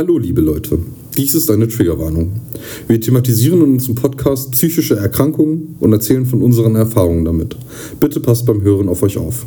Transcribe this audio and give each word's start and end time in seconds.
Hallo 0.00 0.16
liebe 0.16 0.40
Leute, 0.40 0.78
dies 1.14 1.34
ist 1.34 1.50
eine 1.50 1.68
Triggerwarnung. 1.68 2.40
Wir 2.88 2.98
thematisieren 2.98 3.60
in 3.60 3.72
unserem 3.74 3.96
Podcast 3.96 4.50
psychische 4.52 4.96
Erkrankungen 4.96 5.76
und 5.78 5.92
erzählen 5.92 6.24
von 6.24 6.40
unseren 6.40 6.74
Erfahrungen 6.74 7.26
damit. 7.26 7.54
Bitte 8.00 8.18
passt 8.18 8.46
beim 8.46 8.62
Hören 8.62 8.88
auf 8.88 9.02
euch 9.02 9.18
auf. 9.18 9.44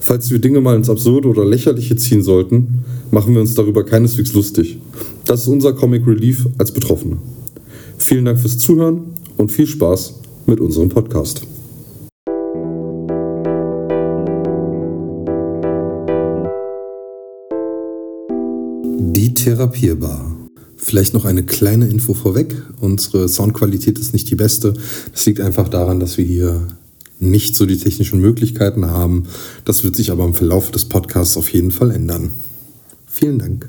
Falls 0.00 0.30
wir 0.30 0.38
Dinge 0.38 0.62
mal 0.62 0.74
ins 0.74 0.88
Absurde 0.88 1.28
oder 1.28 1.44
Lächerliche 1.44 1.96
ziehen 1.96 2.22
sollten, 2.22 2.82
machen 3.10 3.34
wir 3.34 3.42
uns 3.42 3.54
darüber 3.56 3.84
keineswegs 3.84 4.32
lustig. 4.32 4.78
Das 5.26 5.42
ist 5.42 5.48
unser 5.48 5.74
Comic 5.74 6.06
Relief 6.06 6.46
als 6.56 6.72
Betroffene. 6.72 7.18
Vielen 7.98 8.24
Dank 8.24 8.38
fürs 8.38 8.56
Zuhören 8.56 9.02
und 9.36 9.52
viel 9.52 9.66
Spaß 9.66 10.14
mit 10.46 10.60
unserem 10.60 10.88
Podcast. 10.88 11.42
Therapierbar. 19.44 20.34
Vielleicht 20.78 21.12
noch 21.12 21.26
eine 21.26 21.42
kleine 21.42 21.86
Info 21.88 22.14
vorweg. 22.14 22.54
Unsere 22.80 23.28
Soundqualität 23.28 23.98
ist 23.98 24.14
nicht 24.14 24.30
die 24.30 24.36
beste. 24.36 24.72
Das 25.12 25.26
liegt 25.26 25.38
einfach 25.40 25.68
daran, 25.68 26.00
dass 26.00 26.16
wir 26.16 26.24
hier 26.24 26.66
nicht 27.20 27.54
so 27.54 27.66
die 27.66 27.76
technischen 27.76 28.22
Möglichkeiten 28.22 28.86
haben. 28.86 29.24
Das 29.66 29.84
wird 29.84 29.96
sich 29.96 30.10
aber 30.10 30.24
im 30.24 30.32
Verlauf 30.32 30.70
des 30.70 30.86
Podcasts 30.86 31.36
auf 31.36 31.52
jeden 31.52 31.72
Fall 31.72 31.90
ändern. 31.90 32.30
Vielen 33.06 33.38
Dank. 33.38 33.68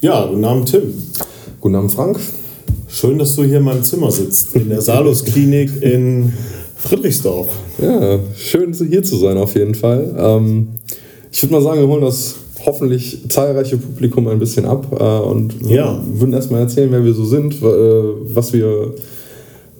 Ja, 0.00 0.26
guten 0.26 0.44
Abend, 0.44 0.68
Tim. 0.70 0.92
Guten 1.60 1.76
Abend, 1.76 1.92
Frank. 1.92 2.18
Schön, 2.88 3.20
dass 3.20 3.36
du 3.36 3.44
hier 3.44 3.58
in 3.58 3.64
meinem 3.64 3.84
Zimmer 3.84 4.10
sitzt, 4.10 4.56
in 4.56 4.68
der 4.68 4.82
Salus-Klinik 4.82 5.80
in 5.80 6.32
Friedrichsdorf. 6.76 7.50
Ja, 7.80 8.18
schön 8.34 8.74
hier 8.74 9.04
zu 9.04 9.16
sein 9.16 9.38
auf 9.38 9.54
jeden 9.54 9.76
Fall. 9.76 10.12
Ähm, 10.18 10.70
ich 11.30 11.40
würde 11.40 11.54
mal 11.54 11.62
sagen, 11.62 11.80
wir 11.80 11.86
holen 11.86 12.02
das 12.02 12.34
hoffentlich 12.66 13.28
zahlreiche 13.28 13.76
Publikum 13.76 14.28
ein 14.28 14.38
bisschen 14.38 14.64
ab 14.64 14.86
äh, 14.98 15.28
und 15.28 15.54
ja. 15.66 16.00
würden 16.12 16.32
erstmal 16.32 16.60
erzählen, 16.60 16.90
wer 16.92 17.04
wir 17.04 17.14
so 17.14 17.24
sind, 17.24 17.54
äh, 17.62 17.64
was 18.34 18.52
wir 18.52 18.94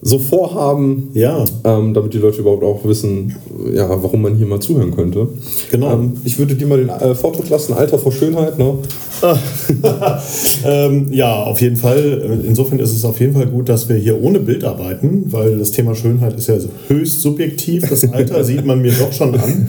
so 0.03 0.19
vorhaben, 0.19 1.11
ja. 1.13 1.45
ähm, 1.65 1.93
damit 1.93 2.15
die 2.15 2.19
Leute 2.19 2.41
überhaupt 2.41 2.65
auch 2.65 2.85
wissen, 2.85 3.37
ja, 3.73 3.89
warum 4.03 4.23
man 4.23 4.35
hier 4.35 4.47
mal 4.47 4.61
zuhören 4.61 4.95
könnte. 4.95 5.29
Genau. 5.71 5.93
Ähm, 5.93 6.15
ich 6.25 6.39
würde 6.39 6.55
dir 6.55 6.67
mal 6.67 6.79
den 6.79 6.89
äh, 6.89 7.15
Vortritt 7.15 7.51
lassen, 7.51 7.75
Alter 7.75 7.99
vor 7.99 8.13
Schönheit, 8.13 8.59
ne? 8.59 8.79
ähm, 10.65 11.13
ja, 11.13 11.35
auf 11.35 11.61
jeden 11.61 11.77
Fall. 11.77 12.41
Insofern 12.47 12.79
ist 12.79 12.93
es 12.93 13.05
auf 13.05 13.21
jeden 13.21 13.35
Fall 13.35 13.47
gut, 13.47 13.69
dass 13.69 13.89
wir 13.89 13.97
hier 13.97 14.21
ohne 14.23 14.41
Bild 14.41 14.65
arbeiten, 14.65 15.25
weil 15.27 15.59
das 15.59 15.71
Thema 15.71 15.95
Schönheit 15.95 16.35
ist 16.35 16.49
ja 16.49 16.57
höchst 16.89 17.21
subjektiv. 17.21 17.89
Das 17.89 18.11
Alter 18.11 18.45
sieht 18.51 18.65
man 18.65 18.81
mir 18.81 18.93
doch 18.93 19.13
schon 19.13 19.35
an. 19.35 19.69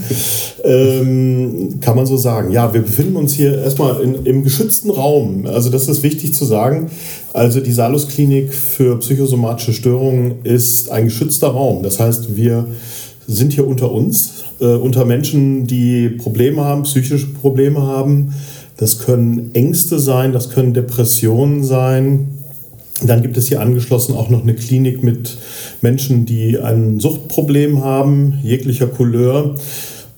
Ähm, 0.63 1.79
kann 1.81 1.95
man 1.95 2.05
so 2.05 2.17
sagen. 2.17 2.52
Ja, 2.52 2.73
wir 2.73 2.81
befinden 2.81 3.16
uns 3.16 3.33
hier 3.33 3.57
erstmal 3.61 4.02
in, 4.02 4.25
im 4.25 4.44
geschützten 4.44 4.89
Raum. 4.89 5.45
Also 5.45 5.69
das 5.69 5.88
ist 5.88 6.03
wichtig 6.03 6.33
zu 6.33 6.45
sagen. 6.45 6.89
Also 7.33 7.59
die 7.59 7.72
Salus-Klinik 7.72 8.53
für 8.53 8.99
psychosomatische 8.99 9.73
Störungen 9.73 10.35
ist 10.44 10.91
ein 10.91 11.05
geschützter 11.05 11.47
Raum. 11.47 11.83
Das 11.83 11.99
heißt, 11.99 12.35
wir 12.35 12.67
sind 13.27 13.53
hier 13.53 13.67
unter 13.67 13.91
uns, 13.91 14.44
äh, 14.59 14.66
unter 14.66 15.05
Menschen, 15.05 15.67
die 15.67 16.09
Probleme 16.09 16.63
haben, 16.63 16.83
psychische 16.83 17.27
Probleme 17.27 17.81
haben 17.81 18.33
das 18.81 18.97
können 18.97 19.51
Ängste 19.53 19.99
sein, 19.99 20.33
das 20.33 20.49
können 20.49 20.73
Depressionen 20.73 21.63
sein. 21.63 22.29
Dann 23.05 23.21
gibt 23.21 23.38
es 23.38 23.47
hier 23.47 23.61
angeschlossen 23.61 24.15
auch 24.15 24.29
noch 24.29 24.41
eine 24.41 24.55
Klinik 24.55 25.03
mit 25.03 25.38
Menschen, 25.81 26.25
die 26.25 26.57
ein 26.57 26.99
Suchtproblem 26.99 27.83
haben, 27.83 28.39
jeglicher 28.41 28.88
Couleur. 28.88 29.53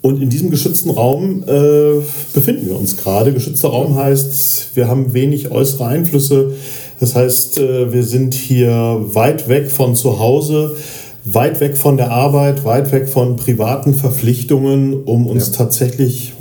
Und 0.02 0.22
in 0.22 0.30
diesem 0.30 0.50
geschützten 0.50 0.92
Raum 0.92 1.44
äh, 1.44 2.02
befinden 2.33 2.67
wir 2.67 2.80
uns 2.80 2.95
gerade. 2.95 3.33
Geschützter 3.33 3.67
Raum 3.67 3.95
heißt, 3.95 4.70
wir 4.75 4.88
haben 4.88 5.14
wenig 5.14 5.52
äußere 5.52 5.86
Einflüsse. 5.86 6.53
Das 7.02 7.16
heißt, 7.16 7.59
äh, 7.59 7.92
wir 7.92 8.03
sind 8.03 8.33
hier 8.33 9.02
weit 9.08 9.50
weg 9.50 9.72
von 9.72 9.94
zu 9.94 10.20
Hause, 10.20 10.77
weit 11.25 11.59
weg 11.59 11.76
von 11.76 11.98
der 11.98 12.11
Arbeit, 12.11 12.64
weit 12.64 12.93
weg 12.93 13.09
von 13.09 13.36
privaten 13.36 13.93
Verpflichtungen, 13.93 15.04
um 15.04 15.27
uns 15.27 15.48
ja. 15.48 15.54
tatsächlich 15.58 16.32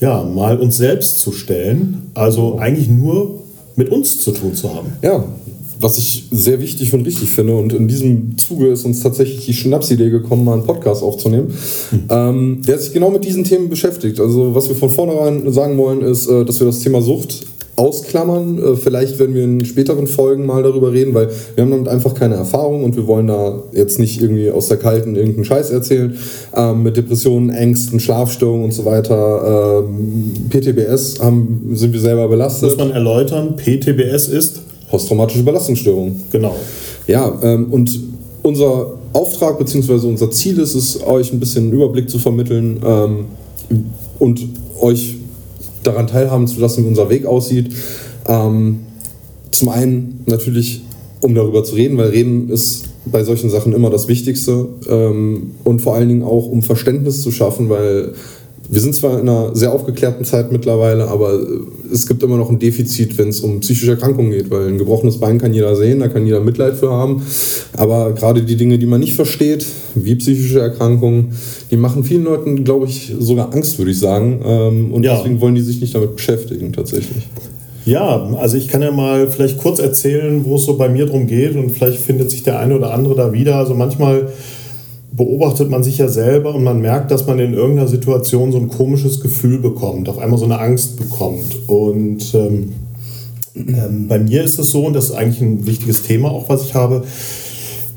ja, 0.00 0.22
mal 0.22 0.58
uns 0.58 0.76
selbst 0.76 1.18
zu 1.20 1.32
stellen. 1.32 2.10
Also 2.14 2.58
eigentlich 2.58 2.88
nur 2.88 3.40
mit 3.76 3.90
uns 3.90 4.20
zu 4.20 4.32
tun 4.32 4.54
zu 4.54 4.74
haben. 4.74 4.88
Ja, 5.02 5.24
was 5.80 5.98
ich 5.98 6.24
sehr 6.30 6.60
wichtig 6.60 6.92
und 6.92 7.06
richtig 7.06 7.28
finde. 7.28 7.56
Und 7.56 7.72
in 7.72 7.88
diesem 7.88 8.36
Zuge 8.36 8.68
ist 8.68 8.84
uns 8.84 9.00
tatsächlich 9.00 9.46
die 9.46 9.54
Schnapsidee 9.54 10.10
gekommen, 10.10 10.44
mal 10.44 10.54
einen 10.54 10.64
Podcast 10.64 11.02
aufzunehmen, 11.02 11.54
mhm. 11.90 12.04
ähm, 12.08 12.62
der 12.66 12.78
sich 12.78 12.92
genau 12.92 13.10
mit 13.10 13.24
diesen 13.24 13.44
Themen 13.44 13.68
beschäftigt. 13.68 14.20
Also 14.20 14.54
was 14.54 14.68
wir 14.68 14.76
von 14.76 14.90
vornherein 14.90 15.50
sagen 15.52 15.78
wollen, 15.78 16.02
ist, 16.02 16.26
äh, 16.26 16.44
dass 16.44 16.58
wir 16.58 16.66
das 16.66 16.80
Thema 16.80 17.00
Sucht 17.00 17.46
ausklammern. 17.78 18.58
Äh, 18.58 18.76
vielleicht 18.76 19.18
werden 19.18 19.34
wir 19.34 19.44
in 19.44 19.64
späteren 19.64 20.06
Folgen 20.06 20.44
mal 20.44 20.62
darüber 20.62 20.92
reden, 20.92 21.14
weil 21.14 21.28
wir 21.54 21.62
haben 21.62 21.70
damit 21.70 21.88
einfach 21.88 22.14
keine 22.14 22.34
Erfahrung 22.34 22.84
und 22.84 22.96
wir 22.96 23.06
wollen 23.06 23.28
da 23.28 23.62
jetzt 23.72 23.98
nicht 23.98 24.20
irgendwie 24.20 24.50
aus 24.50 24.68
der 24.68 24.76
Kalten 24.76 25.16
irgendeinen 25.16 25.44
Scheiß 25.44 25.70
erzählen. 25.70 26.16
Ähm, 26.54 26.82
mit 26.82 26.96
Depressionen, 26.96 27.50
Ängsten, 27.50 28.00
Schlafstörungen 28.00 28.64
und 28.64 28.72
so 28.72 28.84
weiter. 28.84 29.84
Ähm, 29.84 30.32
PTBS 30.50 31.20
haben, 31.20 31.70
sind 31.74 31.92
wir 31.92 32.00
selber 32.00 32.28
belastet. 32.28 32.70
Muss 32.70 32.78
man 32.78 32.90
erläutern, 32.90 33.56
PTBS 33.56 34.28
ist? 34.28 34.60
Posttraumatische 34.90 35.42
Belastungsstörung. 35.42 36.16
Genau. 36.32 36.56
Ja, 37.06 37.32
ähm, 37.42 37.72
und 37.72 37.98
unser 38.42 38.98
Auftrag 39.12 39.58
bzw. 39.58 40.06
unser 40.06 40.30
Ziel 40.30 40.58
ist 40.58 40.74
es, 40.74 41.06
euch 41.06 41.32
ein 41.32 41.40
bisschen 41.40 41.64
einen 41.64 41.72
Überblick 41.72 42.10
zu 42.10 42.18
vermitteln 42.18 42.80
ähm, 42.84 43.26
und 44.18 44.40
euch 44.80 45.17
daran 45.88 46.06
teilhaben 46.06 46.46
zu 46.46 46.60
lassen, 46.60 46.84
wie 46.84 46.88
unser 46.88 47.10
Weg 47.10 47.26
aussieht. 47.26 47.74
Ähm, 48.26 48.80
zum 49.50 49.68
einen 49.68 50.20
natürlich, 50.26 50.82
um 51.20 51.34
darüber 51.34 51.64
zu 51.64 51.74
reden, 51.74 51.98
weil 51.98 52.10
reden 52.10 52.48
ist 52.50 52.84
bei 53.06 53.24
solchen 53.24 53.50
Sachen 53.50 53.72
immer 53.72 53.90
das 53.90 54.08
Wichtigste 54.08 54.68
ähm, 54.88 55.52
und 55.64 55.80
vor 55.80 55.94
allen 55.94 56.08
Dingen 56.08 56.22
auch, 56.22 56.46
um 56.46 56.62
Verständnis 56.62 57.22
zu 57.22 57.32
schaffen, 57.32 57.68
weil 57.68 58.12
wir 58.70 58.80
sind 58.80 58.94
zwar 58.94 59.18
in 59.18 59.28
einer 59.28 59.54
sehr 59.54 59.72
aufgeklärten 59.72 60.24
Zeit 60.24 60.52
mittlerweile, 60.52 61.08
aber 61.08 61.38
es 61.90 62.06
gibt 62.06 62.22
immer 62.22 62.36
noch 62.36 62.50
ein 62.50 62.58
Defizit, 62.58 63.16
wenn 63.16 63.28
es 63.28 63.40
um 63.40 63.60
psychische 63.60 63.92
Erkrankungen 63.92 64.30
geht, 64.30 64.50
weil 64.50 64.68
ein 64.68 64.78
gebrochenes 64.78 65.18
Bein 65.18 65.38
kann 65.38 65.54
jeder 65.54 65.74
sehen, 65.74 66.00
da 66.00 66.08
kann 66.08 66.26
jeder 66.26 66.40
Mitleid 66.40 66.76
für 66.76 66.90
haben. 66.90 67.22
Aber 67.76 68.12
gerade 68.12 68.42
die 68.42 68.56
Dinge, 68.56 68.78
die 68.78 68.86
man 68.86 69.00
nicht 69.00 69.14
versteht, 69.14 69.66
wie 69.94 70.14
psychische 70.16 70.60
Erkrankungen, 70.60 71.32
die 71.70 71.76
machen 71.76 72.04
vielen 72.04 72.24
Leuten, 72.24 72.64
glaube 72.64 72.86
ich, 72.86 73.14
sogar 73.18 73.54
Angst, 73.54 73.78
würde 73.78 73.90
ich 73.90 73.98
sagen. 73.98 74.40
Ähm, 74.44 74.92
und 74.92 75.02
ja. 75.02 75.16
deswegen 75.16 75.40
wollen 75.40 75.54
die 75.54 75.62
sich 75.62 75.80
nicht 75.80 75.94
damit 75.94 76.14
beschäftigen, 76.16 76.72
tatsächlich. 76.72 77.26
Ja, 77.86 78.28
also 78.38 78.58
ich 78.58 78.68
kann 78.68 78.82
ja 78.82 78.90
mal 78.90 79.28
vielleicht 79.28 79.56
kurz 79.56 79.78
erzählen, 79.78 80.44
wo 80.44 80.56
es 80.56 80.64
so 80.64 80.76
bei 80.76 80.90
mir 80.90 81.06
drum 81.06 81.26
geht 81.26 81.56
und 81.56 81.70
vielleicht 81.70 81.98
findet 81.98 82.30
sich 82.30 82.42
der 82.42 82.58
eine 82.58 82.76
oder 82.76 82.92
andere 82.92 83.14
da 83.14 83.32
wieder. 83.32 83.56
Also 83.56 83.74
manchmal 83.74 84.28
beobachtet 85.10 85.70
man 85.70 85.82
sich 85.82 85.98
ja 85.98 86.08
selber 86.08 86.54
und 86.54 86.64
man 86.64 86.80
merkt, 86.80 87.10
dass 87.10 87.26
man 87.26 87.38
in 87.38 87.54
irgendeiner 87.54 87.88
Situation 87.88 88.52
so 88.52 88.58
ein 88.58 88.68
komisches 88.68 89.20
Gefühl 89.20 89.58
bekommt, 89.58 90.08
auf 90.08 90.18
einmal 90.18 90.38
so 90.38 90.44
eine 90.44 90.60
Angst 90.60 90.96
bekommt. 90.96 91.56
Und 91.66 92.34
ähm, 92.34 92.72
ähm, 93.54 94.08
bei 94.08 94.18
mir 94.18 94.42
ist 94.44 94.58
es 94.58 94.70
so, 94.70 94.84
und 94.84 94.94
das 94.94 95.06
ist 95.06 95.12
eigentlich 95.12 95.40
ein 95.40 95.66
wichtiges 95.66 96.02
Thema 96.02 96.30
auch, 96.30 96.48
was 96.48 96.64
ich 96.64 96.74
habe, 96.74 97.04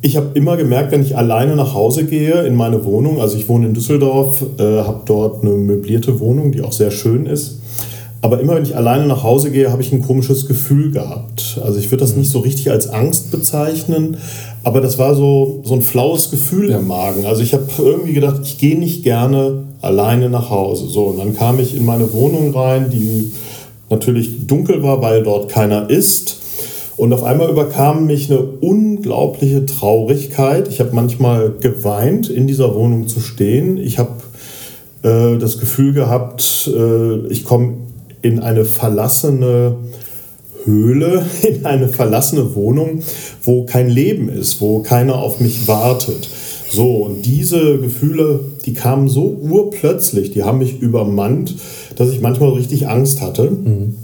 ich 0.02 0.18
habe 0.18 0.32
immer 0.34 0.58
gemerkt, 0.58 0.92
wenn 0.92 1.04
ich 1.04 1.16
alleine 1.16 1.56
nach 1.56 1.76
Hause 1.76 2.06
gehe 2.06 2.42
in 2.44 2.56
meine 2.56 2.84
Wohnung, 2.86 3.22
also 3.22 3.38
ich 3.38 3.48
wohne 3.48 3.68
in 3.68 3.74
Düsseldorf, 3.74 4.44
äh, 4.58 4.64
habe 4.64 5.02
dort 5.06 5.44
eine 5.44 5.54
möblierte 5.54 6.20
Wohnung, 6.20 6.52
die 6.52 6.62
auch 6.62 6.74
sehr 6.74 6.92
schön 6.92 7.28
ist. 7.28 7.61
Aber 8.24 8.40
immer 8.40 8.56
wenn 8.56 8.64
ich 8.64 8.76
alleine 8.76 9.08
nach 9.08 9.24
Hause 9.24 9.50
gehe, 9.50 9.72
habe 9.72 9.82
ich 9.82 9.92
ein 9.92 10.04
komisches 10.04 10.48
Gefühl 10.48 10.92
gehabt. 10.92 11.60
Also 11.64 11.80
ich 11.80 11.90
würde 11.90 12.04
das 12.04 12.16
nicht 12.16 12.30
so 12.30 12.40
richtig 12.40 12.70
als 12.70 12.88
Angst 12.88 13.32
bezeichnen, 13.32 14.18
aber 14.64 14.80
das 14.80 15.00
war 15.00 15.16
so, 15.16 15.62
so 15.64 15.74
ein 15.74 15.82
flaues 15.82 16.30
Gefühl 16.30 16.70
im 16.70 16.88
Magen. 16.88 17.26
Also 17.26 17.42
ich 17.42 17.54
habe 17.54 17.66
irgendwie 17.80 18.14
gedacht, 18.14 18.42
ich 18.44 18.60
gehe 18.60 18.78
nicht 18.78 19.04
gerne 19.04 19.64
alleine 19.82 20.30
nach 20.30 20.52
Hause. 20.52 20.88
So, 20.88 21.06
und 21.06 21.18
dann 21.18 21.36
kam 21.36 21.60
ich 21.60 21.76
in 21.76 21.84
meine 21.84 22.14
Wohnung 22.14 22.54
rein, 22.54 22.92
die 22.92 23.32
natürlich 23.90 24.46
dunkel 24.46 24.84
war, 24.84 25.02
weil 25.02 25.24
dort 25.24 25.50
keiner 25.50 25.90
ist. 25.90 26.38
Und 26.98 27.14
auf 27.14 27.24
einmal 27.24 27.50
überkam 27.50 28.06
mich 28.06 28.30
eine 28.30 28.42
unglaubliche 28.42 29.66
Traurigkeit. 29.66 30.68
Ich 30.68 30.80
habe 30.80 30.92
manchmal 30.94 31.54
geweint, 31.60 32.30
in 32.30 32.46
dieser 32.46 32.76
Wohnung 32.76 33.08
zu 33.08 33.20
stehen. 33.20 33.78
Ich 33.78 33.98
habe 33.98 34.12
äh, 35.02 35.40
das 35.40 35.60
Gefühl 35.60 35.94
gehabt, 35.94 36.70
äh, 36.72 37.28
ich 37.28 37.44
komme 37.44 37.81
in 38.22 38.40
eine 38.40 38.66
verlassene 38.66 39.76
Höhle, 40.66 41.26
in 41.42 41.66
eine 41.66 41.88
verlassene 41.88 42.56
Wohnung, 42.56 43.04
wo 43.44 43.66
kein 43.66 43.90
Leben 43.90 44.30
ist, 44.30 44.62
wo 44.62 44.80
keiner 44.80 45.16
auf 45.16 45.40
mich 45.40 45.68
wartet. 45.68 46.30
So, 46.72 46.98
und 46.98 47.26
diese 47.26 47.80
Gefühle, 47.80 48.40
die 48.66 48.74
kamen 48.74 49.10
so 49.10 49.26
urplötzlich, 49.26 50.32
die 50.32 50.44
haben 50.44 50.60
mich 50.60 50.80
übermannt, 50.80 51.56
dass 51.98 52.10
ich 52.12 52.22
manchmal 52.22 52.52
richtig 52.52 52.88
Angst 52.88 53.20
hatte. 53.20 53.52
Mhm. 53.52 53.96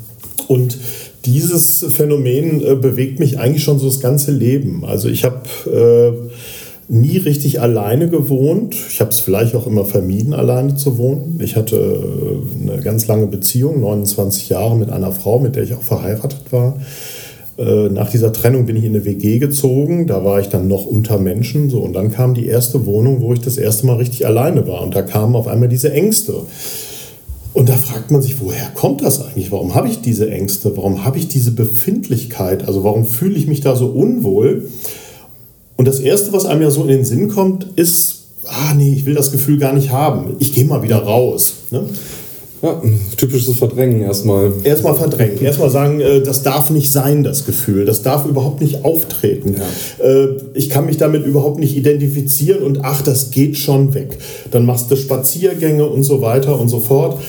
Und 0.47 0.77
dieses 1.25 1.85
Phänomen 1.89 2.65
äh, 2.65 2.75
bewegt 2.75 3.19
mich 3.19 3.39
eigentlich 3.39 3.63
schon 3.63 3.79
so 3.79 3.87
das 3.87 3.99
ganze 3.99 4.31
Leben. 4.31 4.83
Also 4.85 5.07
ich 5.07 5.23
habe 5.23 6.26
nie 6.89 7.17
richtig 7.17 7.61
alleine 7.61 8.09
gewohnt. 8.09 8.75
Ich 8.89 9.01
habe 9.01 9.11
es 9.11 9.19
vielleicht 9.19 9.55
auch 9.55 9.67
immer 9.67 9.85
vermieden, 9.85 10.33
alleine 10.33 10.75
zu 10.75 10.97
wohnen. 10.97 11.39
Ich 11.43 11.55
hatte 11.55 11.75
äh, 11.75 12.71
eine 12.71 12.81
ganz 12.81 13.07
lange 13.07 13.27
Beziehung, 13.27 13.81
29 13.81 14.49
Jahre 14.49 14.77
mit 14.77 14.89
einer 14.89 15.11
Frau, 15.11 15.39
mit 15.39 15.55
der 15.55 15.63
ich 15.63 15.73
auch 15.73 15.81
verheiratet 15.81 16.51
war. 16.51 16.77
Äh, 17.57 17.89
nach 17.89 18.09
dieser 18.09 18.31
Trennung 18.31 18.65
bin 18.65 18.75
ich 18.77 18.85
in 18.85 18.95
eine 18.95 19.03
WG 19.03 19.39
gezogen, 19.39 20.07
da 20.07 20.23
war 20.23 20.39
ich 20.39 20.47
dann 20.47 20.67
noch 20.67 20.85
unter 20.85 21.17
Menschen. 21.17 21.69
So, 21.69 21.81
und 21.81 21.93
dann 21.93 22.11
kam 22.11 22.33
die 22.33 22.47
erste 22.47 22.85
Wohnung, 22.85 23.21
wo 23.21 23.33
ich 23.33 23.41
das 23.41 23.57
erste 23.57 23.85
Mal 23.85 23.97
richtig 23.97 24.25
alleine 24.25 24.65
war. 24.67 24.81
Und 24.81 24.95
da 24.95 25.01
kamen 25.01 25.35
auf 25.35 25.47
einmal 25.47 25.69
diese 25.69 25.91
Ängste. 25.91 26.33
Und 27.53 27.69
da 27.69 27.73
fragt 27.73 28.11
man 28.11 28.21
sich, 28.21 28.39
woher 28.39 28.69
kommt 28.75 29.01
das 29.01 29.25
eigentlich? 29.25 29.51
Warum 29.51 29.73
habe 29.73 29.87
ich 29.87 30.01
diese 30.01 30.29
Ängste? 30.29 30.77
Warum 30.77 31.03
habe 31.03 31.17
ich 31.17 31.27
diese 31.27 31.51
Befindlichkeit? 31.51 32.67
Also 32.67 32.83
warum 32.83 33.05
fühle 33.05 33.35
ich 33.35 33.47
mich 33.47 33.61
da 33.61 33.75
so 33.75 33.87
unwohl? 33.87 34.69
Und 35.77 35.87
das 35.87 35.99
Erste, 35.99 36.33
was 36.33 36.45
einem 36.45 36.63
ja 36.63 36.71
so 36.71 36.81
in 36.81 36.89
den 36.89 37.05
Sinn 37.05 37.29
kommt, 37.29 37.67
ist, 37.75 38.23
ah 38.45 38.73
nee, 38.75 38.93
ich 38.93 39.05
will 39.05 39.15
das 39.15 39.31
Gefühl 39.31 39.57
gar 39.57 39.73
nicht 39.73 39.91
haben. 39.91 40.35
Ich 40.39 40.53
gehe 40.53 40.65
mal 40.65 40.81
wieder 40.81 40.97
raus. 40.97 41.53
Ne? 41.71 41.83
Ja, 42.63 42.81
typisches 43.15 43.55
Verdrängen 43.55 44.01
erstmal. 44.01 44.51
Erstmal 44.63 44.95
verdrängen. 44.95 45.39
Erstmal 45.41 45.69
sagen, 45.69 46.01
äh, 46.01 46.21
das 46.21 46.41
darf 46.41 46.71
nicht 46.71 46.91
sein, 46.91 47.23
das 47.23 47.45
Gefühl. 47.45 47.85
Das 47.85 48.01
darf 48.01 48.25
überhaupt 48.25 48.61
nicht 48.61 48.83
auftreten. 48.83 49.55
Ja. 49.99 50.05
Äh, 50.05 50.37
ich 50.55 50.69
kann 50.69 50.87
mich 50.87 50.97
damit 50.97 51.25
überhaupt 51.25 51.59
nicht 51.59 51.77
identifizieren 51.77 52.63
und 52.63 52.79
ach, 52.83 53.03
das 53.03 53.29
geht 53.29 53.57
schon 53.57 53.93
weg. 53.93 54.17
Dann 54.49 54.65
machst 54.65 54.89
du 54.89 54.95
Spaziergänge 54.95 55.85
und 55.85 56.01
so 56.01 56.21
weiter 56.21 56.59
und 56.59 56.69
so 56.69 56.79
fort. 56.79 57.21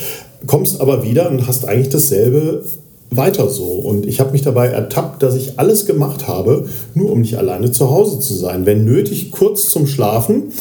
Kommst 0.47 0.81
aber 0.81 1.05
wieder 1.05 1.31
und 1.31 1.47
hast 1.47 1.67
eigentlich 1.67 1.91
dasselbe 1.91 2.63
weiter 3.11 3.49
so. 3.49 3.65
Und 3.65 4.07
ich 4.07 4.21
habe 4.21 4.33
mich 4.33 4.43
dabei 4.43 4.69
ertappt, 4.69 5.23
dass 5.23 5.35
ich 5.35 5.59
alles 5.59 5.87
gemacht 5.87 6.29
habe, 6.29 6.67
nur 6.95 7.11
um 7.11 7.21
nicht 7.21 7.39
alleine 7.39 7.73
zu 7.73 7.91
Hause 7.91 8.21
zu 8.21 8.35
sein. 8.35 8.67
Wenn 8.67 8.85
nötig, 8.85 9.31
kurz 9.31 9.69
zum 9.69 9.87
Schlafen. 9.87 10.53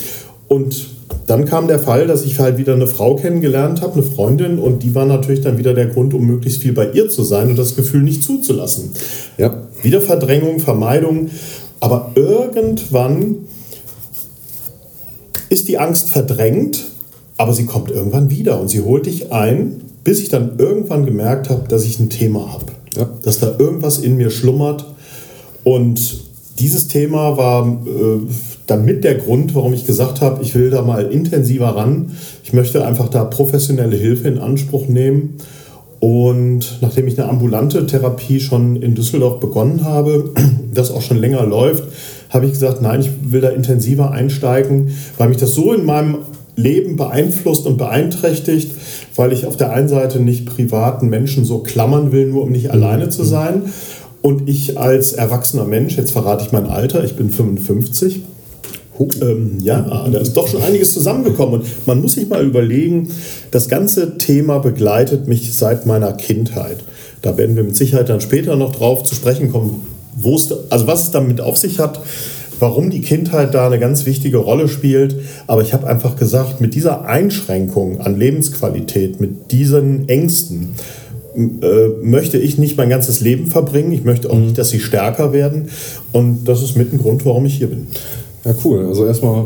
Und 0.48 0.88
dann 1.26 1.46
kam 1.46 1.68
der 1.68 1.80
Fall, 1.80 2.08
dass 2.08 2.24
ich 2.24 2.40
halt 2.40 2.58
wieder 2.58 2.74
eine 2.74 2.88
Frau 2.88 3.16
kennengelernt 3.16 3.82
habe, 3.82 3.96
eine 3.96 4.04
Freundin, 4.04 4.60
und 4.60 4.84
die 4.84 4.96
war 4.96 5.06
natürlich 5.06 5.42
dann 5.42 5.58
wieder 5.58 5.74
der 5.74 5.88
Grund, 5.88 6.14
um 6.14 6.26
möglichst 6.26 6.62
viel 6.62 6.72
bei 6.72 6.90
ihr 6.92 7.10
zu 7.10 7.24
sein 7.24 7.50
und 7.50 7.60
das 7.60 7.76
Gefühl 7.76 8.02
nicht 8.02 8.24
zuzulassen. 8.24 8.92
Ja. 9.38 9.64
Wieder 9.84 10.02
Verdrängung, 10.02 10.60
Vermeidung. 10.60 11.30
Aber 11.80 12.12
irgendwann 12.16 13.48
ist 15.50 15.68
die 15.68 15.78
Angst 15.78 16.10
verdrängt, 16.10 16.86
aber 17.38 17.54
sie 17.54 17.66
kommt 17.66 17.92
irgendwann 17.92 18.30
wieder 18.30 18.60
und 18.60 18.70
sie 18.70 18.82
holt 18.82 19.06
dich 19.06 19.32
ein 19.32 19.82
bis 20.08 20.22
ich 20.22 20.30
dann 20.30 20.52
irgendwann 20.58 21.06
gemerkt 21.06 21.50
habe, 21.50 21.68
dass 21.68 21.84
ich 21.84 22.00
ein 22.00 22.10
Thema 22.10 22.54
habe. 22.54 22.68
Ja. 22.96 23.10
Dass 23.24 23.42
da 23.42 23.56
irgendwas 23.60 23.98
in 23.98 24.16
mir 24.16 24.30
schlummert. 24.30 24.86
Und 25.66 26.22
dieses 26.60 26.88
Thema 26.88 27.36
war 27.36 27.68
äh, 27.68 28.22
dann 28.68 28.86
mit 28.86 29.04
der 29.04 29.16
Grund, 29.16 29.54
warum 29.54 29.74
ich 29.74 29.86
gesagt 29.86 30.22
habe, 30.22 30.42
ich 30.42 30.56
will 30.56 30.70
da 30.70 30.82
mal 30.82 31.12
intensiver 31.12 31.76
ran. 31.76 32.14
Ich 32.46 32.54
möchte 32.54 32.86
einfach 32.86 33.10
da 33.10 33.26
professionelle 33.26 33.98
Hilfe 33.98 34.30
in 34.30 34.38
Anspruch 34.38 34.88
nehmen. 34.88 35.40
Und 36.00 36.78
nachdem 36.80 37.10
ich 37.10 37.20
eine 37.20 37.30
ambulante 37.30 37.86
Therapie 37.86 38.40
schon 38.40 38.78
in 38.78 38.96
Düsseldorf 38.96 39.42
begonnen 39.42 39.84
habe, 39.84 40.32
das 40.74 40.90
auch 40.90 41.02
schon 41.02 41.18
länger 41.18 41.46
läuft, 41.46 41.84
habe 42.30 42.46
ich 42.46 42.54
gesagt, 42.54 42.82
nein, 42.82 43.02
ich 43.02 43.10
will 43.30 43.42
da 43.42 43.50
intensiver 43.50 44.12
einsteigen, 44.12 44.94
weil 45.18 45.28
mich 45.28 45.38
das 45.38 45.54
so 45.54 45.74
in 45.74 45.84
meinem 45.84 46.20
Leben 46.58 46.96
beeinflusst 46.96 47.68
und 47.68 47.78
beeinträchtigt, 47.78 48.72
weil 49.16 49.32
ich 49.32 49.46
auf 49.46 49.56
der 49.56 49.72
einen 49.72 49.88
Seite 49.88 50.20
nicht 50.20 50.46
privaten 50.46 51.08
Menschen 51.08 51.46
so 51.46 51.60
klammern 51.60 52.12
will, 52.12 52.28
nur 52.28 52.44
um 52.44 52.52
nicht 52.52 52.72
alleine 52.72 53.10
zu 53.10 53.24
sein. 53.24 53.62
Und 54.24 54.50
ich 54.50 54.78
als 54.78 55.14
erwachsener 55.14 55.66
Mensch, 55.66 55.96
jetzt 55.96 56.12
verrate 56.12 56.44
ich 56.44 56.52
mein 56.52 56.66
Alter, 56.66 57.04
ich 57.04 57.16
bin 57.16 57.30
55. 57.30 58.24
Ähm, 59.22 59.60
ja, 59.62 59.82
da 60.12 60.18
ist 60.18 60.34
doch 60.34 60.48
schon 60.48 60.64
einiges 60.64 60.94
zusammengekommen. 60.94 61.62
Und 61.62 61.88
man 61.88 62.02
muss 62.02 62.14
sich 62.14 62.28
mal 62.28 62.44
überlegen, 62.44 63.10
das 63.52 63.70
ganze 63.70 64.18
Thema 64.18 64.58
begleitet 64.58 65.28
mich 65.28 65.54
seit 65.54 65.86
meiner 65.86 66.14
Kindheit. 66.14 66.78
Da 67.22 67.38
werden 67.38 67.56
wir 67.56 67.64
mit 67.64 67.76
Sicherheit 67.76 68.10
dann 68.10 68.22
später 68.22 68.56
noch 68.56 68.76
drauf 68.76 69.04
zu 69.04 69.14
sprechen 69.14 69.52
kommen, 69.52 69.86
wo 70.16 70.36
es, 70.36 70.52
also 70.72 70.88
was 70.88 71.04
es 71.04 71.12
damit 71.12 71.40
auf 71.40 71.58
sich 71.58 71.78
hat 71.78 72.02
warum 72.60 72.90
die 72.90 73.02
Kindheit 73.02 73.54
da 73.54 73.68
eine 73.68 73.80
ganz 73.80 74.06
wichtige 74.06 74.38
Rolle 74.38 74.68
spielt. 74.68 75.16
Aber 75.48 75.62
ich 75.62 75.74
habe 75.74 75.88
einfach 75.88 76.16
gesagt, 76.16 76.62
mit 76.62 76.76
dieser 76.76 77.06
Einschränkung 77.06 78.02
an 78.02 78.18
Lebensqualität, 78.18 79.20
mit 79.20 79.52
diesen 79.52 80.08
Ängsten, 80.10 80.76
äh, 81.36 81.90
möchte 82.02 82.38
ich 82.38 82.58
nicht 82.58 82.78
mein 82.78 82.90
ganzes 82.90 83.22
Leben 83.22 83.48
verbringen. 83.48 83.92
Ich 83.92 84.04
möchte 84.04 84.30
auch 84.30 84.36
mhm. 84.36 84.46
nicht, 84.46 84.58
dass 84.58 84.70
sie 84.70 84.80
stärker 84.80 85.34
werden. 85.34 85.70
Und 86.12 86.46
das 86.46 86.64
ist 86.64 86.76
mit 86.76 86.92
ein 86.92 87.00
Grund, 87.00 87.26
warum 87.26 87.46
ich 87.46 87.56
hier 87.56 87.68
bin. 87.68 87.88
Ja, 88.44 88.56
cool. 88.66 88.86
Also 88.88 89.06
erstmal 89.06 89.46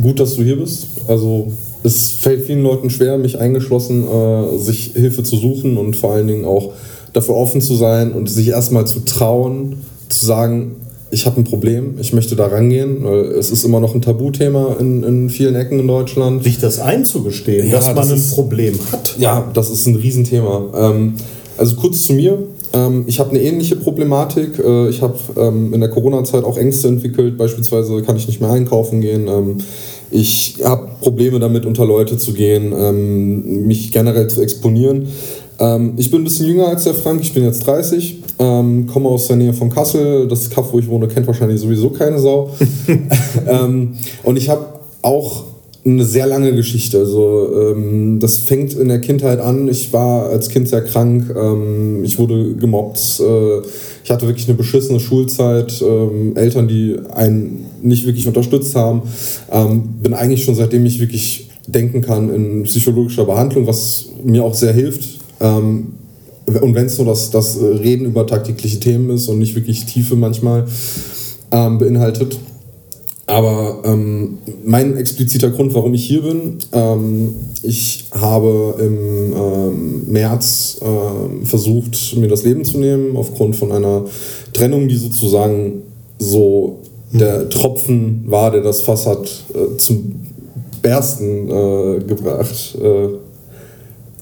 gut, 0.00 0.20
dass 0.20 0.36
du 0.36 0.42
hier 0.42 0.56
bist. 0.56 0.86
Also 1.08 1.52
es 1.82 2.12
fällt 2.12 2.46
vielen 2.46 2.62
Leuten 2.62 2.88
schwer, 2.88 3.18
mich 3.18 3.38
eingeschlossen, 3.38 4.04
äh, 4.06 4.58
sich 4.58 4.92
Hilfe 4.94 5.22
zu 5.22 5.36
suchen 5.36 5.76
und 5.76 5.96
vor 5.96 6.12
allen 6.12 6.28
Dingen 6.28 6.44
auch 6.44 6.72
dafür 7.12 7.36
offen 7.36 7.60
zu 7.60 7.74
sein 7.74 8.12
und 8.12 8.28
sich 8.30 8.48
erstmal 8.48 8.86
zu 8.86 9.00
trauen, 9.00 9.84
zu 10.08 10.24
sagen, 10.26 10.76
ich 11.14 11.26
habe 11.26 11.40
ein 11.40 11.44
Problem, 11.44 11.94
ich 12.00 12.12
möchte 12.12 12.34
da 12.34 12.48
rangehen, 12.48 13.04
weil 13.04 13.26
es 13.38 13.50
ist 13.50 13.64
immer 13.64 13.78
noch 13.78 13.94
ein 13.94 14.02
Tabuthema 14.02 14.76
in, 14.80 15.02
in 15.04 15.30
vielen 15.30 15.54
Ecken 15.54 15.78
in 15.78 15.86
Deutschland. 15.86 16.42
Sich 16.42 16.58
das 16.58 16.80
einzugestehen, 16.80 17.68
ja, 17.68 17.76
dass 17.76 17.86
man 17.86 17.96
das 17.96 18.10
ein 18.10 18.16
ist, 18.16 18.34
Problem 18.34 18.74
hat. 18.90 19.14
Ja, 19.18 19.48
das 19.54 19.70
ist 19.70 19.86
ein 19.86 19.94
Riesenthema. 19.94 20.70
Ähm, 20.76 21.14
also 21.56 21.76
kurz 21.76 22.04
zu 22.04 22.14
mir. 22.14 22.38
Ähm, 22.72 23.04
ich 23.06 23.20
habe 23.20 23.30
eine 23.30 23.40
ähnliche 23.40 23.76
Problematik. 23.76 24.58
Äh, 24.58 24.88
ich 24.88 25.02
habe 25.02 25.16
ähm, 25.36 25.72
in 25.72 25.80
der 25.80 25.88
Corona-Zeit 25.88 26.42
auch 26.42 26.58
Ängste 26.58 26.88
entwickelt. 26.88 27.38
Beispielsweise 27.38 28.02
kann 28.02 28.16
ich 28.16 28.26
nicht 28.26 28.40
mehr 28.40 28.50
einkaufen 28.50 29.00
gehen. 29.00 29.28
Ähm, 29.28 29.58
ich 30.10 30.56
habe 30.64 30.90
Probleme 31.00 31.38
damit, 31.38 31.64
unter 31.64 31.84
Leute 31.84 32.18
zu 32.18 32.34
gehen, 32.34 33.66
mich 33.66 33.90
generell 33.90 34.28
zu 34.28 34.42
exponieren. 34.42 35.08
Ähm, 35.58 35.94
ich 35.96 36.10
bin 36.10 36.20
ein 36.22 36.24
bisschen 36.24 36.46
jünger 36.46 36.68
als 36.68 36.84
der 36.84 36.94
Frank, 36.94 37.20
ich 37.22 37.32
bin 37.32 37.44
jetzt 37.44 37.66
30, 37.66 38.22
ähm, 38.38 38.86
komme 38.86 39.08
aus 39.08 39.28
der 39.28 39.36
Nähe 39.36 39.52
von 39.52 39.70
Kassel. 39.70 40.26
Das 40.28 40.50
Kaff, 40.50 40.72
wo 40.72 40.78
ich 40.78 40.88
wohne, 40.88 41.08
kennt 41.08 41.26
wahrscheinlich 41.26 41.60
sowieso 41.60 41.90
keine 41.90 42.18
Sau. 42.18 42.50
ähm, 43.48 43.94
und 44.22 44.36
ich 44.36 44.48
habe 44.48 44.66
auch 45.02 45.44
eine 45.86 46.04
sehr 46.04 46.26
lange 46.26 46.54
Geschichte. 46.54 46.98
Also 46.98 47.48
ähm, 47.54 48.18
das 48.18 48.38
fängt 48.38 48.72
in 48.74 48.88
der 48.88 49.00
Kindheit 49.00 49.38
an. 49.38 49.68
Ich 49.68 49.92
war 49.92 50.26
als 50.26 50.48
Kind 50.48 50.68
sehr 50.68 50.82
krank. 50.82 51.32
Ähm, 51.36 52.02
ich 52.04 52.18
wurde 52.18 52.54
gemobbt. 52.54 53.20
Äh, 53.20 53.60
ich 54.02 54.10
hatte 54.10 54.26
wirklich 54.26 54.48
eine 54.48 54.56
beschissene 54.56 54.98
Schulzeit. 54.98 55.82
Ähm, 55.82 56.36
Eltern, 56.36 56.68
die 56.68 56.96
einen 57.14 57.66
nicht 57.82 58.06
wirklich 58.06 58.26
unterstützt 58.26 58.74
haben. 58.76 59.02
Bin 60.02 60.14
eigentlich 60.14 60.42
schon 60.42 60.54
seitdem 60.54 60.86
ich 60.86 61.00
wirklich 61.00 61.50
denken 61.66 62.00
kann 62.00 62.34
in 62.34 62.62
psychologischer 62.62 63.26
Behandlung, 63.26 63.66
was 63.66 64.06
mir 64.24 64.42
auch 64.42 64.54
sehr 64.54 64.72
hilft. 64.72 65.18
Ähm, 65.44 65.86
und 66.46 66.74
wenn 66.74 66.86
es 66.86 66.96
so 66.96 67.04
das, 67.04 67.30
das 67.30 67.58
Reden 67.60 68.06
über 68.06 68.26
tagtägliche 68.26 68.80
Themen 68.80 69.10
ist 69.10 69.28
und 69.28 69.38
nicht 69.38 69.54
wirklich 69.54 69.86
Tiefe 69.86 70.16
manchmal 70.16 70.66
ähm, 71.52 71.78
beinhaltet. 71.78 72.38
Aber 73.26 73.82
ähm, 73.84 74.38
mein 74.64 74.98
expliziter 74.98 75.48
Grund, 75.50 75.72
warum 75.74 75.94
ich 75.94 76.04
hier 76.04 76.22
bin, 76.22 76.58
ähm, 76.72 77.34
ich 77.62 78.04
habe 78.10 78.74
im 78.78 79.32
ähm, 79.34 80.12
März 80.12 80.80
ähm, 80.82 81.46
versucht, 81.46 82.16
mir 82.18 82.28
das 82.28 82.44
Leben 82.44 82.66
zu 82.66 82.76
nehmen, 82.76 83.16
aufgrund 83.16 83.56
von 83.56 83.72
einer 83.72 84.04
Trennung, 84.52 84.88
die 84.88 84.96
sozusagen 84.96 85.82
so 86.18 86.80
der 87.12 87.48
Tropfen 87.48 88.24
war, 88.26 88.50
der 88.50 88.60
das 88.60 88.82
Fass 88.82 89.06
hat 89.06 89.26
äh, 89.54 89.78
zum 89.78 90.16
Bersten 90.82 91.48
äh, 91.48 92.00
gebracht. 92.00 92.76
Äh, 92.78 93.08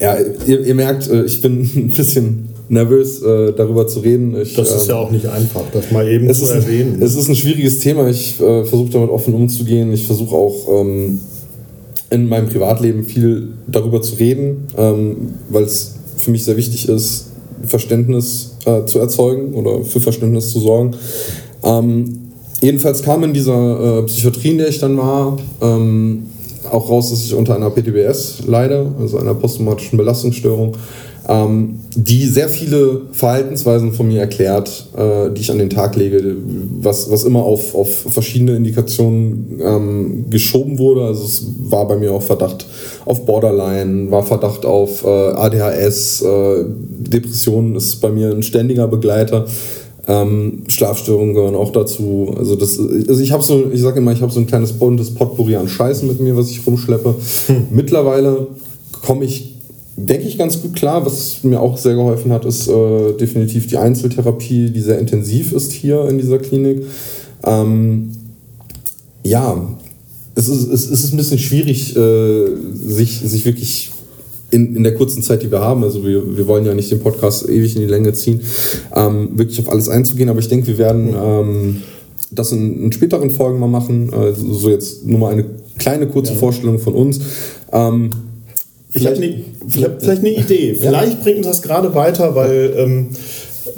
ja, 0.02 0.16
ihr, 0.46 0.66
ihr, 0.66 0.74
merkt, 0.74 1.08
äh, 1.08 1.24
ich 1.24 1.40
bin 1.40 1.60
ein 1.76 1.88
bisschen 1.88 2.48
nervös, 2.68 3.22
äh, 3.22 3.52
darüber 3.52 3.86
zu 3.86 4.00
reden. 4.00 4.34
Ich, 4.40 4.54
das 4.54 4.74
ist 4.74 4.88
ja 4.88 4.94
ähm, 4.94 5.06
auch 5.06 5.10
nicht 5.10 5.26
einfach, 5.26 5.62
das 5.72 5.90
mal 5.90 6.08
eben 6.08 6.32
zu 6.32 6.46
erwähnen. 6.46 6.96
Ein, 6.96 7.02
es 7.02 7.14
ist 7.14 7.28
ein 7.28 7.36
schwieriges 7.36 7.78
Thema. 7.78 8.08
Ich 8.08 8.40
äh, 8.40 8.64
versuche 8.64 8.90
damit 8.90 9.10
offen 9.10 9.34
umzugehen. 9.34 9.92
Ich 9.92 10.06
versuche 10.06 10.34
auch 10.34 10.80
ähm, 10.80 11.20
in 12.10 12.28
meinem 12.28 12.48
Privatleben 12.48 13.04
viel 13.04 13.48
darüber 13.66 14.02
zu 14.02 14.16
reden, 14.16 14.66
ähm, 14.76 15.34
weil 15.48 15.64
es 15.64 15.94
für 16.16 16.30
mich 16.30 16.44
sehr 16.44 16.56
wichtig 16.56 16.88
ist, 16.88 17.26
Verständnis 17.64 18.56
äh, 18.64 18.84
zu 18.84 18.98
erzeugen 18.98 19.54
oder 19.54 19.84
für 19.84 20.00
Verständnis 20.00 20.50
zu 20.50 20.58
sorgen. 20.58 20.96
Ähm, 21.62 22.30
jedenfalls 22.60 23.02
kam 23.02 23.22
in 23.22 23.32
dieser 23.32 24.00
äh, 24.00 24.02
Psychiatrie, 24.04 24.50
in 24.50 24.58
der 24.58 24.68
ich 24.68 24.78
dann 24.78 24.96
war, 24.96 25.38
ähm, 25.60 26.24
auch 26.70 26.88
raus, 26.88 27.10
dass 27.10 27.24
ich 27.24 27.34
unter 27.34 27.54
einer 27.54 27.70
PTBS 27.70 28.44
leide, 28.46 28.86
also 29.00 29.18
einer 29.18 29.34
posttraumatischen 29.34 29.98
Belastungsstörung, 29.98 30.76
ähm, 31.28 31.78
die 31.94 32.26
sehr 32.26 32.48
viele 32.48 33.02
Verhaltensweisen 33.12 33.92
von 33.92 34.08
mir 34.08 34.20
erklärt, 34.20 34.86
äh, 34.96 35.30
die 35.30 35.40
ich 35.40 35.50
an 35.50 35.58
den 35.58 35.70
Tag 35.70 35.94
lege, 35.94 36.36
was, 36.80 37.10
was 37.10 37.24
immer 37.24 37.44
auf, 37.44 37.74
auf 37.74 38.06
verschiedene 38.08 38.56
Indikationen 38.56 39.60
ähm, 39.62 40.24
geschoben 40.30 40.78
wurde. 40.78 41.04
Also 41.04 41.24
es 41.24 41.46
war 41.70 41.86
bei 41.86 41.96
mir 41.96 42.12
auch 42.12 42.22
Verdacht 42.22 42.66
auf 43.04 43.24
Borderline, 43.24 44.10
war 44.10 44.24
Verdacht 44.24 44.64
auf 44.64 45.04
äh, 45.04 45.08
ADHS, 45.08 46.22
äh, 46.22 46.64
Depressionen 46.66 47.76
ist 47.76 47.96
bei 48.00 48.10
mir 48.10 48.30
ein 48.30 48.42
ständiger 48.42 48.88
Begleiter. 48.88 49.46
Ähm, 50.08 50.64
Schlafstörungen 50.66 51.34
gehören 51.34 51.54
auch 51.54 51.70
dazu. 51.70 52.34
Also, 52.36 52.56
das, 52.56 52.78
also 52.78 53.20
ich 53.20 53.30
habe 53.30 53.42
so, 53.42 53.70
ich 53.72 53.80
sage 53.80 53.98
immer, 53.98 54.12
ich 54.12 54.20
habe 54.20 54.32
so 54.32 54.40
ein 54.40 54.46
kleines 54.46 54.72
buntes 54.72 55.14
Potpourri 55.14 55.56
an 55.56 55.68
Scheißen 55.68 56.08
mit 56.08 56.20
mir, 56.20 56.36
was 56.36 56.50
ich 56.50 56.66
rumschleppe. 56.66 57.14
Hm. 57.46 57.66
Mittlerweile 57.70 58.48
komme 59.04 59.24
ich, 59.24 59.54
denke 59.96 60.26
ich, 60.26 60.38
ganz 60.38 60.60
gut 60.60 60.74
klar. 60.74 61.06
Was 61.06 61.44
mir 61.44 61.60
auch 61.60 61.78
sehr 61.78 61.94
geholfen 61.94 62.32
hat, 62.32 62.44
ist 62.44 62.68
äh, 62.68 63.12
definitiv 63.12 63.68
die 63.68 63.76
Einzeltherapie, 63.76 64.70
die 64.70 64.80
sehr 64.80 64.98
intensiv 64.98 65.52
ist 65.52 65.70
hier 65.70 66.08
in 66.08 66.18
dieser 66.18 66.38
Klinik. 66.38 66.84
Ähm, 67.44 68.10
ja, 69.22 69.68
es 70.34 70.48
ist, 70.48 70.68
es 70.68 70.86
ist 70.86 71.12
ein 71.12 71.16
bisschen 71.16 71.38
schwierig, 71.38 71.94
äh, 71.96 72.46
sich, 72.74 73.20
sich 73.20 73.44
wirklich 73.44 73.91
in, 74.52 74.76
in 74.76 74.84
der 74.84 74.94
kurzen 74.94 75.22
Zeit, 75.22 75.42
die 75.42 75.50
wir 75.50 75.60
haben, 75.60 75.82
also 75.82 76.04
wir, 76.04 76.36
wir 76.36 76.46
wollen 76.46 76.64
ja 76.66 76.74
nicht 76.74 76.90
den 76.90 77.00
Podcast 77.00 77.48
ewig 77.48 77.74
in 77.74 77.82
die 77.82 77.88
Länge 77.88 78.12
ziehen, 78.12 78.42
ähm, 78.94 79.30
wirklich 79.34 79.58
auf 79.60 79.70
alles 79.70 79.88
einzugehen, 79.88 80.28
aber 80.28 80.40
ich 80.40 80.48
denke, 80.48 80.66
wir 80.66 80.78
werden 80.78 81.14
ähm, 81.16 81.82
das 82.30 82.52
in, 82.52 82.84
in, 82.84 82.92
späteren 82.92 83.30
Folgen 83.30 83.58
mal 83.58 83.68
machen. 83.68 84.12
Also 84.12 84.52
so 84.52 84.70
jetzt 84.70 85.06
nur 85.06 85.18
mal 85.18 85.32
eine 85.32 85.44
kleine 85.78 86.06
kurze 86.06 86.32
ja. 86.32 86.38
Vorstellung 86.38 86.78
von 86.78 86.94
uns. 86.94 87.20
Ähm, 87.72 88.10
ich 88.94 89.06
habe 89.06 89.16
eine, 89.16 89.44
hab 89.84 90.02
vielleicht 90.02 90.20
eine 90.20 90.34
Idee. 90.34 90.74
Vielleicht 90.74 91.14
ja. 91.14 91.22
bringt 91.22 91.38
uns 91.38 91.46
das 91.46 91.62
gerade 91.62 91.94
weiter, 91.94 92.34
weil 92.34 92.74
ähm, 92.76 93.08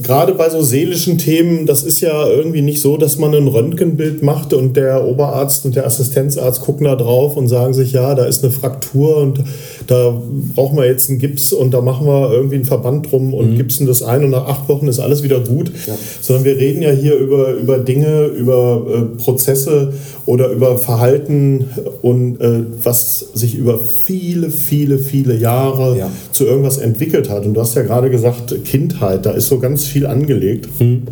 gerade 0.02 0.34
bei 0.34 0.50
so 0.50 0.62
seelischen 0.62 1.18
Themen, 1.18 1.66
das 1.66 1.82
ist 1.82 2.00
ja 2.00 2.26
irgendwie 2.26 2.62
nicht 2.62 2.80
so, 2.80 2.96
dass 2.96 3.18
man 3.18 3.34
ein 3.34 3.48
Röntgenbild 3.48 4.22
macht 4.22 4.52
und 4.52 4.76
der 4.76 5.06
Oberarzt 5.06 5.64
und 5.64 5.76
der 5.76 5.86
Assistenzarzt 5.86 6.62
gucken 6.62 6.86
da 6.86 6.96
drauf 6.96 7.36
und 7.36 7.48
sagen 7.48 7.74
sich, 7.74 7.92
ja, 7.92 8.14
da 8.14 8.24
ist 8.24 8.42
eine 8.42 8.52
Fraktur 8.52 9.18
und 9.18 9.40
da 9.86 10.20
brauchen 10.54 10.76
wir 10.76 10.86
jetzt 10.86 11.10
einen 11.10 11.18
Gips 11.18 11.52
und 11.52 11.72
da 11.72 11.80
machen 11.80 12.06
wir 12.06 12.32
irgendwie 12.32 12.56
einen 12.56 12.64
Verband 12.64 13.10
drum 13.10 13.34
und 13.34 13.52
mhm. 13.52 13.56
gipsen 13.56 13.86
das 13.86 14.02
ein 14.02 14.24
und 14.24 14.30
nach 14.30 14.46
acht 14.46 14.68
Wochen 14.68 14.88
ist 14.88 15.00
alles 15.00 15.22
wieder 15.22 15.40
gut. 15.40 15.70
Ja. 15.86 15.94
Sondern 16.20 16.44
wir 16.44 16.56
reden 16.56 16.82
ja 16.82 16.90
hier 16.90 17.16
über, 17.16 17.52
über 17.52 17.78
Dinge, 17.78 18.26
über 18.26 18.82
äh, 18.88 19.22
Prozesse 19.22 19.92
oder 20.26 20.50
über 20.50 20.78
Verhalten 20.78 21.68
und 22.02 22.40
äh, 22.40 22.62
was 22.82 23.26
sich 23.34 23.54
über 23.56 23.78
viele, 24.04 24.50
viele, 24.50 24.98
viele 24.98 25.34
Jahre 25.36 25.98
ja. 25.98 26.10
zu 26.30 26.44
irgendwas 26.44 26.76
entwickelt 26.76 27.30
hat. 27.30 27.46
Und 27.46 27.54
du 27.54 27.60
hast 27.60 27.74
ja 27.74 27.82
gerade 27.82 28.10
gesagt, 28.10 28.54
Kindheit, 28.64 29.24
da 29.24 29.30
ist 29.30 29.48
so 29.48 29.58
ganz 29.58 29.84
viel 29.84 30.06
angelegt. 30.06 30.68
Mhm. 30.78 31.04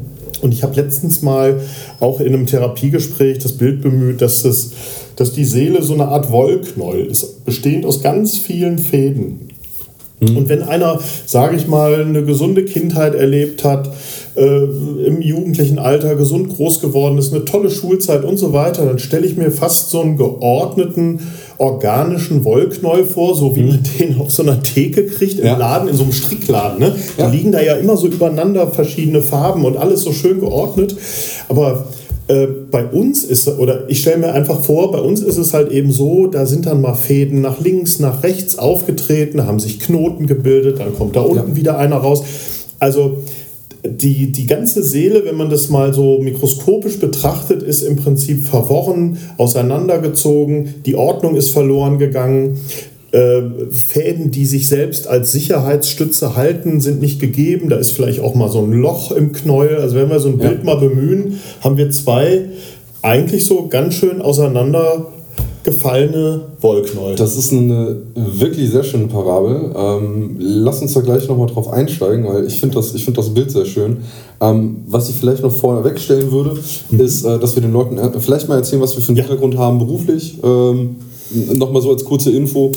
Und 0.43 0.53
ich 0.53 0.63
habe 0.63 0.77
letztens 0.77 1.23
mal 1.23 1.61
auch 2.01 2.21
in 2.21 2.29
einem 2.29 2.47
Therapiegespräch 2.47 3.39
das 3.39 3.53
Bild 3.53 3.81
bemüht, 3.81 4.21
dass, 4.21 4.45
es, 4.45 4.73
dass 5.17 5.33
die 5.33 5.45
Seele 5.45 5.83
so 5.83 5.95
eine 5.95 6.09
Art 6.09 6.31
Wollknäuel 6.31 7.07
ist, 7.07 7.45
bestehend 7.47 7.87
aus 7.87 8.03
ganz 8.03 8.37
vielen 8.37 8.79
Fäden. 8.79 9.49
Mhm. 10.21 10.37
Und 10.37 10.49
wenn 10.49 10.63
einer, 10.63 11.01
sage 11.27 11.57
ich 11.57 11.67
mal, 11.67 12.03
eine 12.03 12.25
gesunde 12.25 12.65
Kindheit 12.65 13.15
erlebt 13.15 13.65
hat, 13.65 13.91
äh, 14.37 14.65
im 15.07 15.21
jugendlichen 15.21 15.79
Alter 15.79 16.15
gesund 16.15 16.49
groß 16.57 16.81
geworden 16.81 17.19
ist, 17.19 17.33
eine 17.33 17.45
tolle 17.45 17.71
Schulzeit 17.71 18.25
und 18.25 18.37
so 18.37 18.53
weiter, 18.53 18.85
dann 18.85 18.99
stelle 18.99 19.27
ich 19.27 19.37
mir 19.37 19.51
fast 19.51 19.91
so 19.91 20.01
einen 20.01 20.17
geordneten, 20.17 21.21
organischen 21.63 22.45
Wollknäuel 22.45 23.05
vor, 23.05 23.37
so 23.37 23.55
wie 23.55 23.63
man 23.63 23.77
mhm. 23.77 23.99
den 23.99 24.21
auf 24.21 24.33
so 24.33 24.43
einer 24.43 24.63
Theke 24.63 25.07
kriegt 25.07 25.39
im 25.39 25.47
ja. 25.47 25.57
Laden, 25.57 25.89
in 25.89 25.97
so 25.97 26.03
einem 26.03 26.13
Strickladen. 26.13 26.81
Ne? 26.81 26.97
Ja. 27.17 27.25
Da 27.25 27.31
liegen 27.31 27.53
da 27.53 27.63
ja 27.63 27.75
immer 27.77 27.97
so 27.97 28.09
übereinander 28.09 28.67
verschiedene 28.67 29.23
Farben 29.23 29.65
und 29.65 29.77
alles 29.77 30.03
so 30.03 30.13
schön 30.13 30.41
geordnet. 30.41 30.97
Aber 31.49 31.87
äh, 32.27 32.49
bei 32.71 32.85
uns 32.85 33.25
ist, 33.25 33.47
oder 33.47 33.89
ich 33.89 34.01
stelle 34.01 34.19
mir 34.19 34.33
einfach 34.33 34.61
vor, 34.61 34.91
bei 34.91 35.01
uns 35.01 35.21
ist 35.21 35.39
es 35.39 35.55
halt 35.55 35.71
eben 35.71 35.93
so, 35.93 36.27
da 36.27 36.47
sind 36.47 36.67
dann 36.67 36.81
mal 36.81 36.95
Fäden 36.95 37.41
nach 37.41 37.61
links, 37.61 38.01
nach 38.01 38.25
rechts 38.25 38.59
aufgetreten, 38.59 39.47
haben 39.47 39.61
sich 39.61 39.79
Knoten 39.79 40.27
gebildet, 40.27 40.81
dann 40.81 40.95
kommt 40.95 41.15
da 41.15 41.21
unten 41.21 41.51
ja. 41.51 41.57
wieder 41.57 41.79
einer 41.79 41.97
raus. 41.97 42.25
Also 42.81 43.19
die, 43.85 44.31
die 44.31 44.47
ganze 44.47 44.83
Seele, 44.83 45.25
wenn 45.25 45.37
man 45.37 45.51
das 45.51 45.69
mal 45.69 45.93
so 45.93 46.21
mikroskopisch 46.21 47.01
betrachtet, 47.01 47.63
ist 47.63 47.83
im 47.83 47.97
Prinzip 47.97 48.47
verworren, 48.47 49.19
auseinandergezogen, 49.39 50.83
die 50.87 50.95
Ordnung 50.95 51.35
ist 51.35 51.51
verloren 51.51 51.99
gegangen. 51.99 52.59
Äh, 53.11 53.43
Fäden, 53.73 54.31
die 54.31 54.47
sich 54.47 54.69
selbst 54.69 55.07
als 55.07 55.33
Sicherheitsstütze 55.33 56.37
halten, 56.37 56.81
sind 56.81 57.01
nicht 57.01 57.21
gegeben. 57.21 57.69
Da 57.69 57.77
ist 57.77 57.93
vielleicht 57.93 58.21
auch 58.21 58.35
mal 58.35 58.49
so 58.49 58.61
ein 58.61 58.73
Loch 58.73 59.11
im 59.13 59.33
Knäuel. 59.33 59.77
Also 59.77 59.97
wenn 59.97 60.09
wir 60.09 60.21
so 60.21 60.29
ein 60.29 60.39
ja. 60.39 60.49
Bild 60.49 60.65
mal 60.65 60.77
bemühen, 60.77 61.41
haben 61.61 61.77
wir 61.77 61.91
zwei 61.91 62.47
eigentlich 63.03 63.45
so 63.45 63.67
ganz 63.69 63.95
schön 63.95 64.23
auseinander 64.23 65.13
gefallene 65.73 66.41
Wollknäuel. 66.61 67.17
Das 67.17 67.37
ist 67.37 67.53
eine 67.53 67.97
wirklich 68.15 68.71
sehr 68.71 68.85
schöne 68.85 69.07
Parabel. 69.07 69.73
Ähm, 69.75 70.37
lass 70.39 70.83
uns 70.83 70.93
da 70.95 71.01
gleich 71.01 71.29
nochmal 71.29 71.49
drauf 71.49 71.69
einsteigen, 71.69 72.27
weil 72.27 72.47
ich 72.47 72.61
finde 72.61 72.77
das, 72.77 72.93
find 72.93 73.17
das 73.17 73.33
Bild 73.33 73.51
sehr 73.51 73.65
schön. 73.65 73.99
Ähm, 74.41 74.85
was 74.87 75.09
ich 75.09 75.17
vielleicht 75.17 75.43
noch 75.43 75.53
vorne 75.53 75.85
wegstellen 75.85 76.31
würde, 76.31 76.57
mhm. 76.91 77.01
ist, 77.01 77.25
äh, 77.25 77.39
dass 77.39 77.55
wir 77.57 77.63
den 77.63 77.73
Leuten 77.73 77.99
vielleicht 78.21 78.49
mal 78.49 78.57
erzählen, 78.57 78.83
was 78.83 78.97
wir 78.97 79.03
für 79.03 79.09
einen 79.09 79.19
ja. 79.19 79.25
Hintergrund 79.25 79.57
haben 79.57 79.79
beruflich. 79.79 80.39
Ähm, 80.43 80.97
nochmal 81.55 81.83
so 81.83 81.91
als 81.91 82.05
kurze 82.05 82.31
Info. 82.31 82.73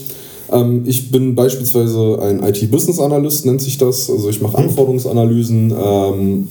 Ähm, 0.52 0.84
ich 0.86 1.12
bin 1.12 1.36
beispielsweise 1.36 2.20
ein 2.22 2.44
IT-Business-Analyst, 2.44 3.46
nennt 3.46 3.62
sich 3.62 3.78
das. 3.78 4.10
Also 4.10 4.30
ich 4.30 4.42
mache 4.42 4.58
mhm. 4.58 4.70
Anforderungsanalysen, 4.70 5.72
ähm, 5.72 6.48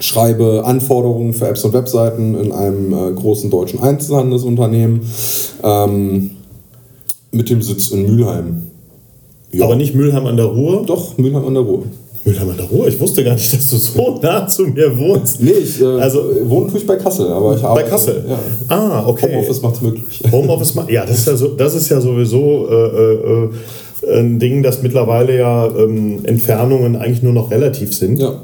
schreibe 0.00 0.62
Anforderungen 0.64 1.32
für 1.34 1.48
Apps 1.48 1.64
und 1.64 1.72
Webseiten 1.72 2.34
in 2.36 2.52
einem 2.52 2.92
äh, 2.92 3.12
großen 3.12 3.50
deutschen 3.50 3.80
Einzelhandelsunternehmen 3.80 5.02
ähm, 5.62 6.30
mit 7.32 7.50
dem 7.50 7.62
Sitz 7.62 7.90
in 7.90 8.06
Mülheim. 8.06 8.62
Ja. 9.50 9.64
Aber 9.64 9.76
nicht 9.76 9.94
Mülheim 9.94 10.26
an 10.26 10.36
der 10.36 10.46
Ruhr? 10.46 10.84
Doch, 10.86 11.18
Mülheim 11.18 11.46
an 11.46 11.54
der 11.54 11.62
Ruhr. 11.62 11.84
Mülheim 12.24 12.50
an 12.50 12.56
der 12.56 12.66
Ruhr? 12.66 12.86
Ich 12.86 13.00
wusste 13.00 13.24
gar 13.24 13.34
nicht, 13.34 13.52
dass 13.52 13.70
du 13.70 13.76
so 13.76 14.18
nah 14.22 14.46
zu 14.46 14.64
mir 14.64 14.96
wohnst. 14.98 15.40
Nee, 15.42 15.50
ich 15.50 15.80
äh, 15.80 15.84
also, 15.84 16.22
wohne 16.44 16.70
tue 16.70 16.78
ich 16.80 16.86
bei 16.86 16.96
Kassel, 16.96 17.28
aber 17.28 17.56
ich 17.56 17.64
arbeite. 17.64 17.84
Bei 17.84 17.90
Kassel? 17.90 18.24
Ja. 18.28 18.38
Ah, 18.68 19.04
okay. 19.06 19.32
Homeoffice 19.32 19.62
macht 19.62 19.76
es 19.76 19.80
möglich. 19.82 20.22
Homeoffice 20.30 20.74
macht, 20.74 20.90
ja, 20.90 21.04
das 21.04 21.18
ist 21.18 21.26
ja, 21.26 21.36
so, 21.36 21.48
das 21.48 21.74
ist 21.74 21.88
ja 21.88 22.00
sowieso 22.00 22.68
äh, 22.70 23.14
äh, 23.14 24.20
ein 24.20 24.38
Ding, 24.38 24.62
dass 24.62 24.82
mittlerweile 24.82 25.36
ja 25.36 25.66
ähm, 25.66 26.24
Entfernungen 26.24 26.96
eigentlich 26.96 27.22
nur 27.22 27.32
noch 27.32 27.50
relativ 27.50 27.94
sind. 27.94 28.18
Ja. 28.18 28.34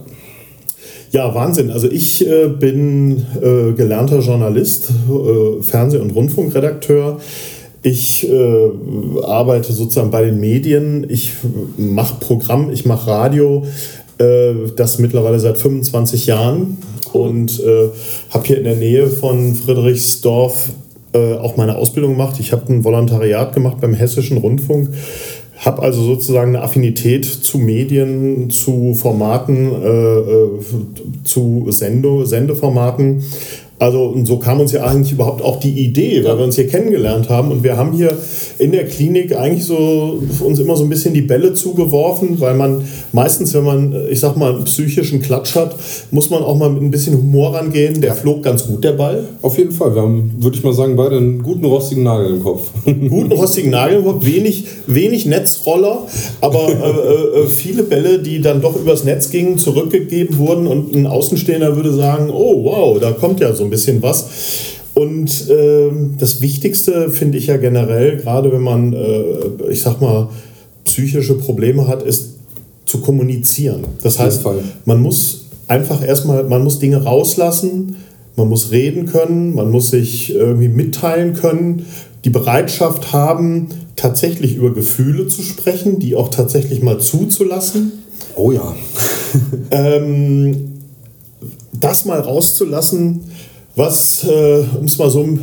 Ja, 1.15 1.33
Wahnsinn. 1.33 1.71
Also 1.71 1.89
ich 1.89 2.29
äh, 2.29 2.49
bin 2.49 3.25
äh, 3.41 3.71
gelernter 3.71 4.19
Journalist, 4.19 4.91
äh, 4.91 5.63
Fernseh- 5.63 6.01
und 6.01 6.11
Rundfunkredakteur. 6.11 7.21
Ich 7.85 8.29
äh, 8.29 8.71
arbeite 9.23 9.73
sozusagen 9.73 10.11
bei 10.11 10.25
den 10.25 10.41
Medien. 10.41 11.07
Ich 11.09 11.35
mache 11.77 12.17
Programm, 12.19 12.69
ich 12.73 12.85
mache 12.85 13.09
Radio. 13.09 13.65
Äh, 14.19 14.55
das 14.75 14.99
mittlerweile 14.99 15.39
seit 15.39 15.57
25 15.57 16.27
Jahren 16.27 16.79
und 17.13 17.61
äh, 17.61 17.91
habe 18.31 18.47
hier 18.49 18.59
in 18.59 18.65
der 18.65 18.75
Nähe 18.75 19.07
von 19.07 19.55
Friedrichsdorf 19.55 20.71
auch 21.17 21.57
meine 21.57 21.77
Ausbildung 21.77 22.15
gemacht. 22.15 22.41
Ich 22.41 22.51
habe 22.51 22.73
ein 22.73 22.83
Volontariat 22.83 23.55
gemacht 23.55 23.77
beim 23.81 23.95
Hessischen 23.95 24.37
Rundfunk 24.37 24.89
habe 25.59 25.83
also 25.83 26.03
sozusagen 26.03 26.57
eine 26.57 26.65
Affinität 26.65 27.25
zu 27.25 27.59
Medien, 27.59 28.51
zu 28.51 28.95
Formaten, 28.95 29.71
äh, 29.83 29.89
äh 29.89 30.49
zu 31.25 31.67
Sendo, 31.71 32.25
Sendeformaten 32.25 33.23
also 33.85 34.05
und 34.05 34.25
so 34.25 34.39
kam 34.39 34.61
uns 34.61 34.73
ja 34.73 34.83
eigentlich 34.85 35.13
überhaupt 35.13 35.43
auch 35.43 35.61
die 35.61 35.73
Idee, 35.73 36.25
weil 36.25 36.39
wir 36.39 36.45
uns 36.45 36.55
hier 36.55 36.69
kennengelernt 36.69 37.29
haben 37.29 37.51
und 37.51 37.63
wir 37.63 37.77
haben 37.77 37.93
hier 37.93 38.17
in 38.59 38.73
der 38.73 38.87
Klinik 38.87 39.37
eigentlich 39.37 39.65
so 39.65 40.23
uns 40.41 40.59
immer 40.59 40.75
so 40.77 40.85
ein 40.85 40.89
bisschen 40.89 41.13
die 41.13 41.21
Bälle 41.21 41.53
zugeworfen, 41.53 42.41
weil 42.41 42.55
man 42.55 42.83
meistens, 43.13 43.53
wenn 43.53 43.65
man, 43.65 43.95
ich 44.11 44.21
sag 44.21 44.37
mal, 44.37 44.55
einen 44.55 44.65
psychischen 44.65 45.21
Klatsch 45.21 45.55
hat, 45.55 45.77
muss 46.11 46.31
man 46.31 46.43
auch 46.43 46.57
mal 46.57 46.71
mit 46.71 46.83
ein 46.83 46.91
bisschen 46.91 47.17
Humor 47.17 47.55
rangehen. 47.55 48.01
Der 48.01 48.15
flog 48.15 48.43
ganz 48.43 48.67
gut, 48.67 48.85
der 48.85 48.93
Ball. 48.93 49.25
Auf 49.43 49.59
jeden 49.59 49.73
Fall. 49.73 49.95
Wir 49.95 50.03
haben, 50.03 50.33
würde 50.39 50.57
ich 50.57 50.65
mal 50.65 50.73
sagen, 50.73 50.97
beide 50.97 51.17
einen 51.17 51.43
guten 51.43 51.65
rostigen 51.65 52.05
Nagel 52.05 52.35
im 52.37 52.43
Kopf. 52.43 52.71
Guten 52.85 53.33
rostigen 53.33 53.71
Nagel 53.71 53.99
im 53.99 54.05
Kopf, 54.05 54.25
wenig, 54.25 54.67
wenig 54.87 55.27
Netzroller, 55.27 56.07
aber 56.41 56.69
äh, 56.69 57.43
äh, 57.43 57.47
viele 57.47 57.83
Bälle, 57.83 58.21
die 58.21 58.41
dann 58.41 58.61
doch 58.63 58.77
übers 58.77 59.05
Netz 59.05 59.31
gingen, 59.31 59.59
zurückgegeben 59.59 60.39
wurden 60.39 60.67
und 60.67 60.95
ein 60.95 61.07
Außenstehender 61.07 61.77
würde 61.77 61.93
sagen, 61.93 62.31
oh 62.31 62.65
wow, 62.65 62.99
da 62.99 63.13
kommt 63.13 63.41
ja 63.41 63.53
so 63.55 63.65
ein 63.65 63.71
bisschen 63.75 64.03
was. 64.03 64.27
Und 64.95 65.51
äh, 65.51 65.91
das 66.19 66.41
Wichtigste 66.41 67.11
finde 67.11 67.39
ich 67.39 67.49
ja 67.49 67.57
generell, 67.57 68.17
gerade 68.17 68.53
wenn 68.53 68.63
man, 68.63 68.93
äh, 68.93 69.71
ich 69.71 69.83
sag 69.83 70.01
mal, 70.01 70.29
psychische 70.85 71.35
Probleme 71.35 71.89
hat, 71.89 72.03
ist 72.03 72.35
zu 72.87 73.01
kommunizieren. 73.01 73.85
Das 74.03 74.19
heißt, 74.19 74.43
man 74.85 75.01
muss 75.01 75.47
einfach 75.67 76.07
erstmal, 76.07 76.45
man 76.45 76.63
muss 76.63 76.79
Dinge 76.79 77.03
rauslassen, 77.03 77.97
man 78.37 78.49
muss 78.49 78.71
reden 78.71 79.07
können, 79.07 79.55
man 79.55 79.71
muss 79.71 79.91
sich 79.91 80.35
irgendwie 80.35 80.69
mitteilen 80.69 81.35
können, 81.35 81.87
die 82.25 82.31
Bereitschaft 82.31 83.13
haben, 83.13 83.69
tatsächlich 83.97 84.57
über 84.57 84.73
Gefühle 84.73 85.27
zu 85.27 85.43
sprechen, 85.43 85.99
die 85.99 86.15
auch 86.15 86.29
tatsächlich 86.29 86.83
mal 86.83 86.99
zuzulassen. 87.01 87.93
Oh 88.37 88.53
ja. 88.53 88.75
ähm, 89.71 90.75
das 91.73 92.05
mal 92.05 92.21
rauszulassen, 92.21 93.23
was, 93.77 94.25
äh, 94.25 94.65
um 94.79 94.85
es 94.85 94.99
mal 94.99 95.11
so 95.11 95.39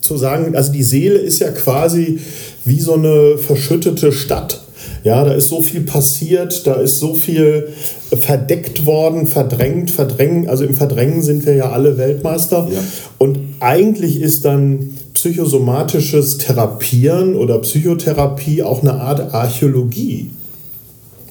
zu 0.00 0.16
sagen, 0.16 0.56
also 0.56 0.72
die 0.72 0.82
Seele 0.82 1.18
ist 1.18 1.38
ja 1.38 1.50
quasi 1.50 2.18
wie 2.64 2.80
so 2.80 2.94
eine 2.94 3.38
verschüttete 3.38 4.12
Stadt. 4.12 4.60
Ja, 5.02 5.24
da 5.24 5.32
ist 5.32 5.48
so 5.48 5.62
viel 5.62 5.82
passiert, 5.82 6.66
da 6.66 6.74
ist 6.74 6.98
so 6.98 7.14
viel 7.14 7.68
verdeckt 8.18 8.84
worden, 8.84 9.26
verdrängt, 9.26 9.90
verdrängen. 9.90 10.48
Also 10.48 10.64
im 10.64 10.74
Verdrängen 10.74 11.22
sind 11.22 11.46
wir 11.46 11.54
ja 11.54 11.70
alle 11.70 11.96
Weltmeister. 11.96 12.68
Ja. 12.70 12.80
Und 13.18 13.38
eigentlich 13.60 14.20
ist 14.20 14.44
dann 14.44 14.90
psychosomatisches 15.14 16.38
Therapieren 16.38 17.34
oder 17.34 17.58
Psychotherapie 17.60 18.62
auch 18.62 18.82
eine 18.82 18.94
Art 18.94 19.32
Archäologie. 19.32 20.30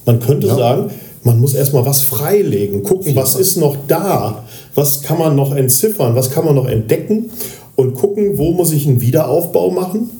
Man 0.04 0.20
könnte 0.20 0.48
ja. 0.48 0.56
sagen, 0.56 0.90
man 1.22 1.38
muss 1.38 1.54
erstmal 1.54 1.84
was 1.86 2.00
freilegen, 2.00 2.82
gucken, 2.82 3.14
was 3.14 3.34
ist 3.36 3.56
noch 3.56 3.76
da, 3.86 4.44
was 4.74 5.02
kann 5.02 5.18
man 5.18 5.36
noch 5.36 5.54
entziffern, 5.54 6.14
was 6.14 6.30
kann 6.30 6.44
man 6.44 6.54
noch 6.54 6.66
entdecken 6.66 7.30
und 7.76 7.94
gucken, 7.94 8.38
wo 8.38 8.52
muss 8.52 8.72
ich 8.72 8.86
einen 8.86 9.00
Wiederaufbau 9.00 9.70
machen 9.70 10.10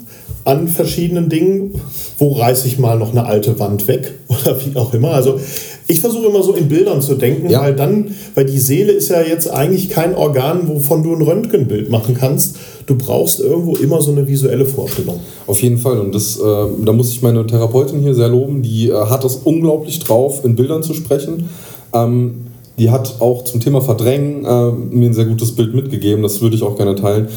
an 0.45 0.69
verschiedenen 0.69 1.29
Dingen, 1.29 1.81
wo 2.19 2.33
reiße 2.33 2.67
ich 2.67 2.79
mal 2.79 2.99
noch 2.99 3.11
eine 3.11 3.27
alte 3.27 3.59
Wand 3.59 3.89
weg 3.89 4.15
oder 4.29 4.57
wie 4.65 4.77
auch 4.77 4.95
immer. 4.95 5.11
Also 5.11 5.39
ich 5.87 6.01
versuche 6.01 6.27
immer 6.27 6.43
so 6.43 6.55
in 6.55 6.69
Bildern 6.69 7.03
zu 7.03 7.17
denken, 7.17 7.51
ja. 7.51 7.63
weil 7.63 7.75
dann, 7.75 8.15
weil 8.35 8.47
die 8.47 8.59
Seele 8.59 8.93
ist 8.93 9.09
ja 9.09 9.21
jetzt 9.23 9.51
eigentlich 9.51 9.91
kein 9.91 10.15
Organ, 10.15 10.69
wovon 10.69 11.03
du 11.03 11.15
ein 11.15 11.23
Röntgenbild 11.23 11.91
machen 11.91 12.17
kannst. 12.19 12.57
Du 12.87 12.97
brauchst 12.97 13.41
irgendwo 13.41 13.75
immer 13.77 14.01
so 14.01 14.13
eine 14.13 14.27
visuelle 14.27 14.67
Vorstellung. 14.67 15.21
Auf 15.47 15.61
jeden 15.63 15.79
Fall. 15.79 15.99
Und 15.99 16.15
das, 16.15 16.39
äh, 16.39 16.43
da 16.85 16.93
muss 16.93 17.11
ich 17.11 17.23
meine 17.23 17.47
Therapeutin 17.47 18.01
hier 18.01 18.15
sehr 18.15 18.29
loben. 18.29 18.63
Die 18.63 18.89
äh, 18.89 18.95
hat 18.95 19.25
das 19.25 19.37
unglaublich 19.37 19.99
drauf, 19.99 20.45
in 20.45 20.55
Bildern 20.55 20.83
zu 20.83 20.95
sprechen. 20.95 21.49
Ähm, 21.93 22.50
die 22.81 22.91
hat 22.91 23.21
auch 23.21 23.45
zum 23.45 23.61
Thema 23.61 23.83
Verdrängen 23.83 24.45
äh, 24.47 24.71
mir 24.73 25.11
ein 25.11 25.15
sehr 25.15 25.27
gutes 25.27 25.55
Bild 25.55 25.75
mitgegeben. 25.75 26.23
Das 26.23 26.41
würde 26.41 26.57
ich 26.57 26.63
auch 26.63 26.77
gerne 26.77 26.95
teilen. 26.95 27.29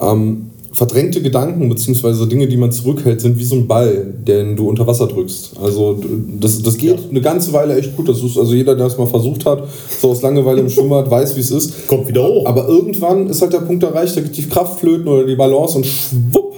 Ähm, 0.00 0.50
verdrängte 0.72 1.20
Gedanken 1.20 1.68
bzw. 1.68 2.26
Dinge, 2.26 2.46
die 2.46 2.56
man 2.56 2.70
zurückhält, 2.70 3.20
sind 3.20 3.36
wie 3.36 3.42
so 3.42 3.56
ein 3.56 3.66
Ball, 3.66 4.14
den 4.26 4.54
du 4.54 4.68
unter 4.68 4.86
Wasser 4.86 5.08
drückst. 5.08 5.54
Also 5.60 5.98
das, 6.38 6.62
das 6.62 6.78
geht 6.78 7.00
ja. 7.00 7.10
eine 7.10 7.20
ganze 7.20 7.52
Weile 7.52 7.76
echt 7.76 7.96
gut. 7.96 8.08
Das 8.08 8.22
ist, 8.22 8.38
also 8.38 8.54
jeder, 8.54 8.76
der 8.76 8.86
es 8.86 8.96
mal 8.96 9.08
versucht 9.08 9.44
hat, 9.44 9.64
so 10.00 10.10
aus 10.10 10.22
Langeweile 10.22 10.60
im 10.60 10.70
Schwimmbad, 10.70 11.10
weiß, 11.10 11.34
wie 11.34 11.40
es 11.40 11.50
ist. 11.50 11.88
Kommt 11.88 12.06
wieder 12.06 12.22
hoch. 12.22 12.46
Aber 12.46 12.68
irgendwann 12.68 13.26
ist 13.26 13.42
halt 13.42 13.52
der 13.52 13.58
Punkt 13.58 13.82
erreicht, 13.82 14.16
da 14.16 14.20
geht 14.20 14.36
die 14.36 14.48
Kraft 14.48 14.78
flöten 14.78 15.08
oder 15.08 15.26
die 15.26 15.34
Balance 15.34 15.76
und 15.76 15.84
schwupp 15.84 16.52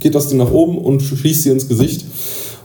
geht 0.00 0.16
das 0.16 0.28
Ding 0.28 0.38
nach 0.38 0.50
oben 0.50 0.78
und 0.78 1.00
schließt 1.00 1.44
sie 1.44 1.50
ins 1.50 1.68
Gesicht 1.68 2.04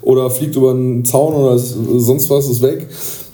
oder 0.01 0.29
fliegt 0.29 0.55
über 0.55 0.71
einen 0.71 1.05
Zaun 1.05 1.33
oder 1.33 1.57
sonst 1.57 2.29
was, 2.29 2.49
ist 2.49 2.61
weg. 2.61 2.87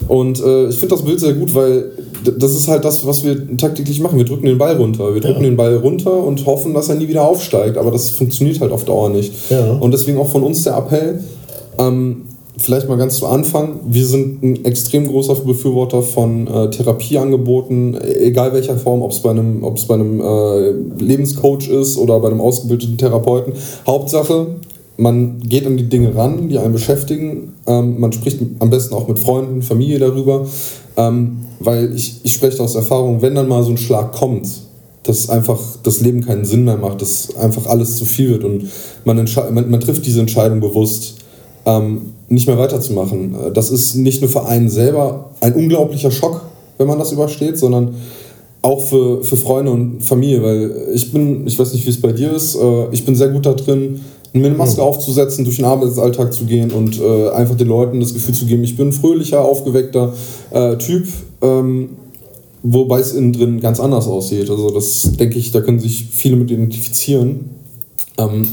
Und 0.08 0.42
äh, 0.42 0.68
ich 0.68 0.76
finde 0.76 0.94
das 0.94 1.04
Bild 1.04 1.20
sehr 1.20 1.34
gut, 1.34 1.54
weil 1.54 1.90
das 2.38 2.52
ist 2.52 2.68
halt 2.68 2.84
das, 2.84 3.06
was 3.06 3.24
wir 3.24 3.56
tagtäglich 3.56 4.00
machen. 4.00 4.18
Wir 4.18 4.24
drücken 4.24 4.46
den 4.46 4.58
Ball 4.58 4.76
runter. 4.76 5.14
Wir 5.14 5.20
drücken 5.20 5.42
ja. 5.42 5.50
den 5.50 5.56
Ball 5.56 5.76
runter 5.76 6.12
und 6.12 6.44
hoffen, 6.46 6.74
dass 6.74 6.88
er 6.88 6.96
nie 6.96 7.08
wieder 7.08 7.26
aufsteigt. 7.26 7.76
Aber 7.76 7.90
das 7.90 8.10
funktioniert 8.10 8.60
halt 8.60 8.72
auf 8.72 8.84
Dauer 8.84 9.10
nicht. 9.10 9.32
Ja. 9.50 9.72
Und 9.72 9.92
deswegen 9.92 10.18
auch 10.18 10.28
von 10.28 10.42
uns 10.42 10.64
der 10.64 10.76
Appell, 10.76 11.20
ähm, 11.78 12.22
vielleicht 12.58 12.88
mal 12.88 12.96
ganz 12.96 13.18
zu 13.18 13.26
Anfang, 13.26 13.80
wir 13.86 14.06
sind 14.06 14.42
ein 14.42 14.64
extrem 14.64 15.06
großer 15.06 15.34
Befürworter 15.34 16.02
von 16.02 16.46
äh, 16.46 16.70
Therapieangeboten, 16.70 17.98
egal 18.00 18.52
welcher 18.52 18.76
Form, 18.76 19.02
ob 19.02 19.10
es 19.10 19.20
bei 19.20 19.30
einem, 19.30 19.62
ob's 19.62 19.84
bei 19.84 19.94
einem 19.94 20.20
äh, 20.20 20.70
Lebenscoach 21.02 21.68
ist 21.68 21.98
oder 21.98 22.18
bei 22.20 22.28
einem 22.28 22.40
ausgebildeten 22.40 22.96
Therapeuten. 22.96 23.52
Hauptsache, 23.86 24.46
man 24.98 25.40
geht 25.40 25.66
an 25.66 25.76
die 25.76 25.88
Dinge 25.88 26.14
ran, 26.14 26.48
die 26.48 26.58
einen 26.58 26.72
beschäftigen. 26.72 27.54
Ähm, 27.66 28.00
man 28.00 28.12
spricht 28.12 28.40
am 28.58 28.70
besten 28.70 28.94
auch 28.94 29.08
mit 29.08 29.18
Freunden, 29.18 29.62
Familie 29.62 29.98
darüber. 29.98 30.46
Ähm, 30.96 31.38
weil 31.60 31.94
ich, 31.94 32.20
ich 32.22 32.32
spreche 32.32 32.62
aus 32.62 32.74
Erfahrung, 32.74 33.22
wenn 33.22 33.34
dann 33.34 33.48
mal 33.48 33.62
so 33.62 33.70
ein 33.70 33.78
Schlag 33.78 34.12
kommt, 34.12 34.46
dass 35.02 35.30
einfach 35.30 35.60
das 35.82 36.00
Leben 36.00 36.24
keinen 36.24 36.44
Sinn 36.44 36.64
mehr 36.64 36.76
macht, 36.76 37.00
dass 37.00 37.34
einfach 37.36 37.66
alles 37.66 37.96
zu 37.96 38.04
viel 38.04 38.30
wird 38.30 38.44
und 38.44 38.64
man, 39.04 39.16
man, 39.52 39.70
man 39.70 39.80
trifft 39.80 40.04
diese 40.04 40.20
Entscheidung 40.20 40.60
bewusst, 40.60 41.16
ähm, 41.64 42.12
nicht 42.28 42.46
mehr 42.46 42.58
weiterzumachen. 42.58 43.34
Äh, 43.34 43.52
das 43.52 43.70
ist 43.70 43.94
nicht 43.94 44.20
nur 44.20 44.30
für 44.30 44.46
einen 44.46 44.68
selber 44.68 45.30
ein 45.40 45.54
unglaublicher 45.54 46.10
Schock, 46.10 46.42
wenn 46.78 46.86
man 46.86 46.98
das 46.98 47.12
übersteht, 47.12 47.58
sondern 47.58 47.94
auch 48.62 48.80
für, 48.80 49.22
für 49.22 49.36
Freunde 49.36 49.70
und 49.70 50.00
Familie, 50.00 50.42
weil 50.42 50.88
ich 50.92 51.12
bin, 51.12 51.46
ich 51.46 51.58
weiß 51.58 51.72
nicht, 51.72 51.86
wie 51.86 51.90
es 51.90 52.00
bei 52.00 52.12
dir 52.12 52.32
ist, 52.32 52.56
äh, 52.56 52.88
ich 52.90 53.04
bin 53.04 53.14
sehr 53.14 53.28
gut 53.28 53.46
da 53.46 53.52
drin, 53.52 54.00
eine 54.44 54.54
Maske 54.54 54.80
mhm. 54.80 54.86
aufzusetzen, 54.86 55.44
durch 55.44 55.56
den 55.56 55.64
Arbeitsalltag 55.64 56.32
zu 56.32 56.44
gehen 56.44 56.70
und 56.70 57.00
äh, 57.00 57.30
einfach 57.30 57.56
den 57.56 57.68
Leuten 57.68 58.00
das 58.00 58.14
Gefühl 58.14 58.34
zu 58.34 58.46
geben, 58.46 58.64
ich 58.64 58.76
bin 58.76 58.88
ein 58.88 58.92
fröhlicher, 58.92 59.40
aufgeweckter 59.40 60.12
äh, 60.50 60.76
Typ, 60.76 61.08
ähm, 61.42 61.90
wobei 62.62 63.00
es 63.00 63.12
innen 63.12 63.32
drin 63.32 63.60
ganz 63.60 63.80
anders 63.80 64.06
aussieht. 64.06 64.50
Also 64.50 64.70
das 64.70 65.12
denke 65.18 65.38
ich, 65.38 65.50
da 65.52 65.60
können 65.60 65.78
sich 65.78 66.06
viele 66.10 66.36
mit 66.36 66.50
identifizieren. 66.50 67.50
Ähm, 68.18 68.48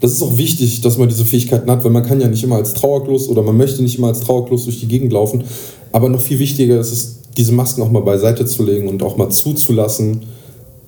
das 0.00 0.12
ist 0.12 0.22
auch 0.22 0.38
wichtig, 0.38 0.80
dass 0.80 0.96
man 0.96 1.08
diese 1.08 1.26
Fähigkeiten 1.26 1.70
hat, 1.70 1.84
weil 1.84 1.90
man 1.90 2.04
kann 2.04 2.20
ja 2.20 2.28
nicht 2.28 2.42
immer 2.42 2.56
als 2.56 2.72
Trauerklos 2.72 3.28
oder 3.28 3.42
man 3.42 3.56
möchte 3.56 3.82
nicht 3.82 3.98
immer 3.98 4.08
als 4.08 4.20
Trauerklos 4.20 4.64
durch 4.64 4.80
die 4.80 4.88
Gegend 4.88 5.12
laufen. 5.12 5.44
Aber 5.92 6.08
noch 6.08 6.22
viel 6.22 6.38
wichtiger 6.38 6.80
ist 6.80 6.92
es, 6.92 7.16
diese 7.36 7.52
Masken 7.52 7.82
auch 7.82 7.90
mal 7.90 8.00
beiseite 8.00 8.46
zu 8.46 8.64
legen 8.64 8.88
und 8.88 9.02
auch 9.02 9.16
mal 9.16 9.28
zuzulassen, 9.28 10.22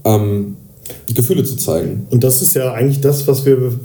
ähm, 0.05 0.57
Gefühle 1.15 1.45
zu 1.45 1.57
zeigen. 1.57 2.07
Und 2.11 2.25
das 2.25 2.43
ist 2.43 2.55
ja 2.55 2.73
eigentlich 2.73 3.01
das, 3.01 3.27
was 3.29 3.45
wir 3.45 3.79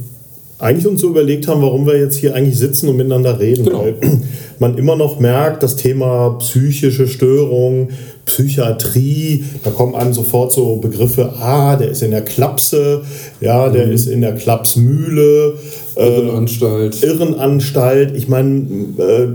eigentlich 0.59 0.87
uns 0.87 1.01
so 1.01 1.09
überlegt 1.09 1.47
haben, 1.47 1.61
warum 1.61 1.85
wir 1.85 1.99
jetzt 1.99 2.17
hier 2.17 2.33
eigentlich 2.35 2.57
sitzen 2.57 2.89
und 2.89 2.97
miteinander 2.97 3.39
reden. 3.39 3.65
Genau. 3.65 3.83
Weil 3.83 3.95
man 4.59 4.77
immer 4.77 4.95
noch 4.95 5.19
merkt, 5.19 5.63
das 5.63 5.75
Thema 5.75 6.37
psychische 6.39 7.07
Störungen, 7.07 7.89
Psychiatrie, 8.27 9.45
da 9.63 9.71
kommen 9.71 9.95
einem 9.95 10.13
sofort 10.13 10.51
so 10.51 10.75
Begriffe, 10.75 11.33
ah, 11.39 11.77
der 11.77 11.89
ist 11.89 12.03
in 12.03 12.11
der 12.11 12.23
Klapse, 12.23 13.01
ja, 13.39 13.69
der 13.69 13.87
mhm. 13.87 13.93
ist 13.93 14.07
in 14.07 14.21
der 14.21 14.35
Klapsmühle. 14.35 15.55
Äh, 15.95 16.09
Irrenanstalt. 16.09 17.01
Irrenanstalt. 17.01 18.15
Ich 18.15 18.27
meine, 18.27 18.67
äh, 18.97 19.27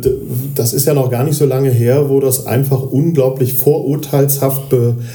das 0.54 0.74
ist 0.74 0.86
ja 0.86 0.94
noch 0.94 1.10
gar 1.10 1.24
nicht 1.24 1.36
so 1.36 1.46
lange 1.46 1.70
her, 1.70 2.08
wo 2.10 2.20
das 2.20 2.46
einfach 2.46 2.82
unglaublich 2.82 3.54
vorurteilshaft, 3.54 4.74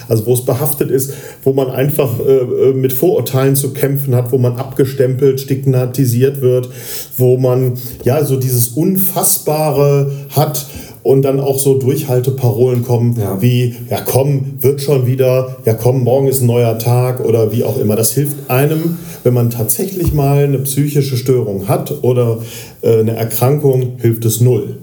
also 0.09 0.25
wo 0.25 0.33
es 0.33 0.43
behaftet 0.43 0.89
ist, 0.89 1.13
wo 1.43 1.53
man 1.53 1.69
einfach 1.69 2.19
äh, 2.19 2.73
mit 2.73 2.93
Vorurteilen 2.93 3.55
zu 3.55 3.73
kämpfen 3.73 4.15
hat, 4.15 4.31
wo 4.31 4.39
man 4.39 4.57
abgestempelt, 4.57 5.39
stigmatisiert 5.39 6.41
wird, 6.41 6.69
wo 7.15 7.37
man 7.37 7.73
ja 8.03 8.25
so 8.25 8.37
dieses 8.37 8.69
Unfassbare 8.69 10.11
hat 10.31 10.65
und 11.07 11.21
dann 11.21 11.39
auch 11.39 11.57
so 11.57 11.75
Durchhalteparolen 11.75 12.83
kommen 12.83 13.15
ja. 13.17 13.41
wie, 13.41 13.75
ja 13.89 14.01
komm, 14.05 14.57
wird 14.59 14.81
schon 14.81 15.07
wieder, 15.07 15.55
ja 15.65 15.73
komm, 15.73 16.03
morgen 16.03 16.27
ist 16.27 16.41
ein 16.41 16.47
neuer 16.47 16.77
Tag 16.77 17.23
oder 17.23 17.53
wie 17.53 17.63
auch 17.63 17.77
immer. 17.79 17.95
Das 17.95 18.11
hilft 18.11 18.49
einem, 18.49 18.97
wenn 19.23 19.33
man 19.33 19.49
tatsächlich 19.49 20.13
mal 20.13 20.43
eine 20.43 20.59
psychische 20.59 21.15
Störung 21.15 21.69
hat 21.69 22.03
oder 22.03 22.39
äh, 22.81 22.99
eine 22.99 23.15
Erkrankung, 23.15 23.93
hilft 23.99 24.25
es 24.25 24.41
null. 24.41 24.79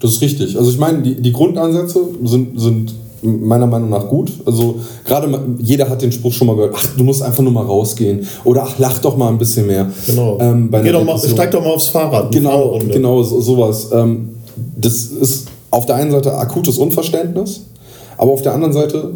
Das 0.00 0.10
ist 0.12 0.22
richtig. 0.22 0.58
Also 0.58 0.70
ich 0.70 0.78
meine, 0.78 1.02
die, 1.02 1.22
die 1.22 1.32
Grundansätze 1.32 2.00
sind, 2.24 2.60
sind 2.60 2.94
meiner 3.22 3.66
Meinung 3.68 3.90
nach 3.90 4.08
gut. 4.08 4.32
Also 4.46 4.80
gerade 5.04 5.38
jeder 5.58 5.88
hat 5.88 6.02
den 6.02 6.10
Spruch 6.10 6.32
schon 6.32 6.48
mal 6.48 6.56
gehört, 6.56 6.74
ach, 6.76 6.84
du 6.96 7.04
musst 7.04 7.22
einfach 7.22 7.44
nur 7.44 7.52
mal 7.52 7.64
rausgehen. 7.64 8.26
Oder 8.44 8.64
ach, 8.64 8.76
lach 8.78 8.98
doch 8.98 9.16
mal 9.16 9.28
ein 9.28 9.38
bisschen 9.38 9.68
mehr. 9.68 9.88
Genau. 10.06 10.38
Ähm, 10.40 10.68
doch 10.70 11.04
mal, 11.04 11.18
steig 11.18 11.52
doch 11.52 11.62
mal 11.62 11.74
aufs 11.74 11.88
Fahrrad. 11.88 12.32
Genau, 12.32 12.76
genau 12.90 13.22
so, 13.22 13.40
sowas. 13.40 13.90
Ähm, 13.92 14.30
das 14.76 15.04
ist 15.04 15.46
auf 15.70 15.86
der 15.86 15.96
einen 15.96 16.10
Seite 16.10 16.34
akutes 16.36 16.78
Unverständnis, 16.78 17.62
aber 18.16 18.32
auf 18.32 18.42
der 18.42 18.54
anderen 18.54 18.72
Seite, 18.72 19.12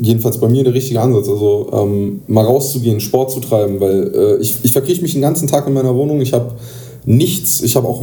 jedenfalls 0.00 0.38
bei 0.38 0.48
mir 0.48 0.64
der 0.64 0.74
richtige 0.74 1.00
Ansatz, 1.00 1.28
also 1.28 1.68
ähm, 1.72 2.22
mal 2.26 2.44
rauszugehen, 2.44 3.00
Sport 3.00 3.32
zu 3.32 3.40
treiben, 3.40 3.80
weil 3.80 4.12
äh, 4.14 4.36
ich, 4.40 4.56
ich 4.62 4.72
verkrieche 4.72 5.02
mich 5.02 5.12
den 5.12 5.22
ganzen 5.22 5.48
Tag 5.48 5.66
in 5.66 5.72
meiner 5.72 5.94
Wohnung, 5.94 6.20
ich 6.20 6.32
habe 6.32 6.52
nichts, 7.04 7.62
ich 7.62 7.76
habe 7.76 7.88
auch 7.88 8.02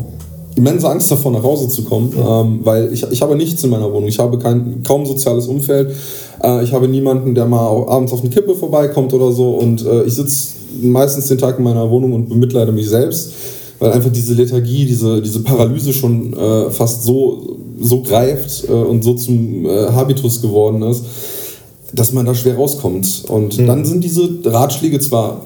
immense 0.56 0.90
Angst 0.90 1.12
davor, 1.12 1.32
nach 1.32 1.44
Hause 1.44 1.70
zu 1.70 1.84
kommen, 1.84 2.14
ähm, 2.18 2.60
weil 2.64 2.92
ich, 2.92 3.04
ich 3.12 3.22
habe 3.22 3.36
nichts 3.36 3.64
in 3.64 3.70
meiner 3.70 3.92
Wohnung, 3.92 4.08
ich 4.08 4.18
habe 4.18 4.40
kein, 4.40 4.82
kaum 4.84 5.06
soziales 5.06 5.48
Umfeld, 5.48 5.96
äh, 6.44 6.64
ich 6.64 6.74
habe 6.74 6.88
niemanden, 6.88 7.36
der 7.36 7.46
mal 7.46 7.88
abends 7.88 8.12
auf 8.12 8.22
eine 8.22 8.30
Kippe 8.32 8.56
vorbeikommt 8.56 9.14
oder 9.14 9.32
so. 9.32 9.52
Und 9.52 9.86
äh, 9.86 10.04
ich 10.04 10.14
sitze 10.16 10.56
meistens 10.82 11.28
den 11.28 11.38
Tag 11.38 11.60
in 11.60 11.64
meiner 11.64 11.90
Wohnung 11.90 12.14
und 12.14 12.28
bemitleide 12.28 12.72
mich 12.72 12.90
selbst 12.90 13.34
weil 13.80 13.92
einfach 13.92 14.12
diese 14.12 14.34
Lethargie, 14.34 14.86
diese, 14.86 15.22
diese 15.22 15.42
Paralyse 15.42 15.94
schon 15.94 16.34
äh, 16.34 16.70
fast 16.72 17.04
so, 17.04 17.58
so 17.80 18.02
greift 18.02 18.68
äh, 18.68 18.72
und 18.72 19.04
so 19.04 19.14
zum 19.14 19.66
äh, 19.66 19.88
Habitus 19.92 20.42
geworden 20.42 20.82
ist, 20.84 21.04
dass 21.94 22.14
man 22.14 22.26
da 22.26 22.36
schwer 22.36 22.56
rauskommt. 22.56 23.26
Und 23.30 23.58
mhm. 23.58 23.68
dann 23.68 23.86
sind 23.86 24.04
diese 24.04 24.30
Ratschläge 24.46 25.00
zwar 25.00 25.42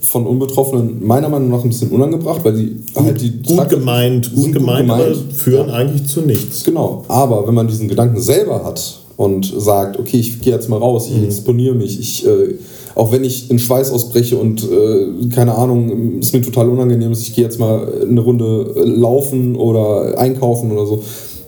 von 0.00 0.26
Unbetroffenen 0.26 1.04
meiner 1.04 1.28
Meinung 1.28 1.50
nach 1.50 1.64
ein 1.64 1.68
bisschen 1.68 1.90
unangebracht, 1.90 2.44
weil 2.44 2.54
die 2.54 2.76
gut, 2.94 3.04
halt 3.04 3.20
die 3.20 3.42
gut 3.42 3.68
gemeint, 3.68 4.34
gut 4.34 4.52
gemeint, 4.52 4.88
gemeint, 4.88 5.32
führen 5.32 5.68
ja. 5.68 5.74
eigentlich 5.74 6.06
zu 6.06 6.20
nichts. 6.20 6.64
Genau, 6.64 7.04
aber 7.08 7.46
wenn 7.46 7.54
man 7.54 7.66
diesen 7.66 7.88
Gedanken 7.88 8.20
selber 8.20 8.64
hat 8.64 9.00
und 9.16 9.52
sagt, 9.56 9.98
okay, 9.98 10.18
ich 10.18 10.40
gehe 10.40 10.52
jetzt 10.52 10.68
mal 10.68 10.78
raus, 10.78 11.08
ich 11.08 11.16
mhm. 11.16 11.24
exponiere 11.24 11.74
mich, 11.74 11.98
ich 11.98 12.26
äh, 12.26 12.54
auch 12.96 13.12
wenn 13.12 13.24
ich 13.24 13.50
in 13.50 13.58
Schweiß 13.58 13.92
ausbreche 13.92 14.38
und 14.38 14.64
äh, 14.64 15.28
keine 15.28 15.54
Ahnung, 15.54 16.18
ist 16.18 16.32
mir 16.32 16.40
total 16.40 16.70
unangenehm 16.70 17.12
ist, 17.12 17.22
ich 17.22 17.34
gehe 17.34 17.44
jetzt 17.44 17.60
mal 17.60 17.86
eine 18.02 18.20
Runde 18.20 18.72
laufen 18.84 19.54
oder 19.54 20.18
einkaufen 20.18 20.72
oder 20.72 20.86
so. 20.86 21.02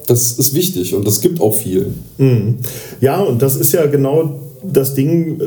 Das 0.09 0.33
ist 0.33 0.55
wichtig 0.55 0.95
und 0.95 1.07
das 1.07 1.21
gibt 1.21 1.41
auch 1.41 1.55
viel. 1.55 1.93
Mhm. 2.17 2.57
Ja, 3.01 3.21
und 3.21 3.43
das 3.43 3.57
ist 3.57 3.73
ja 3.73 3.87
genau 3.87 4.41
das 4.63 4.95
Ding, 4.95 5.41
äh, 5.41 5.45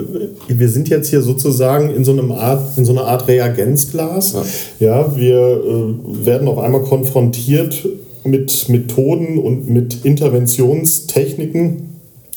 wir 0.48 0.70
sind 0.70 0.90
jetzt 0.90 1.10
hier 1.10 1.22
sozusagen 1.22 1.90
in 1.90 2.06
so, 2.06 2.12
einem 2.12 2.32
Art, 2.32 2.78
in 2.78 2.86
so 2.86 2.94
einer 2.94 3.06
Art 3.06 3.28
Reagenzglas. 3.28 4.34
Ja, 4.80 5.02
ja 5.02 5.18
wir 5.18 5.38
äh, 5.38 6.26
werden 6.26 6.48
auf 6.48 6.60
einmal 6.60 6.84
konfrontiert 6.84 7.88
mit 8.24 8.70
Methoden 8.70 9.38
und 9.38 9.70
mit 9.70 10.06
Interventionstechniken. 10.06 11.90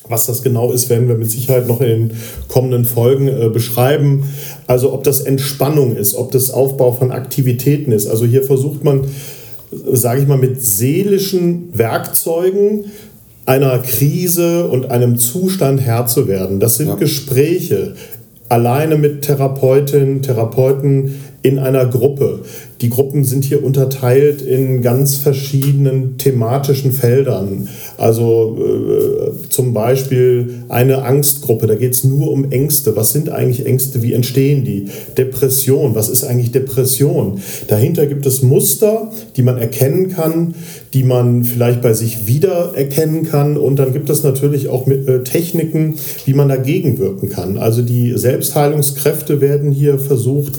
Was 0.07 0.27
das 0.27 0.43
genau 0.43 0.71
ist, 0.71 0.91
werden 0.91 1.09
wir 1.09 1.15
mit 1.15 1.31
Sicherheit 1.31 1.67
noch 1.67 1.81
in 1.81 1.89
den 2.09 2.11
kommenden 2.49 2.85
Folgen 2.85 3.29
äh, 3.29 3.49
beschreiben. 3.49 4.25
Also 4.67 4.93
ob 4.93 5.05
das 5.05 5.21
Entspannung 5.21 5.97
ist, 5.97 6.15
ob 6.15 6.31
das 6.33 6.51
Aufbau 6.51 6.93
von 6.93 7.11
Aktivitäten 7.11 7.91
ist. 7.93 8.07
Also 8.07 8.27
hier 8.27 8.43
versucht 8.43 8.85
man, 8.85 9.03
sage 9.93 10.23
ich 10.23 10.29
mal, 10.29 10.39
mit 10.39 10.63
seelischen 10.63 11.71
Werkzeugen 11.73 12.87
einer 13.47 13.79
Krise 13.79 14.67
und 14.67 14.91
einem 14.91 15.19
Zustand 15.19 15.81
Herr 15.81 16.07
zu 16.07 16.29
werden. 16.29 16.61
Das 16.61 16.77
sind 16.77 16.89
ja. 16.89 16.95
Gespräche 16.95 17.95
alleine 18.49 18.97
mit 18.97 19.23
Therapeutinnen, 19.23 20.23
Therapeuten 20.23 21.24
in 21.45 21.59
einer 21.59 21.85
Gruppe. 21.85 22.41
Die 22.81 22.89
Gruppen 22.89 23.23
sind 23.23 23.45
hier 23.45 23.63
unterteilt 23.63 24.41
in 24.41 24.81
ganz 24.81 25.17
verschiedenen 25.17 26.17
thematischen 26.17 26.91
Feldern. 26.91 27.69
Also 27.99 28.59
äh, 28.59 29.49
zum 29.51 29.75
Beispiel 29.75 30.65
eine 30.71 31.03
Angstgruppe, 31.05 31.67
da 31.67 31.75
geht 31.75 31.93
es 31.93 32.03
nur 32.03 32.33
um 32.33 32.51
Ängste. 32.51 32.97
Was 32.97 33.13
sind 33.13 33.29
eigentlich 33.29 33.67
Ängste? 33.67 34.03
Wie 34.03 34.15
entstehen 34.15 34.65
die? 34.65 34.89
Depression, 35.19 35.95
was 35.95 36.09
ist 36.09 36.25
eigentlich 36.25 36.51
Depression? 36.51 37.41
Dahinter 37.69 38.07
gibt 38.07 38.25
es 38.25 38.43
Muster, 38.43 39.13
die 39.37 39.43
man 39.43 39.59
erkennen 39.59 40.09
kann, 40.09 40.55
die 40.95 41.03
man 41.03 41.45
vielleicht 41.45 41.83
bei 41.83 41.93
sich 41.93 42.27
wiedererkennen 42.27 43.25
kann. 43.25 43.59
Und 43.59 43.79
dann 43.79 43.93
gibt 43.93 44.09
es 44.09 44.23
natürlich 44.23 44.69
auch 44.69 44.87
mit, 44.87 45.07
äh, 45.09 45.23
Techniken, 45.25 45.97
wie 46.25 46.33
man 46.33 46.49
dagegen 46.49 46.99
wirken 46.99 47.29
kann. 47.29 47.59
Also 47.59 47.83
die 47.83 48.17
Selbstheilungskräfte 48.17 49.43
werden 49.43 49.73
hier 49.73 49.99
versucht, 49.99 50.59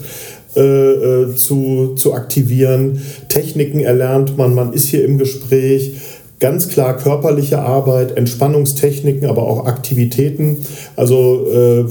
äh, 0.56 0.62
äh, 0.62 1.36
zu, 1.36 1.96
zu 1.96 2.14
aktivieren. 2.14 3.02
Techniken 3.30 3.80
erlernt 3.80 4.38
man, 4.38 4.54
man 4.54 4.74
ist 4.74 4.88
hier 4.88 5.04
im 5.04 5.18
Gespräch. 5.18 5.94
Ganz 6.40 6.68
klar 6.68 6.98
körperliche 6.98 7.60
Arbeit, 7.60 8.18
Entspannungstechniken, 8.18 9.28
aber 9.28 9.44
auch 9.44 9.66
Aktivitäten. 9.66 10.58
Also 10.98 11.48
äh, 11.50 11.86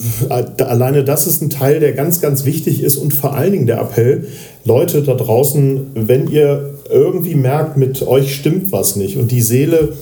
alleine 0.62 1.02
das 1.02 1.26
ist 1.26 1.40
ein 1.40 1.48
Teil, 1.48 1.80
der 1.80 1.92
ganz, 1.92 2.20
ganz 2.20 2.44
wichtig 2.44 2.82
ist 2.82 2.98
und 2.98 3.14
vor 3.14 3.34
allen 3.34 3.52
Dingen 3.52 3.66
der 3.66 3.80
Appell, 3.80 4.26
Leute 4.64 5.02
da 5.02 5.14
draußen, 5.14 5.92
wenn 5.94 6.28
ihr 6.28 6.74
irgendwie 6.90 7.34
merkt, 7.34 7.76
mit 7.76 8.06
euch 8.06 8.34
stimmt 8.34 8.70
was 8.70 8.96
nicht 8.96 9.16
und 9.16 9.30
die 9.30 9.40
Seele 9.40 9.94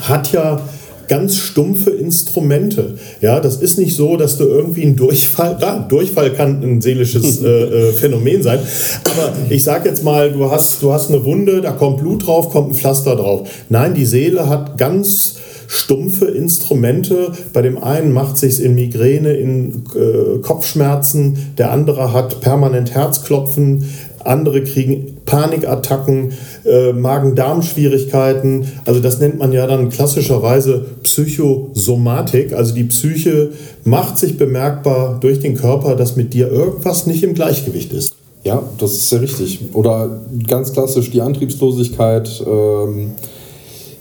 hat 0.00 0.32
ja 0.32 0.60
ganz 1.08 1.36
stumpfe 1.36 1.90
Instrumente. 1.90 2.94
Ja, 3.20 3.40
das 3.40 3.56
ist 3.56 3.78
nicht 3.78 3.96
so, 3.96 4.16
dass 4.16 4.38
du 4.38 4.44
irgendwie 4.44 4.82
einen 4.82 4.96
Durchfall, 4.96 5.56
ja, 5.60 5.78
Durchfall 5.78 6.32
kann 6.32 6.62
ein 6.62 6.80
seelisches 6.80 7.40
äh, 7.42 7.48
äh, 7.48 7.92
Phänomen 7.92 8.42
sein, 8.42 8.58
aber 9.04 9.32
ich 9.50 9.64
sag 9.64 9.84
jetzt 9.84 10.04
mal, 10.04 10.32
du 10.32 10.50
hast, 10.50 10.82
du 10.82 10.92
hast 10.92 11.10
eine 11.10 11.24
Wunde, 11.24 11.60
da 11.60 11.72
kommt 11.72 11.98
Blut 11.98 12.26
drauf, 12.26 12.50
kommt 12.50 12.70
ein 12.70 12.74
Pflaster 12.74 13.16
drauf. 13.16 13.48
Nein, 13.68 13.94
die 13.94 14.06
Seele 14.06 14.48
hat 14.48 14.78
ganz 14.78 15.36
stumpfe 15.66 16.26
Instrumente. 16.26 17.32
Bei 17.52 17.62
dem 17.62 17.82
einen 17.82 18.12
macht 18.12 18.38
sich 18.38 18.62
in 18.62 18.74
Migräne, 18.74 19.34
in 19.34 19.84
äh, 19.94 20.38
Kopfschmerzen, 20.40 21.54
der 21.58 21.70
andere 21.70 22.12
hat 22.12 22.40
permanent 22.40 22.94
Herzklopfen, 22.94 23.84
andere 24.24 24.62
kriegen 24.62 25.18
Panikattacken, 25.26 26.32
äh, 26.64 26.92
Magen-Darm-Schwierigkeiten. 26.92 28.66
Also 28.84 29.00
das 29.00 29.20
nennt 29.20 29.38
man 29.38 29.52
ja 29.52 29.66
dann 29.66 29.88
klassischerweise 29.88 30.84
Psychosomatik. 31.02 32.52
Also 32.52 32.74
die 32.74 32.84
Psyche 32.84 33.52
macht 33.84 34.18
sich 34.18 34.36
bemerkbar 34.36 35.18
durch 35.20 35.40
den 35.40 35.56
Körper, 35.56 35.96
dass 35.96 36.16
mit 36.16 36.34
dir 36.34 36.50
irgendwas 36.50 37.06
nicht 37.06 37.22
im 37.22 37.34
Gleichgewicht 37.34 37.92
ist. 37.92 38.14
Ja, 38.44 38.62
das 38.78 38.92
ist 38.92 39.08
sehr 39.08 39.22
richtig. 39.22 39.60
Oder 39.72 40.20
ganz 40.46 40.72
klassisch 40.72 41.10
die 41.10 41.22
Antriebslosigkeit. 41.22 42.44
Ähm, 42.46 43.12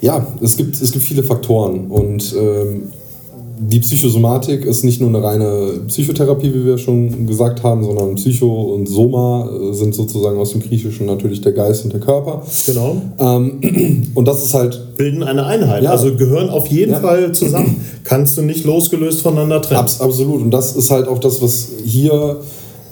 ja, 0.01 0.27
es 0.41 0.57
gibt, 0.57 0.81
es 0.81 0.91
gibt 0.91 1.05
viele 1.05 1.23
Faktoren 1.23 1.87
und 1.87 2.35
ähm, 2.37 2.91
die 3.69 3.79
Psychosomatik 3.79 4.65
ist 4.65 4.83
nicht 4.83 4.99
nur 4.99 5.09
eine 5.09 5.23
reine 5.23 5.81
Psychotherapie, 5.87 6.53
wie 6.53 6.65
wir 6.65 6.77
schon 6.77 7.27
gesagt 7.27 7.63
haben, 7.63 7.83
sondern 7.83 8.15
Psycho 8.15 8.73
und 8.73 8.87
Soma 8.87 9.49
äh, 9.49 9.73
sind 9.73 9.95
sozusagen 9.95 10.37
aus 10.37 10.51
dem 10.51 10.61
Griechischen 10.61 11.05
natürlich 11.05 11.41
der 11.41 11.51
Geist 11.51 11.83
und 11.85 11.93
der 11.93 11.99
Körper. 11.99 12.43
Genau. 12.65 13.01
Ähm, 13.19 14.11
und 14.15 14.27
das 14.27 14.43
ist 14.43 14.53
halt. 14.53 14.97
Bilden 14.97 15.23
eine 15.23 15.45
Einheit, 15.45 15.83
ja. 15.83 15.91
also 15.91 16.15
gehören 16.15 16.49
auf 16.49 16.67
jeden 16.67 16.91
ja. 16.93 16.99
Fall 16.99 17.31
zusammen. 17.31 17.77
Kannst 18.03 18.37
du 18.37 18.41
nicht 18.41 18.65
losgelöst 18.65 19.21
voneinander 19.21 19.61
trennen. 19.61 19.79
Abs 19.79 20.01
absolut. 20.01 20.41
Und 20.41 20.51
das 20.51 20.75
ist 20.75 20.91
halt 20.91 21.07
auch 21.07 21.19
das, 21.19 21.41
was 21.41 21.69
hier 21.85 22.37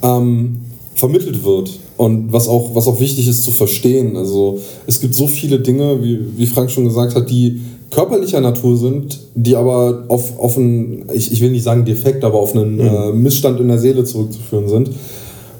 ähm, 0.04 0.58
vermittelt 0.96 1.44
wird. 1.44 1.72
Und 1.98 2.34
was 2.34 2.48
auch, 2.48 2.74
was 2.74 2.88
auch 2.88 3.00
wichtig 3.00 3.28
ist 3.28 3.44
zu 3.44 3.52
verstehen. 3.52 4.18
Also 4.18 4.60
es 4.88 5.00
gibt 5.00 5.14
so 5.14 5.28
viele 5.28 5.60
Dinge, 5.60 6.02
wie, 6.04 6.20
wie 6.36 6.48
Frank 6.48 6.72
schon 6.72 6.86
gesagt 6.86 7.16
hat, 7.16 7.30
die 7.30 7.62
körperlicher 7.92 8.42
Natur 8.42 8.78
sind, 8.78 9.20
die 9.36 9.56
aber 9.56 10.06
auf, 10.08 10.40
auf 10.40 10.58
einen, 10.58 11.06
ich, 11.14 11.32
ich 11.32 11.42
will 11.42 11.52
nicht 11.52 11.64
sagen 11.64 11.86
Defekt, 11.86 12.24
aber 12.24 12.40
auf 12.40 12.56
einen 12.56 12.76
mhm. 12.76 12.82
äh, 12.82 13.12
Missstand 13.12 13.60
in 13.60 13.68
der 13.68 13.80
Seele 13.80 14.04
zurückzuführen 14.04 14.68
sind. 14.68 14.92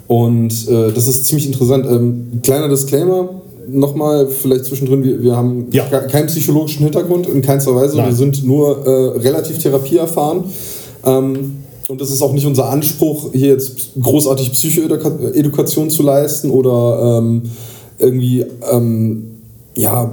Und 0.08 0.68
äh, 0.68 0.92
das 0.92 1.06
ist 1.06 1.26
ziemlich 1.26 1.46
interessant. 1.46 1.86
Ähm, 1.88 2.40
kleiner 2.42 2.68
Disclaimer, 2.68 3.28
nochmal 3.68 4.26
vielleicht 4.28 4.64
zwischendrin, 4.64 5.04
wir, 5.04 5.22
wir 5.22 5.36
haben 5.36 5.68
ja. 5.72 5.84
keinen 5.84 6.26
psychologischen 6.26 6.82
Hintergrund 6.82 7.28
in 7.28 7.42
keinster 7.42 7.74
Weise. 7.74 7.96
Nein. 7.96 8.08
Wir 8.08 8.14
sind 8.14 8.44
nur 8.44 8.86
äh, 8.86 9.18
relativ 9.20 9.58
therapieerfahren. 9.58 10.44
Ähm, 11.04 11.56
und 11.88 12.00
es 12.00 12.10
ist 12.10 12.22
auch 12.22 12.32
nicht 12.32 12.46
unser 12.46 12.68
Anspruch, 12.70 13.32
hier 13.32 13.48
jetzt 13.48 13.90
großartig 14.00 14.52
Psychoedukation 14.52 15.90
zu 15.90 16.02
leisten 16.02 16.50
oder 16.50 17.18
ähm, 17.20 17.42
irgendwie 17.98 18.44
ähm, 18.70 19.32
ja, 19.74 20.12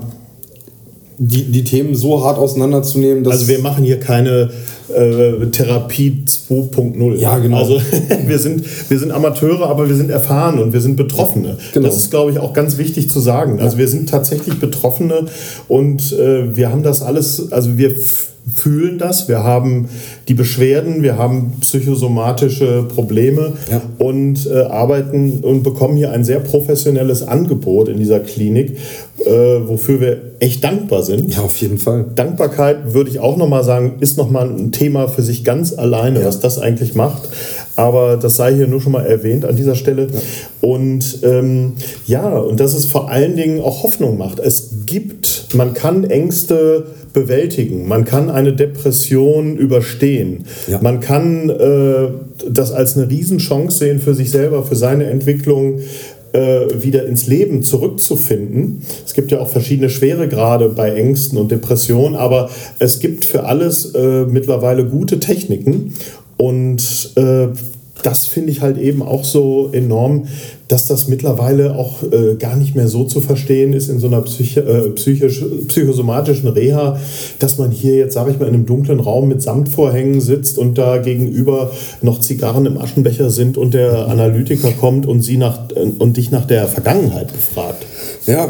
die, 1.22 1.44
die 1.52 1.66
Themen 1.66 1.96
so 1.96 2.24
hart 2.24 2.38
auseinanderzunehmen, 2.38 3.24
dass. 3.24 3.34
Also 3.34 3.48
wir 3.50 3.60
machen 3.60 3.84
hier 3.84 4.00
keine 4.00 4.52
äh, 4.96 5.46
Therapie 5.48 6.24
2.0. 6.26 7.16
Ja, 7.16 7.38
genau. 7.40 7.58
Also 7.58 7.82
wir 8.26 8.40
sind, 8.40 8.66
wir 8.90 8.98
sind 8.98 9.12
Amateure, 9.12 9.68
aber 9.68 9.90
wir 9.90 9.96
sind 9.96 10.10
erfahren 10.10 10.60
und 10.60 10.72
wir 10.72 10.80
sind 10.80 10.96
Betroffene. 10.96 11.58
Genau. 11.74 11.88
Das 11.88 11.98
ist, 11.98 12.10
glaube 12.10 12.32
ich, 12.32 12.40
auch 12.40 12.54
ganz 12.54 12.78
wichtig 12.78 13.10
zu 13.10 13.20
sagen. 13.20 13.60
Also 13.60 13.78
wir 13.78 13.90
sind 13.90 14.10
tatsächlich 14.10 14.60
Betroffene 14.60 15.26
und 15.68 16.14
äh, 16.14 16.56
wir 16.56 16.72
haben 16.72 16.84
das 16.84 17.02
alles, 17.02 17.52
also 17.52 17.78
wir 17.78 17.96
fühlen 18.56 18.98
das, 18.98 19.28
wir 19.28 19.44
haben 19.44 19.90
die 20.28 20.34
Beschwerden, 20.34 21.02
wir 21.04 21.18
haben 21.18 21.54
psychosomatische 21.62 22.84
Probleme 22.84 23.54
ja. 23.72 23.82
und 23.98 24.48
äh, 24.48 24.62
arbeiten 24.62 25.40
und 25.42 25.64
bekommen 25.64 25.98
hier 25.98 26.12
ein 26.12 26.24
sehr 26.24 26.40
professionelles 26.40 27.28
Angebot 27.28 27.90
in 27.90 27.98
dieser 27.98 28.20
Klinik, 28.20 28.78
äh, 29.26 29.30
wofür 29.30 30.00
wir 30.00 30.18
echt 30.40 30.64
dankbar 30.64 31.04
sind. 31.04 31.34
Ja, 31.34 31.42
auf 31.42 31.58
jeden 31.58 31.78
Fall. 31.78 32.06
Dankbarkeit 32.16 32.94
würde 32.94 33.10
ich 33.10 33.20
auch 33.20 33.38
nochmal 33.38 33.64
sagen, 33.64 33.94
ist 34.00 34.18
nochmal 34.18 34.50
ein 34.50 34.72
Thema 34.72 35.08
für 35.08 35.22
sich 35.22 35.44
ganz 35.44 35.74
alleine, 35.74 36.22
ja. 36.22 36.26
was 36.26 36.40
das 36.40 36.60
eigentlich 36.60 36.96
macht. 36.96 37.24
Aber 37.76 38.18
das 38.18 38.36
sei 38.36 38.56
hier 38.56 38.68
nur 38.68 38.82
schon 38.82 38.92
mal 38.92 39.06
erwähnt 39.06 39.46
an 39.46 39.56
dieser 39.56 39.76
Stelle. 39.76 40.08
Ja. 40.12 40.20
Und 40.62 41.20
ähm, 41.24 41.74
ja, 42.06 42.28
und 42.38 42.60
dass 42.60 42.74
es 42.74 42.86
vor 42.86 43.10
allen 43.10 43.36
Dingen 43.36 43.62
auch 43.62 43.84
Hoffnung 43.84 44.18
macht. 44.18 44.40
Es 44.40 44.72
gibt, 44.86 45.39
man 45.54 45.74
kann 45.74 46.04
Ängste 46.04 46.86
bewältigen. 47.14 47.88
Man 47.88 48.06
kann 48.06 48.30
eine 48.30 48.54
Depression 48.54 49.58
überstehen. 49.58 50.46
Ja. 50.68 50.80
Man 50.82 51.00
kann 51.00 51.50
äh, 51.50 52.10
das 52.48 52.72
als 52.72 52.98
eine 52.98 53.10
Riesenchance 53.10 53.80
sehen 53.80 54.00
für 54.00 54.14
sich 54.14 54.32
selber, 54.32 54.64
für 54.64 54.76
seine 54.76 55.06
Entwicklung 55.06 55.80
äh, 56.34 56.82
wieder 56.82 57.06
ins 57.08 57.28
Leben 57.28 57.64
zurückzufinden. 57.64 58.84
Es 59.06 59.14
gibt 59.14 59.32
ja 59.32 59.40
auch 59.40 59.50
verschiedene 59.50 59.90
Schweregrade 59.90 60.70
bei 60.70 60.92
Ängsten 60.92 61.38
und 61.40 61.52
Depressionen, 61.52 62.16
aber 62.16 62.50
es 62.78 63.00
gibt 63.00 63.26
für 63.26 63.46
alles 63.46 63.96
äh, 63.96 64.26
mittlerweile 64.26 64.86
gute 64.86 65.20
Techniken 65.20 65.94
und 66.38 67.12
äh, 67.16 67.48
das 68.04 68.26
finde 68.26 68.52
ich 68.52 68.62
halt 68.62 68.78
eben 68.78 69.02
auch 69.02 69.24
so 69.24 69.70
enorm, 69.72 70.26
dass 70.68 70.86
das 70.86 71.08
mittlerweile 71.08 71.76
auch 71.76 72.04
äh, 72.04 72.36
gar 72.36 72.56
nicht 72.56 72.76
mehr 72.76 72.88
so 72.88 73.04
zu 73.04 73.22
verstehen 73.22 73.74
ist 73.74 73.90
in 73.90 74.00
so 74.00 74.08
einer 74.08 74.22
Psychi 74.22 74.60
äh, 74.60 74.90
psychisch, 74.92 75.44
psychosomatischen 75.68 76.50
Reha, 76.50 77.00
dass 77.40 77.58
man 77.58 77.72
hier 77.72 77.96
jetzt, 77.96 78.14
sage 78.14 78.32
ich 78.32 78.40
mal, 78.40 78.48
in 78.48 78.54
einem 78.54 78.66
dunklen 78.66 79.00
Raum 79.00 79.28
mit 79.28 79.42
Samtvorhängen 79.42 80.22
sitzt 80.22 80.58
und 80.58 80.78
da 80.78 80.98
gegenüber 80.98 81.72
noch 82.02 82.22
Zigarren 82.22 82.66
im 82.66 82.78
Aschenbecher 82.78 83.30
sind 83.32 83.58
und 83.58 83.74
der 83.74 84.08
Analytiker 84.08 84.72
kommt 84.72 85.06
und, 85.06 85.22
sie 85.22 85.38
nach, 85.38 85.70
äh, 85.76 85.92
und 85.98 86.18
dich 86.18 86.32
nach 86.32 86.46
der 86.46 86.68
Vergangenheit 86.68 87.34
befragt. 87.34 87.86
Ja, 88.28 88.48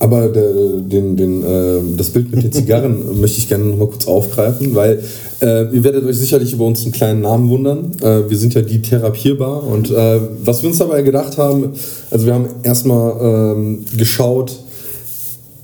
aber 0.00 0.28
der, 0.28 0.52
den, 0.80 1.16
den, 1.16 1.42
äh, 1.42 1.96
das 1.96 2.10
Bild 2.10 2.34
mit 2.34 2.42
den 2.42 2.52
Zigarren 2.52 3.20
möchte 3.20 3.38
ich 3.38 3.48
gerne 3.48 3.64
noch 3.64 3.76
mal 3.76 3.86
kurz 3.86 4.06
aufgreifen, 4.06 4.74
weil 4.74 5.02
äh, 5.44 5.68
ihr 5.74 5.84
werdet 5.84 6.04
euch 6.04 6.16
sicherlich 6.16 6.52
über 6.52 6.64
uns 6.64 6.82
einen 6.82 6.92
kleinen 6.92 7.20
Namen 7.20 7.50
wundern. 7.50 7.92
Äh, 8.00 8.30
wir 8.30 8.38
sind 8.38 8.54
ja 8.54 8.62
die 8.62 8.80
Therapierbar 8.80 9.62
und 9.62 9.90
äh, 9.90 10.20
was 10.42 10.62
wir 10.62 10.70
uns 10.70 10.78
dabei 10.78 11.02
gedacht 11.02 11.36
haben, 11.36 11.72
also 12.10 12.26
wir 12.26 12.34
haben 12.34 12.46
erstmal 12.62 13.54
ähm, 13.56 13.84
geschaut, 13.96 14.58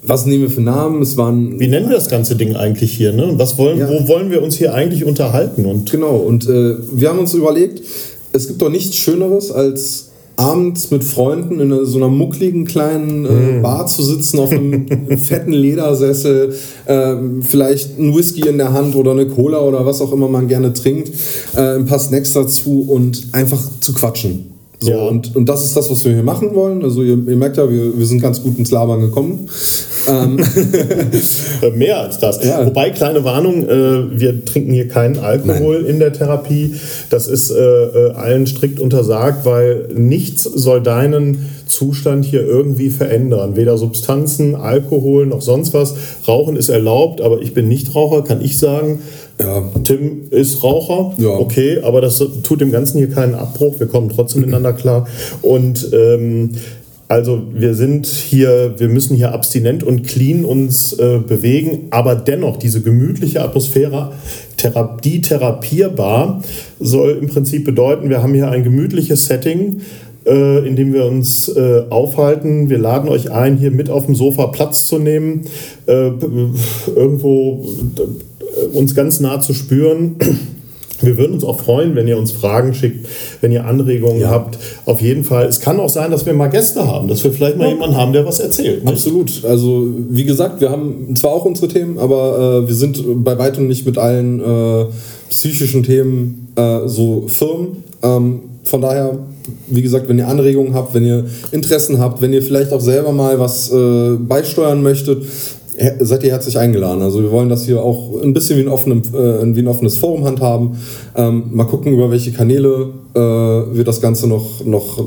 was 0.03 0.27
nehmen 0.27 0.43
wir 0.43 0.51
für 0.51 0.61
Namen? 0.61 1.03
Es 1.03 1.17
waren 1.17 1.59
Wie 1.61 1.69
nennen 1.69 1.89
wir 1.89 1.97
das 1.97 2.09
ganze 2.09 2.37
Ding 2.37 2.57
eigentlich 2.57 2.93
hier? 2.93 3.13
Ne? 3.13 3.33
Was 3.37 3.59
wollen, 3.59 3.79
ja. 3.79 3.89
Wo 3.89 4.09
wollen 4.09 4.31
wir 4.31 4.43
uns 4.43 4.57
hier 4.57 4.75
eigentlich 4.75 5.05
unterhalten? 5.05 5.67
Und 5.67 5.91
genau, 5.91 6.17
und 6.17 6.49
äh, 6.49 6.75
wir 6.93 7.09
haben 7.09 7.19
uns 7.19 7.35
überlegt, 7.35 7.83
es 8.33 8.49
gibt 8.49 8.63
doch 8.63 8.71
nichts 8.71 8.97
Schöneres 8.97 9.51
als 9.51 10.10
abends 10.41 10.91
mit 10.91 11.05
Freunden 11.05 11.61
in 11.61 11.85
so 11.85 11.99
einer 11.99 12.09
muckligen 12.09 12.65
kleinen 12.65 13.27
äh, 13.27 13.59
Mm. 13.59 13.63
Bar 13.63 13.87
zu 13.87 14.03
sitzen, 14.03 14.39
auf 14.39 14.51
einem 14.51 14.87
fetten 15.19 15.53
Ledersessel, 15.53 16.55
äh, 16.87 17.15
vielleicht 17.43 17.99
ein 17.99 18.15
Whisky 18.17 18.49
in 18.49 18.57
der 18.59 18.73
Hand 18.73 18.95
oder 18.97 19.11
eine 19.13 19.27
Cola 19.27 19.61
oder 19.61 19.85
was 19.85 20.01
auch 20.01 20.13
immer 20.13 20.29
man 20.29 20.49
gerne 20.49 20.73
trinkt, 20.73 21.11
äh, 21.57 21.77
ein 21.77 21.87
paar 21.87 21.99
Snacks 21.99 22.33
dazu 22.33 22.87
und 22.89 23.29
einfach 23.33 23.61
zu 23.81 23.93
quatschen. 23.93 24.47
So, 24.83 24.91
Ja. 24.93 25.09
und, 25.09 25.37
und 25.37 25.47
das 25.47 25.63
ist 25.65 25.77
das, 25.77 25.91
was 25.91 26.05
wir 26.07 26.15
hier 26.15 26.23
machen 26.23 26.55
wollen. 26.55 26.83
Also 26.83 27.03
ihr, 27.03 27.19
ihr 27.29 27.37
merkt 27.37 27.59
ja, 27.59 27.71
wir, 27.71 27.99
wir 27.99 28.07
sind 28.07 28.23
ganz 28.23 28.43
gut 28.43 28.59
ins 28.59 28.71
Labern 28.71 29.01
gekommen. 29.03 29.47
Ähm, 30.09 30.39
Äh, 31.63 31.71
Mehr 31.71 31.99
als 32.01 32.19
das. 32.19 32.43
Ja. 32.45 32.65
Wobei, 32.65 32.91
kleine 32.91 33.25
Warnung, 33.25 33.69
äh, 33.69 34.19
wir 34.19 34.45
trinken 34.45 34.73
hier 34.73 34.89
keinen 34.89 35.19
Alkohol 35.19 35.85
in 35.87 35.99
der 35.99 36.13
Therapie. 36.13 36.75
Das 37.11 37.27
ist 37.27 37.51
äh, 37.51 37.55
äh, 37.59 38.13
allen 38.13 38.47
strikt 38.47 38.81
untersagt, 38.81 39.45
weil 39.45 39.89
nichts 39.95 40.43
soll 40.45 40.81
deinen 40.83 41.51
Zustand 41.67 42.25
hier 42.25 42.43
irgendwie 42.45 42.91
verändern. 42.91 43.57
Weder 43.57 43.79
Substanzen, 43.79 44.55
Alkohol 44.55 45.27
noch 45.27 45.43
sonst 45.43 45.75
was. 45.75 45.95
Rauchen 46.27 46.57
ist 46.57 46.69
erlaubt, 46.69 47.21
aber 47.21 47.43
ich 47.43 47.55
bin 47.55 47.69
nicht 47.69 47.95
Raucher, 47.95 48.23
kann 48.23 48.43
ich 48.43 48.59
sagen. 48.59 49.01
Ja. 49.41 49.63
Tim 49.85 50.23
ist 50.31 50.63
Raucher, 50.63 51.15
Ja. 51.19 51.31
okay, 51.31 51.79
aber 51.83 52.01
das 52.01 52.23
tut 52.43 52.61
dem 52.61 52.73
Ganzen 52.73 52.99
hier 52.99 53.11
keinen 53.11 53.35
Abbruch. 53.35 53.77
Wir 53.79 53.87
kommen 53.87 54.09
trotzdem 54.15 54.41
miteinander 54.43 54.73
klar. 54.73 55.07
Und 55.43 55.89
ähm, 55.93 56.51
also 57.11 57.43
wir 57.53 57.75
sind 57.75 58.07
hier, 58.07 58.75
wir 58.79 58.89
müssen 58.89 59.17
hier 59.17 59.35
abstinent 59.35 59.83
und 59.83 60.07
clean 60.07 60.45
uns 60.45 60.93
äh, 60.93 61.19
bewegen, 61.19 61.89
aber 61.91 62.15
dennoch 62.15 62.57
diese 62.57 62.83
gemütliche 62.83 63.43
Atmosphäre, 63.43 64.13
Thera 64.57 64.97
die 65.03 65.21
therapierbar, 65.21 66.41
soll 66.79 67.19
im 67.21 67.27
Prinzip 67.27 67.65
bedeuten, 67.65 68.11
wir 68.11 68.23
haben 68.23 68.33
hier 68.33 68.49
ein 68.49 68.63
gemütliches 68.63 69.27
Setting, 69.27 69.81
äh, 70.25 70.65
in 70.65 70.77
dem 70.77 70.93
wir 70.93 71.05
uns 71.05 71.49
äh, 71.49 71.83
aufhalten. 71.91 72.71
Wir 72.71 72.79
laden 72.79 73.09
euch 73.09 73.33
ein, 73.33 73.57
hier 73.57 73.73
mit 73.73 73.91
auf 73.91 74.07
dem 74.07 74.15
Sofa 74.15 74.47
Platz 74.47 74.85
zu 74.85 75.01
nehmen, 75.01 75.47
äh, 75.87 76.13
irgendwo 76.95 77.67
äh, 77.97 78.77
uns 78.77 78.95
ganz 78.95 79.19
nah 79.19 79.41
zu 79.41 79.53
spüren. 79.53 80.15
Wir 81.03 81.17
würden 81.17 81.35
uns 81.35 81.45
auch 81.45 81.61
freuen, 81.61 81.95
wenn 81.97 82.07
ihr 82.09 82.19
uns 82.19 82.33
Fragen 82.33 82.75
schickt, 82.75 83.07
wenn 83.41 83.53
ihr 83.53 83.65
Anregungen 83.65 84.21
Ja. 84.21 84.31
habt. 84.31 84.59
Auf 84.87 85.01
jeden 85.01 85.25
Fall. 85.25 85.47
Es 85.47 85.61
kann 85.61 85.81
auch 85.81 85.89
sein, 85.89 86.11
dass 86.11 86.27
wir 86.27 86.33
mal 86.35 86.49
Gäste 86.49 86.87
haben, 86.87 87.09
dass 87.09 87.25
wir 87.25 87.33
vielleicht 87.33 87.57
mal 87.57 87.69
jemanden 87.69 87.97
haben, 87.97 88.13
der 88.13 88.25
was 88.27 88.41
erzählt. 88.41 88.85
nicht? 88.85 88.93
Absolut. 88.93 89.45
Also 89.45 89.89
wie 90.11 90.25
gesagt, 90.25 90.61
wir 90.61 90.71
haben 90.71 91.15
zwar 91.17 91.31
auch 91.33 91.45
unsere 91.45 91.69
Themen, 91.69 91.99
aber 91.99 92.63
äh, 92.65 92.69
wir 92.69 92.75
sind 92.75 93.03
bei 93.25 93.39
weitem 93.39 93.67
nicht 93.69 93.87
mit 93.87 93.99
allen 93.99 94.41
äh, 94.41 94.85
psychischen 95.31 95.83
Themen 95.83 96.49
äh, 96.57 96.87
so 96.87 97.25
firm. 97.29 97.79
Ähm, 98.03 98.41
von 98.65 98.81
daher, 98.83 99.19
wie 99.69 99.83
gesagt, 99.83 100.09
wenn 100.09 100.19
ihr 100.19 100.29
Anregungen 100.29 100.75
habt, 100.75 100.95
wenn 100.95 101.05
ihr 101.05 101.25
Interessen 101.51 101.99
habt, 101.99 102.21
wenn 102.21 102.33
ihr 102.33 102.43
vielleicht 102.43 102.73
auch 102.73 102.81
selber 102.81 103.13
mal 103.13 103.39
was 103.39 103.73
äh, 103.73 104.17
beisteuern 104.17 104.83
möchtet, 104.83 105.25
seid 106.01 106.23
ihr 106.23 106.31
herzlich 106.31 106.59
eingeladen. 106.59 107.03
Also 107.03 107.23
wir 107.23 107.31
wollen 107.31 107.49
das 107.49 107.65
hier 107.65 107.83
auch 107.83 108.23
ein 108.23 108.35
bisschen 108.35 108.59
wie 108.59 108.63
ein, 108.63 108.69
offenem, 108.69 109.03
äh, 109.15 109.57
wie 109.57 109.61
ein 109.61 109.69
offenes 109.69 109.99
Forum 109.99 110.25
handhaben. 110.25 110.77
Ähm, 111.17 111.45
mal 111.53 111.65
gucken, 111.65 111.93
über 111.93 112.11
welche 112.11 112.33
Kanäle 112.33 112.91
äh, 113.15 113.19
wir 113.19 113.85
das 113.85 114.01
Ganze 114.01 114.27
noch, 114.29 114.65
noch 114.65 114.99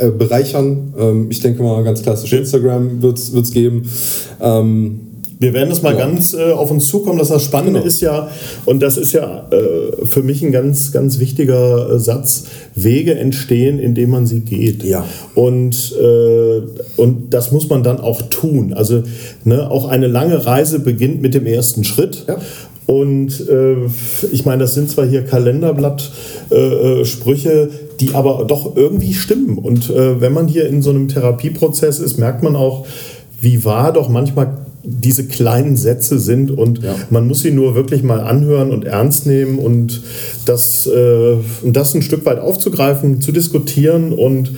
äh, 0.00 0.10
bereichern. 0.10 0.94
Ähm, 0.98 1.26
ich 1.30 1.40
denke 1.40 1.62
mal, 1.62 1.82
ganz 1.84 2.02
klassisch 2.02 2.32
Instagram 2.32 3.02
wird 3.02 3.18
es 3.18 3.52
geben. 3.52 3.88
Ähm, 4.40 5.05
Wir 5.38 5.52
werden 5.52 5.68
das 5.68 5.82
mal 5.82 5.92
Ja. 5.92 5.98
ganz 5.98 6.32
äh, 6.34 6.52
auf 6.52 6.70
uns 6.70 6.86
zukommen. 6.88 7.18
dass 7.18 7.28
Das 7.28 7.44
Spannende 7.44 7.80
Genau. 7.80 7.86
ist 7.86 8.00
ja, 8.00 8.28
und 8.64 8.80
das 8.82 8.96
ist 8.96 9.12
ja 9.12 9.46
äh, 9.50 10.06
für 10.06 10.22
mich 10.22 10.42
ein 10.42 10.50
ganz, 10.52 10.92
ganz 10.92 11.18
wichtiger 11.18 11.90
äh, 11.92 11.98
Satz, 11.98 12.44
Wege 12.74 13.14
entstehen, 13.18 13.78
indem 13.78 14.10
man 14.10 14.26
sie 14.26 14.40
geht. 14.40 14.82
Ja. 14.82 15.04
Und, 15.34 15.94
äh, 16.00 16.62
und 16.96 17.30
das 17.34 17.52
muss 17.52 17.68
man 17.68 17.82
dann 17.82 18.00
auch 18.00 18.22
tun. 18.22 18.72
Also 18.74 19.02
ne, 19.44 19.70
auch 19.70 19.88
eine 19.88 20.06
lange 20.06 20.46
Reise 20.46 20.78
beginnt 20.80 21.20
mit 21.20 21.34
dem 21.34 21.46
ersten 21.46 21.84
Schritt. 21.84 22.24
Ja. 22.28 22.38
Und 22.86 23.46
äh, 23.48 23.76
ich 24.32 24.44
meine, 24.46 24.60
das 24.62 24.74
sind 24.74 24.88
zwar 24.88 25.06
hier 25.06 25.24
Kalenderblatt-Sprüche, 25.24 27.00
äh, 27.00 27.04
Sprüche, 27.04 27.68
die 28.00 28.14
aber 28.14 28.44
doch 28.46 28.76
irgendwie 28.76 29.12
stimmen. 29.12 29.58
Und 29.58 29.90
äh, 29.90 30.20
wenn 30.20 30.32
man 30.32 30.46
hier 30.48 30.68
in 30.68 30.82
so 30.82 30.90
einem 30.90 31.08
Therapieprozess 31.08 31.98
ist, 31.98 32.16
merkt 32.18 32.42
man 32.42 32.54
auch, 32.56 32.86
wie 33.40 33.64
wahr 33.64 33.92
doch 33.92 34.08
manchmal 34.08 34.65
diese 34.88 35.26
kleinen 35.26 35.76
Sätze 35.76 36.18
sind 36.18 36.50
und 36.50 36.82
Ja. 36.82 36.94
man 37.10 37.26
muss 37.26 37.40
sie 37.40 37.50
nur 37.50 37.74
wirklich 37.74 38.02
mal 38.02 38.20
anhören 38.20 38.70
und 38.70 38.84
ernst 38.84 39.26
nehmen 39.26 39.58
und 39.58 40.02
das, 40.44 40.86
äh, 40.86 41.36
das 41.64 41.94
ein 41.94 42.02
Stück 42.02 42.24
weit 42.24 42.38
aufzugreifen, 42.38 43.20
zu 43.20 43.32
diskutieren 43.32 44.12
und 44.12 44.52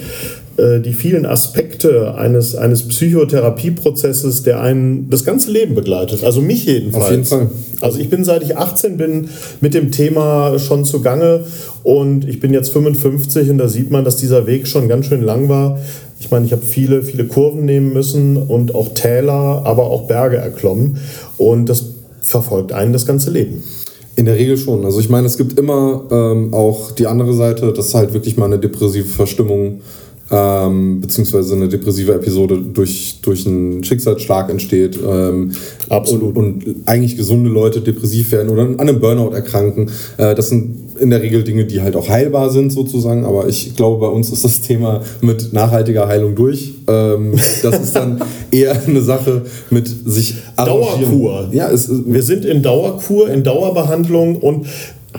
äh, 0.58 0.80
die 0.80 0.92
vielen 0.92 1.24
Aspekte 1.24 2.14
eines, 2.16 2.54
eines 2.56 2.86
Psychotherapieprozesses, 2.88 4.42
der 4.42 4.60
einen 4.60 5.08
das 5.08 5.24
ganze 5.24 5.50
Leben 5.50 5.74
begleitet. 5.74 6.24
Also 6.24 6.40
mich 6.40 6.66
jedenfalls. 6.66 7.04
Auf 7.04 7.10
jeden 7.10 7.24
Fall. 7.24 7.50
Also 7.80 7.98
ich 8.00 8.10
bin 8.10 8.24
seit 8.24 8.42
ich 8.42 8.56
18 8.56 8.96
bin 8.96 9.28
mit 9.60 9.72
dem 9.72 9.92
Thema 9.92 10.58
schon 10.58 10.84
zugange 10.84 11.44
und 11.84 12.28
ich 12.28 12.40
bin 12.40 12.52
jetzt 12.52 12.72
55 12.72 13.50
und 13.50 13.58
da 13.58 13.68
sieht 13.68 13.90
man, 13.90 14.04
dass 14.04 14.16
dieser 14.16 14.46
Weg 14.46 14.66
schon 14.66 14.88
ganz 14.88 15.06
schön 15.06 15.22
lang 15.22 15.48
war. 15.48 15.78
Ich 16.20 16.30
meine, 16.30 16.46
ich 16.46 16.52
habe 16.52 16.62
viele, 16.62 17.02
viele 17.02 17.26
Kurven 17.26 17.64
nehmen 17.64 17.92
müssen 17.92 18.36
und 18.36 18.74
auch 18.74 18.94
Täler, 18.94 19.62
aber 19.64 19.84
auch 19.84 20.08
Berge 20.08 20.36
erklommen 20.36 20.98
und 21.36 21.68
das 21.68 21.84
verfolgt 22.20 22.72
einen 22.72 22.92
das 22.92 23.06
ganze 23.06 23.30
Leben. 23.30 23.62
In 24.16 24.24
der 24.24 24.36
Regel 24.36 24.56
schon. 24.56 24.84
Also 24.84 24.98
ich 24.98 25.08
meine, 25.08 25.28
es 25.28 25.38
gibt 25.38 25.58
immer 25.58 26.02
ähm, 26.10 26.52
auch 26.52 26.90
die 26.90 27.06
andere 27.06 27.34
Seite, 27.34 27.72
dass 27.72 27.94
halt 27.94 28.12
wirklich 28.12 28.36
mal 28.36 28.46
eine 28.46 28.58
depressive 28.58 29.06
Verstimmung 29.06 29.80
ähm, 30.30 31.00
beziehungsweise 31.00 31.54
eine 31.54 31.68
depressive 31.68 32.12
Episode 32.12 32.58
durch, 32.58 33.20
durch 33.22 33.46
einen 33.46 33.82
Schicksalsschlag 33.82 34.50
entsteht. 34.50 34.98
Ähm, 35.02 35.52
Absolut. 35.88 36.36
Und, 36.36 36.66
und 36.66 36.76
eigentlich 36.86 37.16
gesunde 37.16 37.48
Leute 37.48 37.80
depressiv 37.80 38.32
werden 38.32 38.50
oder 38.50 38.62
an 38.62 38.80
einem 38.80 39.00
Burnout 39.00 39.30
erkranken. 39.30 39.90
Äh, 40.18 40.34
das 40.34 40.50
sind 40.50 40.87
in 41.00 41.10
der 41.10 41.22
Regel 41.22 41.44
Dinge, 41.44 41.64
die 41.64 41.80
halt 41.80 41.96
auch 41.96 42.08
heilbar 42.08 42.50
sind 42.50 42.72
sozusagen. 42.72 43.24
Aber 43.24 43.48
ich 43.48 43.76
glaube, 43.76 44.00
bei 44.06 44.12
uns 44.12 44.30
ist 44.30 44.44
das 44.44 44.60
Thema 44.62 45.02
mit 45.20 45.52
nachhaltiger 45.52 46.08
Heilung 46.08 46.34
durch. 46.34 46.74
Ähm, 46.88 47.34
das 47.62 47.80
ist 47.80 47.96
dann 47.96 48.22
eher 48.50 48.76
eine 48.86 49.00
Sache 49.00 49.42
mit 49.70 49.88
sich. 49.88 50.34
Dauerkur. 50.56 51.48
Ja, 51.52 51.70
es, 51.70 51.90
Wir 52.06 52.22
sind 52.22 52.44
in 52.44 52.62
Dauerkur, 52.62 53.30
in 53.30 53.42
Dauerbehandlung 53.42 54.36
und 54.36 54.66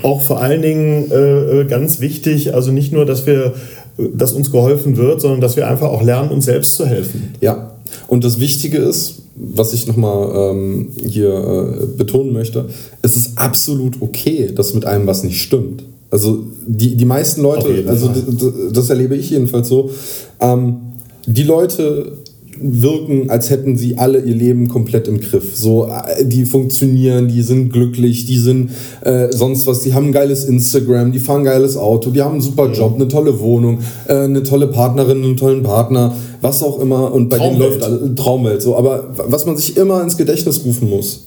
auch 0.04 0.22
vor 0.22 0.42
allen 0.42 0.62
Dingen 0.62 1.12
äh, 1.12 1.62
äh, 1.62 1.66
ganz 1.66 2.00
wichtig, 2.00 2.54
also 2.54 2.72
nicht 2.72 2.94
nur, 2.94 3.06
dass 3.06 3.26
wir, 3.26 3.54
dass 3.98 4.34
uns 4.34 4.52
geholfen 4.52 4.98
wird, 4.98 5.22
sondern 5.22 5.42
dass 5.42 5.56
wir 5.56 5.68
einfach 5.68 5.90
auch 5.90 6.04
lernen, 6.04 6.30
uns 6.30 6.46
selbst 6.46 6.76
zu 6.76 6.86
helfen. 6.86 7.34
Ja, 7.42 7.74
und 8.08 8.24
das 8.24 8.40
Wichtige 8.40 8.78
ist, 8.78 9.24
was 9.40 9.74
ich 9.74 9.88
nochmal 9.88 10.52
ähm, 10.52 10.90
hier 11.06 11.34
äh, 11.34 11.86
betonen 11.98 12.34
möchte, 12.34 12.66
es 13.02 13.16
ist 13.16 13.38
absolut 13.38 14.02
okay, 14.02 14.52
dass 14.54 14.74
mit 14.74 14.86
einem 14.86 15.08
was 15.08 15.24
nicht 15.24 15.42
stimmt. 15.42 15.84
Also 16.12 16.44
die, 16.68 16.96
die 16.96 17.06
meisten 17.06 17.42
Leute, 17.42 17.86
also 17.88 18.10
das 18.72 18.90
erlebe 18.90 19.16
ich 19.16 19.30
jedenfalls 19.30 19.70
so, 19.70 19.92
ähm, 20.40 20.78
die 21.26 21.44
Leute 21.44 22.14
wirken, 22.62 23.30
als 23.30 23.50
hätten 23.50 23.78
sie 23.78 23.98
alle 23.98 24.20
ihr 24.20 24.36
Leben 24.36 24.68
komplett 24.68 25.08
im 25.08 25.20
Griff. 25.20 25.56
So, 25.56 25.88
äh, 25.88 26.26
die 26.26 26.46
funktionieren, 26.46 27.28
die 27.28 27.42
sind 27.42 27.72
glücklich, 27.72 28.26
die 28.26 28.38
sind 28.38 28.72
äh, 29.02 29.32
sonst 29.32 29.68
was, 29.68 29.82
die 29.82 29.94
haben 29.94 30.08
ein 30.08 30.12
geiles 30.12 30.46
Instagram, 30.46 31.12
die 31.12 31.20
fahren 31.20 31.42
ein 31.42 31.46
geiles 31.46 31.78
Auto, 31.78 32.12
die 32.12 32.22
haben 32.22 32.34
einen 32.34 32.42
super 32.42 32.72
Job, 32.72 32.96
eine 32.96 33.08
tolle 33.08 33.40
Wohnung, 33.40 33.80
äh, 34.08 34.14
eine 34.14 34.44
tolle 34.44 34.68
Partnerin, 34.68 35.24
einen 35.24 35.38
tollen 35.38 35.64
Partner, 35.64 36.16
was 36.42 36.64
auch 36.64 36.80
immer. 36.80 37.14
Und 37.14 37.30
bei 37.30 37.38
denen 37.38 37.58
Traumwelt. 37.58 37.82
läuft 37.82 37.84
alles, 37.84 38.16
Traumwelt. 38.16 38.62
So, 38.62 38.76
aber 38.76 39.10
was 39.16 39.46
man 39.46 39.58
sich 39.58 39.78
immer 39.78 40.02
ins 40.04 40.18
Gedächtnis 40.18 40.64
rufen 40.66 40.90
muss, 40.90 41.26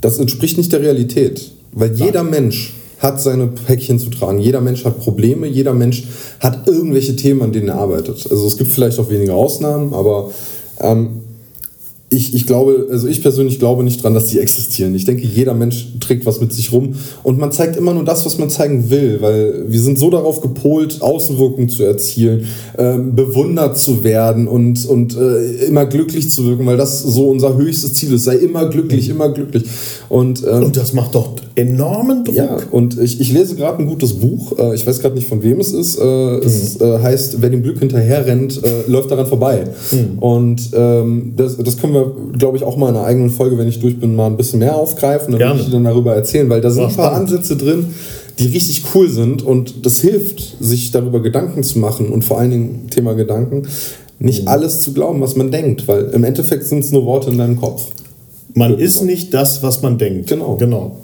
das 0.00 0.18
entspricht 0.18 0.58
nicht 0.58 0.72
der 0.72 0.80
Realität. 0.80 1.52
Weil 1.72 1.94
jeder 1.94 2.22
Mensch 2.22 2.74
hat 3.02 3.20
seine 3.20 3.48
Päckchen 3.48 3.98
zu 3.98 4.10
tragen. 4.10 4.38
Jeder 4.38 4.60
Mensch 4.60 4.84
hat 4.84 5.00
Probleme, 5.00 5.48
jeder 5.48 5.74
Mensch 5.74 6.04
hat 6.38 6.68
irgendwelche 6.68 7.16
Themen, 7.16 7.42
an 7.42 7.52
denen 7.52 7.68
er 7.68 7.74
arbeitet. 7.74 8.28
Also 8.30 8.46
es 8.46 8.56
gibt 8.56 8.70
vielleicht 8.70 8.98
auch 9.00 9.10
wenige 9.10 9.34
Ausnahmen, 9.34 9.92
aber 9.92 10.30
ähm, 10.80 11.22
ich, 12.12 12.34
ich 12.34 12.46
glaube, 12.46 12.88
also 12.90 13.08
ich 13.08 13.22
persönlich 13.22 13.58
glaube 13.58 13.82
nicht 13.84 14.02
dran, 14.02 14.12
dass 14.12 14.26
die 14.26 14.38
existieren. 14.38 14.94
Ich 14.94 15.06
denke, 15.06 15.26
jeder 15.26 15.54
Mensch 15.54 15.94
trägt 15.98 16.26
was 16.26 16.40
mit 16.40 16.52
sich 16.52 16.70
rum 16.70 16.94
und 17.22 17.38
man 17.38 17.52
zeigt 17.52 17.76
immer 17.76 17.94
nur 17.94 18.04
das, 18.04 18.26
was 18.26 18.36
man 18.36 18.50
zeigen 18.50 18.90
will, 18.90 19.22
weil 19.22 19.64
wir 19.68 19.80
sind 19.80 19.98
so 19.98 20.10
darauf 20.10 20.42
gepolt, 20.42 21.00
Außenwirkung 21.00 21.70
zu 21.70 21.84
erzielen, 21.84 22.46
ähm, 22.76 23.14
bewundert 23.14 23.78
zu 23.78 24.04
werden 24.04 24.46
und, 24.46 24.84
und 24.84 25.16
äh, 25.16 25.64
immer 25.64 25.86
glücklich 25.86 26.30
zu 26.30 26.44
wirken, 26.44 26.66
weil 26.66 26.76
das 26.76 27.02
so 27.02 27.30
unser 27.30 27.56
höchstes 27.56 27.94
Ziel 27.94 28.12
ist. 28.12 28.24
Sei 28.24 28.36
immer 28.36 28.68
glücklich, 28.68 29.08
immer 29.08 29.30
glücklich. 29.30 29.64
Und, 30.10 30.44
ähm, 30.46 30.64
Und 30.64 30.76
das 30.76 30.92
macht 30.92 31.14
doch 31.14 31.36
enormen 31.54 32.24
Druck. 32.24 32.34
ja, 32.36 32.56
und 32.70 32.98
ich, 33.00 33.20
ich 33.20 33.32
lese 33.32 33.54
gerade 33.56 33.78
ein 33.78 33.86
gutes 33.86 34.14
Buch. 34.14 34.58
Äh, 34.58 34.74
ich 34.74 34.86
weiß 34.86 35.00
gerade 35.00 35.14
nicht, 35.14 35.28
von 35.28 35.42
wem 35.42 35.60
es 35.60 35.72
ist. 35.72 35.98
Äh, 35.98 36.38
Es 36.38 36.80
äh, 36.80 36.98
heißt, 36.98 37.40
wer 37.42 37.50
dem 37.50 37.62
Glück 37.62 37.78
hinterher 37.78 38.26
rennt, 38.26 38.60
läuft 38.86 39.10
daran 39.10 39.26
vorbei. 39.26 39.64
Und 40.20 40.70
ähm, 40.74 41.32
das, 41.36 41.56
das 41.56 41.76
können 41.76 41.94
wir, 41.94 42.12
glaube 42.38 42.56
ich, 42.56 42.62
auch 42.64 42.76
mal 42.76 42.90
in 42.90 42.96
einer 42.96 43.04
eigenen 43.06 43.30
Folge, 43.30 43.58
wenn 43.58 43.68
ich 43.68 43.80
durch 43.80 43.98
bin, 43.98 44.14
mal 44.16 44.26
ein 44.26 44.36
bisschen 44.36 44.58
mehr 44.58 44.76
aufgreifen. 44.76 45.32
Dann 45.32 45.38
Gerne. 45.38 45.54
würde 45.54 45.64
ich 45.66 45.72
dann 45.72 45.84
darüber 45.84 46.14
erzählen, 46.14 46.48
weil 46.48 46.60
da 46.60 46.70
sind 46.70 46.82
Ja, 46.82 46.88
ein 46.88 46.94
paar 46.96 47.10
spannend. 47.12 47.30
Ansätze 47.30 47.56
drin, 47.56 47.86
die 48.38 48.46
richtig 48.46 48.82
cool 48.94 49.08
sind 49.08 49.42
und 49.42 49.84
das 49.84 50.00
hilft, 50.00 50.56
sich 50.60 50.90
darüber 50.90 51.20
Gedanken 51.20 51.62
zu 51.62 51.78
machen 51.78 52.08
und 52.08 52.24
vor 52.24 52.38
allen 52.38 52.50
Dingen 52.50 52.86
Thema 52.90 53.14
Gedanken, 53.14 53.68
nicht 54.18 54.42
mhm. 54.42 54.48
alles 54.48 54.80
zu 54.80 54.92
glauben, 54.92 55.20
was 55.20 55.36
man 55.36 55.50
denkt, 55.50 55.86
weil 55.88 56.04
im 56.14 56.24
Endeffekt 56.24 56.64
sind 56.66 56.80
es 56.84 56.92
nur 56.92 57.04
Worte 57.04 57.30
in 57.30 57.38
deinem 57.38 57.60
Kopf. 57.60 57.88
Man 58.54 58.78
ist 58.78 59.02
nicht 59.02 59.32
das, 59.34 59.62
was 59.62 59.82
man 59.82 59.98
denkt. 59.98 60.28
Genau. 60.28 60.56
genau. 60.56 60.96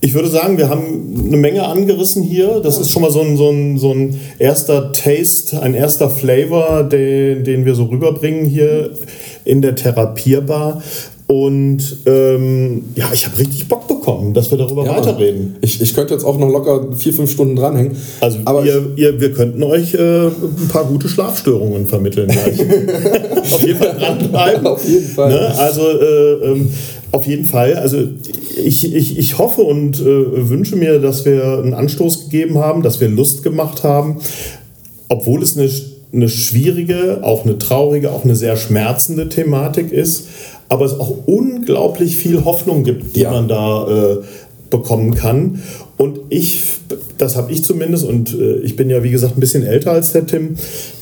Ich 0.00 0.14
würde 0.14 0.28
sagen, 0.28 0.58
wir 0.58 0.68
haben 0.68 1.24
eine 1.26 1.36
Menge 1.36 1.66
angerissen 1.66 2.22
hier. 2.22 2.60
Das 2.60 2.78
ist 2.78 2.90
schon 2.90 3.02
mal 3.02 3.10
so 3.10 3.20
ein, 3.20 3.36
so, 3.36 3.50
ein, 3.50 3.78
so 3.78 3.92
ein 3.92 4.20
erster 4.38 4.92
Taste, 4.92 5.62
ein 5.62 5.74
erster 5.74 6.10
Flavor, 6.10 6.84
den, 6.84 7.44
den 7.44 7.64
wir 7.64 7.74
so 7.74 7.84
rüberbringen 7.84 8.44
hier 8.44 8.90
in 9.44 9.62
der 9.62 9.74
Therapierbar. 9.74 10.82
Und 11.28 12.02
ähm, 12.06 12.84
ja, 12.94 13.10
ich 13.12 13.26
habe 13.26 13.36
richtig 13.38 13.66
Bock 13.66 13.88
bekommen, 13.88 14.32
dass 14.32 14.52
wir 14.52 14.58
darüber 14.58 14.84
ja, 14.84 14.96
weiterreden. 14.96 15.56
Ich, 15.60 15.80
ich 15.80 15.92
könnte 15.92 16.14
jetzt 16.14 16.22
auch 16.22 16.38
noch 16.38 16.48
locker 16.48 16.92
vier, 16.94 17.12
fünf 17.12 17.32
Stunden 17.32 17.56
dranhängen. 17.56 17.96
Also 18.20 18.38
aber 18.44 18.64
ihr, 18.64 18.92
ihr, 18.94 19.20
wir 19.20 19.32
könnten 19.32 19.60
euch 19.64 19.94
äh, 19.94 20.26
ein 20.26 20.68
paar 20.68 20.84
gute 20.84 21.08
Schlafstörungen 21.08 21.86
vermitteln 21.86 22.30
auf 23.42 23.60
jeden 23.60 23.78
Fall 23.78 23.96
dranbleiben. 23.98 24.66
auf 24.68 24.88
jeden 24.88 25.08
Fall. 25.08 25.30
Ne? 25.30 25.58
Also 25.58 25.82
äh, 25.82 26.52
ähm, 26.52 26.70
auf 27.12 27.26
jeden 27.26 27.44
Fall. 27.44 27.74
Also 27.74 27.98
ich, 28.62 28.94
ich, 28.94 29.18
ich 29.18 29.38
hoffe 29.38 29.62
und 29.62 30.00
äh, 30.00 30.48
wünsche 30.48 30.76
mir, 30.76 30.98
dass 30.98 31.24
wir 31.24 31.58
einen 31.58 31.74
Anstoß 31.74 32.24
gegeben 32.24 32.58
haben, 32.58 32.82
dass 32.82 33.00
wir 33.00 33.08
Lust 33.08 33.42
gemacht 33.42 33.84
haben, 33.84 34.18
obwohl 35.08 35.42
es 35.42 35.56
eine, 35.56 35.70
eine 36.12 36.28
schwierige, 36.28 37.20
auch 37.22 37.44
eine 37.44 37.58
traurige, 37.58 38.12
auch 38.12 38.24
eine 38.24 38.36
sehr 38.36 38.56
schmerzende 38.56 39.28
Thematik 39.28 39.92
ist 39.92 40.28
aber 40.68 40.84
es 40.84 40.98
auch 40.98 41.12
unglaublich 41.26 42.16
viel 42.16 42.44
Hoffnung 42.44 42.84
gibt, 42.84 43.16
die 43.16 43.20
ja. 43.20 43.30
man 43.30 43.48
da 43.48 43.88
äh, 43.88 44.16
bekommen 44.70 45.14
kann. 45.14 45.62
Und 45.98 46.18
ich, 46.28 46.62
das 47.16 47.36
habe 47.36 47.52
ich 47.52 47.64
zumindest, 47.64 48.04
und 48.04 48.34
äh, 48.34 48.58
ich 48.58 48.76
bin 48.76 48.90
ja 48.90 49.02
wie 49.02 49.10
gesagt 49.10 49.36
ein 49.36 49.40
bisschen 49.40 49.62
älter 49.62 49.92
als 49.92 50.12
der 50.12 50.26
Tim, 50.26 50.56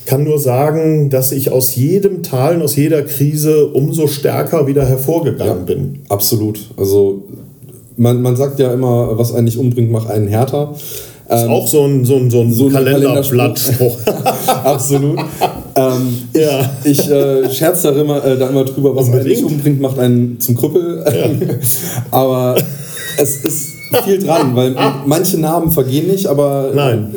kann 0.05 0.23
nur 0.23 0.39
sagen, 0.39 1.09
dass 1.09 1.31
ich 1.31 1.51
aus 1.51 1.75
jedem 1.75 2.23
Tal 2.23 2.55
und 2.55 2.61
aus 2.61 2.75
jeder 2.75 3.01
Krise 3.01 3.67
umso 3.67 4.07
stärker 4.07 4.67
wieder 4.67 4.85
hervorgegangen 4.85 5.59
ja, 5.59 5.63
bin. 5.63 5.99
Absolut. 6.07 6.59
Also 6.77 7.23
man, 7.97 8.21
man 8.21 8.37
sagt 8.37 8.59
ja 8.59 8.73
immer, 8.73 9.17
was 9.17 9.33
einen 9.33 9.45
nicht 9.45 9.57
umbringt, 9.57 9.91
macht 9.91 10.09
einen 10.09 10.27
härter. 10.27 10.75
Das 11.27 11.41
ist 11.41 11.45
ähm, 11.47 11.51
auch 11.51 11.67
so 11.67 11.83
ein, 11.85 12.05
so 12.05 12.17
ein, 12.17 12.29
so 12.29 12.41
ein 12.41 12.53
so 12.53 12.69
Kalenderblattspruch. 12.69 13.97
Absolut. 14.63 15.19
ähm, 15.75 16.17
ja. 16.33 16.71
Ich, 16.83 16.99
ich 16.99 17.09
äh, 17.09 17.49
scherze 17.51 17.91
da 17.91 17.99
immer, 17.99 18.23
äh, 18.23 18.37
da 18.37 18.49
immer 18.49 18.63
drüber, 18.63 18.95
was 18.95 19.07
Unbedingt. 19.07 19.25
einen 19.25 19.35
nicht 19.35 19.43
umbringt, 19.43 19.81
macht 19.81 19.99
einen 19.99 20.39
zum 20.39 20.55
Krüppel. 20.55 21.03
Ja. 21.05 21.47
aber 22.11 22.55
es 23.17 23.37
ist 23.43 23.74
viel 24.03 24.19
dran, 24.19 24.55
weil 24.55 24.75
manche 25.05 25.39
Namen 25.39 25.71
vergehen 25.71 26.07
nicht, 26.07 26.27
aber 26.27 26.71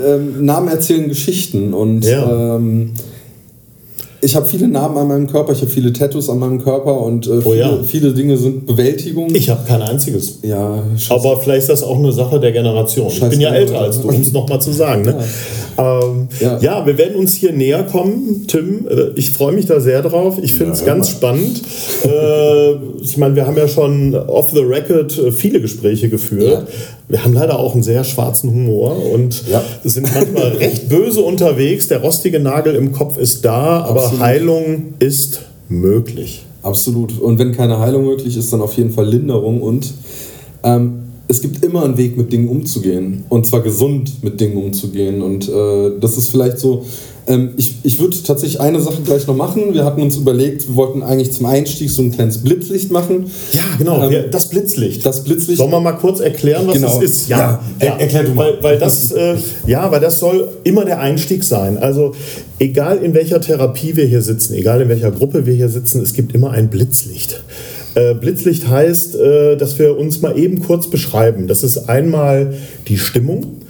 ähm, 0.04 0.44
Namen 0.44 0.68
erzählen 0.68 1.08
Geschichten 1.08 1.72
und 1.74 2.04
ja. 2.04 2.56
ähm, 2.56 2.92
ich 4.20 4.34
habe 4.34 4.46
viele 4.46 4.68
Namen 4.68 4.96
an 4.98 5.08
meinem 5.08 5.26
Körper, 5.26 5.52
ich 5.52 5.60
habe 5.60 5.70
viele 5.70 5.92
Tattoos 5.92 6.28
an 6.28 6.38
meinem 6.38 6.62
Körper 6.62 7.00
und 7.00 7.26
äh, 7.26 7.30
oh, 7.30 7.40
viele, 7.40 7.56
ja. 7.56 7.82
viele, 7.84 8.12
Dinge 8.12 8.36
sind 8.36 8.66
Bewältigung. 8.66 9.34
Ich 9.34 9.48
habe 9.48 9.60
kein 9.66 9.82
einziges. 9.82 10.40
Ja, 10.42 10.82
Aber 11.10 11.40
vielleicht 11.40 11.62
ist 11.62 11.70
das 11.70 11.82
auch 11.82 11.98
eine 11.98 12.12
Sache 12.12 12.40
der 12.40 12.52
Generation. 12.52 13.10
Scheiß 13.10 13.24
ich 13.24 13.30
bin 13.30 13.40
ja 13.40 13.54
älter 13.54 13.80
als 13.80 14.00
du, 14.00 14.08
um 14.08 14.20
es 14.20 14.32
nochmal 14.32 14.60
zu 14.60 14.72
sagen. 14.72 15.02
Ne? 15.02 15.18
Ja. 15.78 16.00
Ähm, 16.02 16.28
ja. 16.40 16.58
ja. 16.58 16.86
wir 16.86 16.98
werden 16.98 17.14
uns 17.14 17.34
hier 17.34 17.52
näher 17.52 17.84
kommen, 17.84 18.46
Tim. 18.48 18.88
Äh, 18.88 19.10
ich 19.14 19.30
freue 19.30 19.52
mich 19.52 19.66
da 19.66 19.78
sehr 19.78 20.02
drauf. 20.02 20.38
Ich 20.42 20.54
finde 20.54 20.72
es 20.72 20.84
ganz 20.84 21.08
spannend. 21.08 21.62
äh, 22.04 22.72
ich 23.00 23.16
meine, 23.16 23.36
wir 23.36 23.46
haben 23.46 23.56
ja 23.56 23.68
schon 23.68 24.12
off 24.16 24.50
the 24.50 24.58
record 24.58 25.16
äh, 25.16 25.30
viele 25.30 25.60
Gespräche 25.60 26.08
geführt. 26.08 26.66
Wir 27.08 27.24
haben 27.24 27.32
leider 27.32 27.58
auch 27.58 27.72
einen 27.72 27.82
sehr 27.82 28.04
schwarzen 28.04 28.50
Humor 28.50 28.96
und 29.12 29.44
sind 29.84 30.12
manchmal 30.12 30.48
recht 30.58 30.88
böse 30.90 31.22
unterwegs. 31.22 31.88
Der 31.88 32.02
rostige 32.02 32.38
Nagel 32.38 32.74
im 32.74 32.92
Kopf 32.92 33.16
ist 33.16 33.44
da, 33.44 33.80
aber 33.80 34.04
Absolut. 34.04 34.24
Heilung 34.24 34.94
ist 34.98 35.40
möglich. 35.70 36.44
Absolut. 36.62 37.18
Und 37.18 37.38
wenn 37.38 37.52
keine 37.52 37.78
Heilung 37.78 38.04
möglich 38.04 38.36
ist, 38.36 38.52
dann 38.52 38.60
auf 38.60 38.74
jeden 38.74 38.90
Fall 38.90 39.08
Linderung. 39.08 39.62
Und 39.62 39.94
ähm, 40.62 41.04
es 41.28 41.40
gibt 41.40 41.64
immer 41.64 41.84
einen 41.84 41.96
Weg, 41.96 42.16
mit 42.18 42.30
Dingen 42.30 42.48
umzugehen. 42.48 43.24
Und 43.30 43.46
zwar 43.46 43.60
gesund 43.60 44.22
mit 44.22 44.38
Dingen 44.40 44.56
umzugehen. 44.56 45.22
Und 45.22 45.48
äh, 45.48 45.92
das 46.00 46.18
ist 46.18 46.28
vielleicht 46.30 46.58
so 46.58 46.84
ähm, 47.28 47.50
ich 47.56 47.76
ich 47.82 47.98
würde 47.98 48.16
tatsächlich 48.22 48.60
eine 48.60 48.80
Sache 48.80 49.02
gleich 49.04 49.26
noch 49.26 49.36
machen. 49.36 49.74
Wir 49.74 49.84
hatten 49.84 50.02
uns 50.02 50.16
überlegt, 50.16 50.68
wir 50.68 50.76
wollten 50.76 51.02
eigentlich 51.02 51.32
zum 51.32 51.46
Einstieg 51.46 51.90
so 51.90 52.02
ein 52.02 52.10
kleines 52.10 52.38
Blitzlicht 52.38 52.90
machen. 52.90 53.30
Ja, 53.52 53.62
genau, 53.78 54.08
ähm, 54.08 54.30
das 54.30 54.48
Blitzlicht. 54.48 55.04
Das 55.04 55.24
Blitzlicht. 55.24 55.58
Sollen 55.58 55.70
wir 55.70 55.80
mal 55.80 55.92
kurz 55.92 56.20
erklären, 56.20 56.66
was 56.66 56.74
genau. 56.74 56.88
das 56.88 57.02
ist? 57.02 57.28
Ja, 57.28 57.62
ja, 57.80 57.86
ja. 57.86 57.96
erklär 57.96 58.24
du 58.24 58.34
mal. 58.34 58.54
Weil, 58.54 58.62
weil 58.62 58.78
das, 58.78 59.12
äh, 59.12 59.36
ja, 59.66 59.90
weil 59.90 60.00
das 60.00 60.18
soll 60.18 60.48
immer 60.64 60.84
der 60.84 61.00
Einstieg 61.00 61.44
sein. 61.44 61.78
Also 61.78 62.14
egal 62.58 62.98
in 62.98 63.14
welcher 63.14 63.40
Therapie 63.40 63.96
wir 63.96 64.06
hier 64.06 64.22
sitzen, 64.22 64.54
egal 64.54 64.80
in 64.80 64.88
welcher 64.88 65.10
Gruppe 65.10 65.46
wir 65.46 65.54
hier 65.54 65.68
sitzen, 65.68 66.02
es 66.02 66.14
gibt 66.14 66.34
immer 66.34 66.50
ein 66.50 66.68
Blitzlicht. 66.68 67.42
Äh, 67.94 68.14
Blitzlicht 68.14 68.68
heißt, 68.68 69.16
äh, 69.16 69.56
dass 69.56 69.78
wir 69.78 69.98
uns 69.98 70.20
mal 70.20 70.38
eben 70.38 70.60
kurz 70.60 70.88
beschreiben. 70.88 71.46
Das 71.46 71.62
ist 71.62 71.88
einmal 71.88 72.54
die 72.86 72.98
Stimmung, 72.98 73.62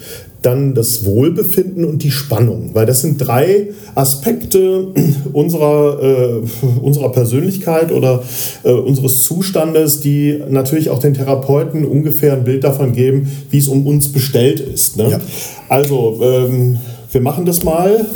dann 0.42 0.74
das 0.74 1.04
Wohlbefinden 1.04 1.84
und 1.84 2.02
die 2.02 2.10
Spannung, 2.10 2.70
weil 2.72 2.86
das 2.86 3.00
sind 3.00 3.18
drei 3.18 3.68
Aspekte 3.94 4.88
unserer, 5.32 6.02
äh, 6.02 6.78
unserer 6.80 7.10
Persönlichkeit 7.10 7.90
oder 7.90 8.22
äh, 8.62 8.70
unseres 8.70 9.22
Zustandes, 9.22 10.00
die 10.00 10.40
natürlich 10.48 10.90
auch 10.90 11.00
den 11.00 11.14
Therapeuten 11.14 11.84
ungefähr 11.84 12.34
ein 12.34 12.44
Bild 12.44 12.64
davon 12.64 12.92
geben, 12.92 13.30
wie 13.50 13.58
es 13.58 13.68
um 13.68 13.86
uns 13.86 14.08
bestellt 14.12 14.60
ist. 14.60 14.96
Ne? 14.96 15.10
Ja. 15.10 15.20
Also, 15.68 16.20
ähm, 16.22 16.78
wir 17.10 17.20
machen 17.20 17.44
das 17.44 17.64
mal. 17.64 18.06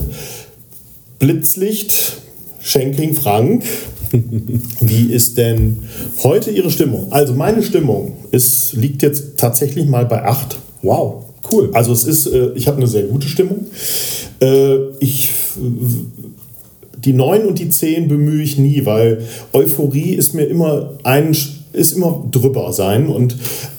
Blitzlicht, 1.19 2.19
Schenking 2.61 3.15
Frank. 3.15 3.65
Wie 4.81 5.07
ist 5.13 5.39
denn 5.39 5.79
heute 6.23 6.51
Ihre 6.51 6.71
Stimmung? 6.71 7.07
Also 7.11 7.33
meine 7.33 7.63
Stimmung 7.63 8.17
ist, 8.31 8.75
liegt 8.75 9.03
jetzt 9.03 9.39
tatsächlich 9.39 9.87
mal 9.87 10.05
bei 10.05 10.25
8. 10.25 10.59
Wow. 10.83 11.25
Cool. 11.53 11.71
Also 11.73 11.93
es 11.93 12.05
ist, 12.05 12.27
äh, 12.27 12.53
ich 12.55 12.67
habe 12.67 12.79
eine 12.79 12.87
sehr 12.87 13.05
gute 13.05 13.29
Stimmung. 13.29 13.67
Äh, 14.41 14.77
ich 15.01 15.31
die 17.05 17.12
9 17.12 17.47
und 17.47 17.59
die 17.59 17.69
10 17.69 18.09
bemühe 18.09 18.43
ich 18.43 18.59
nie, 18.59 18.87
weil 18.87 19.23
Euphorie 19.53 20.15
ist 20.15 20.35
mir 20.35 20.45
immer 20.45 20.93
ein 21.03 21.35
ist 21.73 21.93
immer 21.93 22.23
drüber 22.31 22.71
sein 22.75 23.07
und 23.07 23.35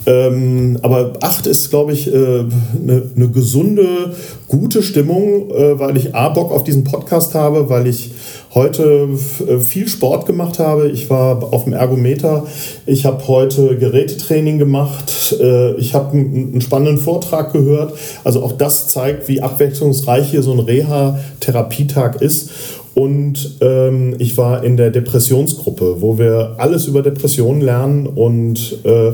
ähm, 0.07 0.79
aber 0.81 1.13
8 1.21 1.45
ist 1.45 1.69
glaube 1.69 1.93
ich 1.93 2.11
eine 2.11 2.49
äh, 2.87 3.01
ne 3.13 3.29
gesunde 3.29 4.15
gute 4.47 4.81
Stimmung 4.81 5.51
äh, 5.51 5.79
weil 5.79 5.95
ich 5.97 6.15
a 6.15 6.29
Bock 6.29 6.51
auf 6.51 6.63
diesen 6.63 6.83
Podcast 6.83 7.35
habe 7.35 7.69
weil 7.69 7.85
ich 7.85 8.09
heute 8.53 9.09
äh, 9.47 9.59
viel 9.59 9.87
Sport 9.87 10.25
gemacht 10.25 10.59
habe. 10.59 10.89
Ich 10.89 11.09
war 11.09 11.53
auf 11.53 11.63
dem 11.63 11.73
Ergometer. 11.73 12.45
Ich 12.85 13.05
habe 13.05 13.27
heute 13.27 13.77
Gerätetraining 13.77 14.59
gemacht. 14.59 15.35
Äh, 15.39 15.73
ich 15.75 15.93
habe 15.93 16.17
einen 16.17 16.61
spannenden 16.61 16.97
Vortrag 16.97 17.53
gehört. 17.53 17.93
Also 18.23 18.43
auch 18.43 18.51
das 18.51 18.89
zeigt, 18.89 19.27
wie 19.27 19.41
abwechslungsreich 19.41 20.29
hier 20.29 20.43
so 20.43 20.51
ein 20.51 20.59
Reha-Therapietag 20.59 22.21
ist. 22.21 22.51
Und 22.95 23.57
ähm, 23.61 24.15
ich 24.19 24.37
war 24.37 24.63
in 24.63 24.77
der 24.77 24.91
Depressionsgruppe, 24.91 26.01
wo 26.01 26.19
wir 26.19 26.55
alles 26.57 26.85
über 26.85 27.01
Depressionen 27.01 27.61
lernen 27.61 28.05
und 28.05 28.77
äh, 28.83 29.13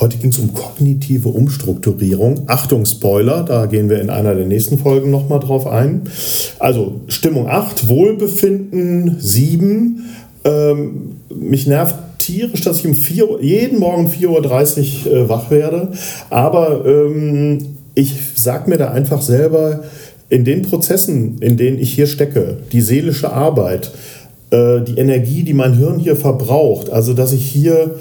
Heute 0.00 0.16
ging 0.18 0.30
es 0.30 0.38
um 0.38 0.54
kognitive 0.54 1.28
Umstrukturierung. 1.28 2.44
Achtung, 2.46 2.86
Spoiler, 2.86 3.42
da 3.42 3.66
gehen 3.66 3.90
wir 3.90 4.00
in 4.00 4.10
einer 4.10 4.36
der 4.36 4.46
nächsten 4.46 4.78
Folgen 4.78 5.10
nochmal 5.10 5.40
drauf 5.40 5.66
ein. 5.66 6.02
Also 6.60 7.00
Stimmung 7.08 7.48
8, 7.48 7.88
Wohlbefinden 7.88 9.16
7. 9.18 10.04
Ähm, 10.44 11.16
mich 11.34 11.66
nervt 11.66 11.96
tierisch, 12.18 12.60
dass 12.60 12.78
ich 12.78 12.86
um 12.86 12.94
4, 12.94 13.38
jeden 13.40 13.80
Morgen 13.80 14.06
4.30 14.06 15.06
Uhr 15.06 15.12
äh, 15.12 15.28
wach 15.28 15.50
werde. 15.50 15.90
Aber 16.30 16.84
ähm, 16.86 17.58
ich 17.94 18.14
sage 18.36 18.70
mir 18.70 18.76
da 18.76 18.92
einfach 18.92 19.20
selber, 19.20 19.82
in 20.28 20.44
den 20.44 20.62
Prozessen, 20.62 21.38
in 21.40 21.56
denen 21.56 21.78
ich 21.78 21.92
hier 21.92 22.06
stecke, 22.06 22.58
die 22.70 22.82
seelische 22.82 23.32
Arbeit, 23.32 23.90
äh, 24.50 24.80
die 24.80 24.98
Energie, 24.98 25.42
die 25.42 25.54
mein 25.54 25.74
Hirn 25.74 25.98
hier 25.98 26.14
verbraucht, 26.14 26.90
also 26.90 27.14
dass 27.14 27.32
ich 27.32 27.46
hier 27.46 27.96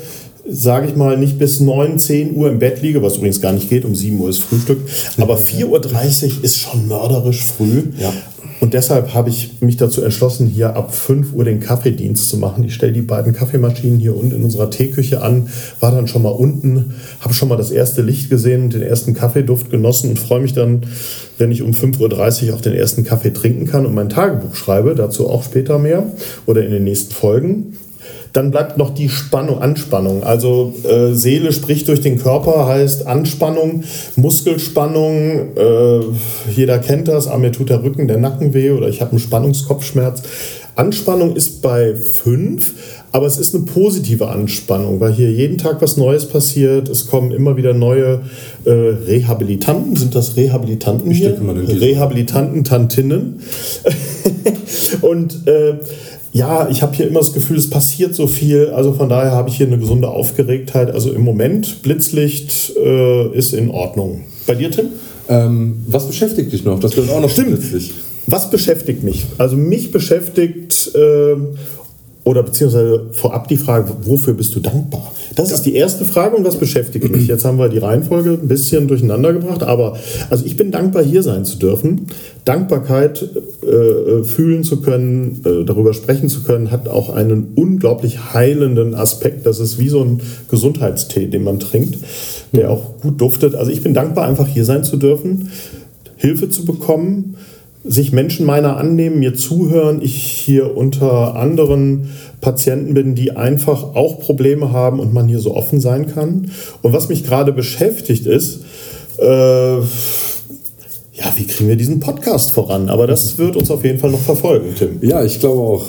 sage 0.49 0.87
ich 0.87 0.95
mal, 0.95 1.17
nicht 1.17 1.37
bis 1.37 1.59
9, 1.59 1.99
10 1.99 2.35
Uhr 2.35 2.49
im 2.49 2.59
Bett 2.59 2.81
liege, 2.81 3.01
was 3.01 3.17
übrigens 3.17 3.41
gar 3.41 3.53
nicht 3.53 3.69
geht, 3.69 3.85
um 3.85 3.95
7 3.95 4.19
Uhr 4.19 4.29
ist 4.29 4.39
Frühstück, 4.39 4.79
aber 5.17 5.37
4.30 5.37 5.67
Uhr 5.67 6.43
ist 6.43 6.57
schon 6.57 6.87
mörderisch 6.87 7.43
früh. 7.43 7.83
Ja. 7.99 8.13
Und 8.59 8.73
deshalb 8.73 9.13
habe 9.13 9.29
ich 9.29 9.61
mich 9.61 9.77
dazu 9.77 10.01
entschlossen, 10.01 10.47
hier 10.47 10.75
ab 10.75 10.93
5 10.93 11.33
Uhr 11.33 11.43
den 11.43 11.59
Kaffeedienst 11.59 12.29
zu 12.29 12.37
machen. 12.37 12.63
Ich 12.63 12.73
stelle 12.73 12.91
die 12.91 13.01
beiden 13.01 13.33
Kaffeemaschinen 13.33 13.99
hier 13.99 14.15
unten 14.17 14.35
in 14.35 14.43
unserer 14.43 14.71
Teeküche 14.71 15.21
an, 15.21 15.49
war 15.79 15.91
dann 15.91 16.07
schon 16.07 16.23
mal 16.23 16.29
unten, 16.29 16.95
habe 17.19 17.33
schon 17.33 17.49
mal 17.49 17.57
das 17.57 17.69
erste 17.69 18.01
Licht 18.01 18.29
gesehen, 18.29 18.69
den 18.69 18.81
ersten 18.81 19.13
Kaffeeduft 19.13 19.69
genossen 19.69 20.09
und 20.09 20.17
freue 20.17 20.41
mich 20.41 20.53
dann, 20.53 20.81
wenn 21.37 21.51
ich 21.51 21.61
um 21.61 21.71
5.30 21.71 22.47
Uhr 22.49 22.55
auch 22.55 22.61
den 22.61 22.73
ersten 22.73 23.03
Kaffee 23.03 23.31
trinken 23.31 23.67
kann 23.67 23.85
und 23.85 23.93
mein 23.93 24.09
Tagebuch 24.09 24.55
schreibe, 24.55 24.95
dazu 24.95 25.29
auch 25.29 25.43
später 25.43 25.77
mehr 25.77 26.11
oder 26.47 26.65
in 26.65 26.71
den 26.71 26.83
nächsten 26.83 27.13
Folgen. 27.13 27.77
Dann 28.37 28.51
bleibt 28.51 28.77
noch 28.77 28.93
die 28.93 29.09
Spannung, 29.09 29.63
Anspannung. 29.63 30.23
Also 30.23 30.71
äh, 30.83 31.13
Seele 31.13 31.51
spricht 31.51 31.87
durch 31.87 32.01
den 32.01 32.19
Körper, 32.19 32.67
heißt 32.67 33.07
Anspannung, 33.07 33.83
Muskelspannung. 34.15 35.55
Äh, 35.57 35.99
jeder 36.55 36.77
kennt 36.77 37.07
das, 37.07 37.25
aber 37.25 37.39
mir 37.39 37.51
tut 37.51 37.71
der 37.71 37.81
Rücken, 37.81 38.07
der 38.07 38.17
Nacken 38.17 38.53
weh 38.53 38.69
oder 38.69 38.89
ich 38.89 39.01
habe 39.01 39.11
einen 39.11 39.19
Spannungskopfschmerz. 39.19 40.21
Anspannung 40.75 41.35
ist 41.35 41.63
bei 41.63 41.95
5, 41.95 42.73
aber 43.11 43.25
es 43.25 43.39
ist 43.39 43.55
eine 43.55 43.65
positive 43.65 44.27
Anspannung, 44.27 44.99
weil 44.99 45.13
hier 45.13 45.31
jeden 45.31 45.57
Tag 45.57 45.81
was 45.81 45.97
Neues 45.97 46.29
passiert. 46.29 46.89
Es 46.89 47.07
kommen 47.07 47.31
immer 47.31 47.57
wieder 47.57 47.73
neue 47.73 48.21
äh, 48.65 48.69
Rehabilitanten. 48.69 49.95
Sind 49.95 50.13
das 50.13 50.35
Rehabilitanten 50.35 51.09
Ich 51.09 51.17
hier? 51.17 51.41
Rehabilitanten, 51.41 52.63
Tantinnen. 52.63 53.41
Und 55.01 55.47
äh, 55.47 55.79
ja, 56.37 56.69
ich 56.69 56.81
habe 56.81 56.95
hier 56.95 57.07
immer 57.07 57.19
das 57.19 57.33
Gefühl, 57.33 57.57
es 57.57 57.69
passiert 57.69 58.13
so 58.13 58.27
viel. 58.27 58.67
Also 58.67 58.93
von 58.93 59.09
daher 59.09 59.31
habe 59.31 59.49
ich 59.49 59.57
hier 59.57 59.67
eine 59.67 59.79
gesunde 59.79 60.09
Aufgeregtheit. 60.09 60.91
Also 60.91 61.11
im 61.11 61.21
Moment, 61.21 61.81
Blitzlicht 61.81 62.73
äh, 62.77 63.35
ist 63.35 63.53
in 63.53 63.71
Ordnung. 63.71 64.23
Bei 64.45 64.55
dir, 64.55 64.69
Tim? 64.69 64.89
Ähm, 65.27 65.83
was 65.87 66.07
beschäftigt 66.07 66.53
dich 66.53 66.63
noch? 66.63 66.79
Das 66.79 66.95
wird 66.95 67.09
auch 67.09 67.21
noch 67.21 67.29
Stimmt. 67.29 67.51
letztlich. 67.51 67.93
Was 68.27 68.49
beschäftigt 68.51 69.03
mich? 69.03 69.25
Also 69.37 69.55
mich 69.55 69.91
beschäftigt, 69.91 70.91
ähm, 70.95 71.57
oder 72.27 72.43
beziehungsweise 72.43 73.05
vorab 73.13 73.47
die 73.47 73.55
Frage, 73.55 73.89
wofür 74.01 74.33
bist 74.33 74.53
du 74.53 74.59
dankbar? 74.59 75.13
Das 75.35 75.49
ist 75.49 75.61
die 75.61 75.75
erste 75.75 76.03
Frage 76.03 76.35
und 76.35 76.43
was 76.43 76.57
beschäftigt 76.57 77.09
mich? 77.09 77.25
Jetzt 77.25 77.45
haben 77.45 77.57
wir 77.57 77.69
die 77.69 77.77
Reihenfolge 77.77 78.31
ein 78.31 78.49
bisschen 78.49 78.89
durcheinander 78.89 79.31
gebracht, 79.31 79.63
aber 79.63 79.95
also 80.29 80.43
ich 80.43 80.57
bin 80.57 80.69
dankbar, 80.69 81.03
hier 81.03 81.23
sein 81.23 81.45
zu 81.45 81.57
dürfen. 81.57 82.07
Dankbarkeit 82.43 83.29
äh, 83.63 83.69
äh, 83.69 84.23
fühlen 84.25 84.65
zu 84.65 84.81
können, 84.81 85.39
äh, 85.45 85.63
darüber 85.63 85.93
sprechen 85.93 86.27
zu 86.27 86.43
können, 86.43 86.69
hat 86.69 86.89
auch 86.89 87.15
einen 87.15 87.53
unglaublich 87.55 88.33
heilenden 88.33 88.93
Aspekt. 88.93 89.45
Das 89.45 89.61
ist 89.61 89.79
wie 89.79 89.87
so 89.87 90.03
ein 90.03 90.21
Gesundheitstee, 90.51 91.27
den 91.27 91.45
man 91.45 91.61
trinkt, 91.61 91.97
der 92.51 92.71
auch 92.71 92.99
gut 93.01 93.21
duftet. 93.21 93.55
Also 93.55 93.71
ich 93.71 93.81
bin 93.83 93.93
dankbar, 93.93 94.27
einfach 94.27 94.47
hier 94.47 94.65
sein 94.65 94.83
zu 94.83 94.97
dürfen, 94.97 95.49
Hilfe 96.17 96.49
zu 96.49 96.65
bekommen, 96.65 97.37
sich 97.87 98.11
Menschen 98.11 98.45
meiner 98.45 98.77
annehmen, 98.77 99.19
mir 99.19 99.33
zuhören. 99.33 100.01
Ich 100.01 100.15
hier 100.15 100.75
unter 100.75 101.35
anderen 101.35 102.09
Patienten 102.41 102.93
bin, 102.93 103.15
die 103.15 103.31
einfach 103.35 103.95
auch 103.95 104.19
Probleme 104.19 104.71
haben 104.71 104.99
und 104.99 105.13
man 105.13 105.27
hier 105.27 105.39
so 105.39 105.55
offen 105.55 105.79
sein 105.79 106.07
kann. 106.13 106.51
Und 106.81 106.93
was 106.93 107.09
mich 107.09 107.23
gerade 107.25 107.51
beschäftigt 107.51 108.25
ist, 108.25 108.61
äh, 109.19 109.77
ja, 109.77 111.33
wie 111.35 111.45
kriegen 111.47 111.67
wir 111.67 111.75
diesen 111.75 111.99
Podcast 111.99 112.51
voran? 112.51 112.89
Aber 112.89 113.07
das 113.07 113.37
wird 113.37 113.55
uns 113.55 113.71
auf 113.71 113.83
jeden 113.83 113.97
Fall 113.99 114.11
noch 114.11 114.19
verfolgen, 114.19 114.67
Tim. 114.77 114.99
Ja, 115.01 115.23
ich 115.23 115.39
glaube 115.39 115.59
auch. 115.61 115.85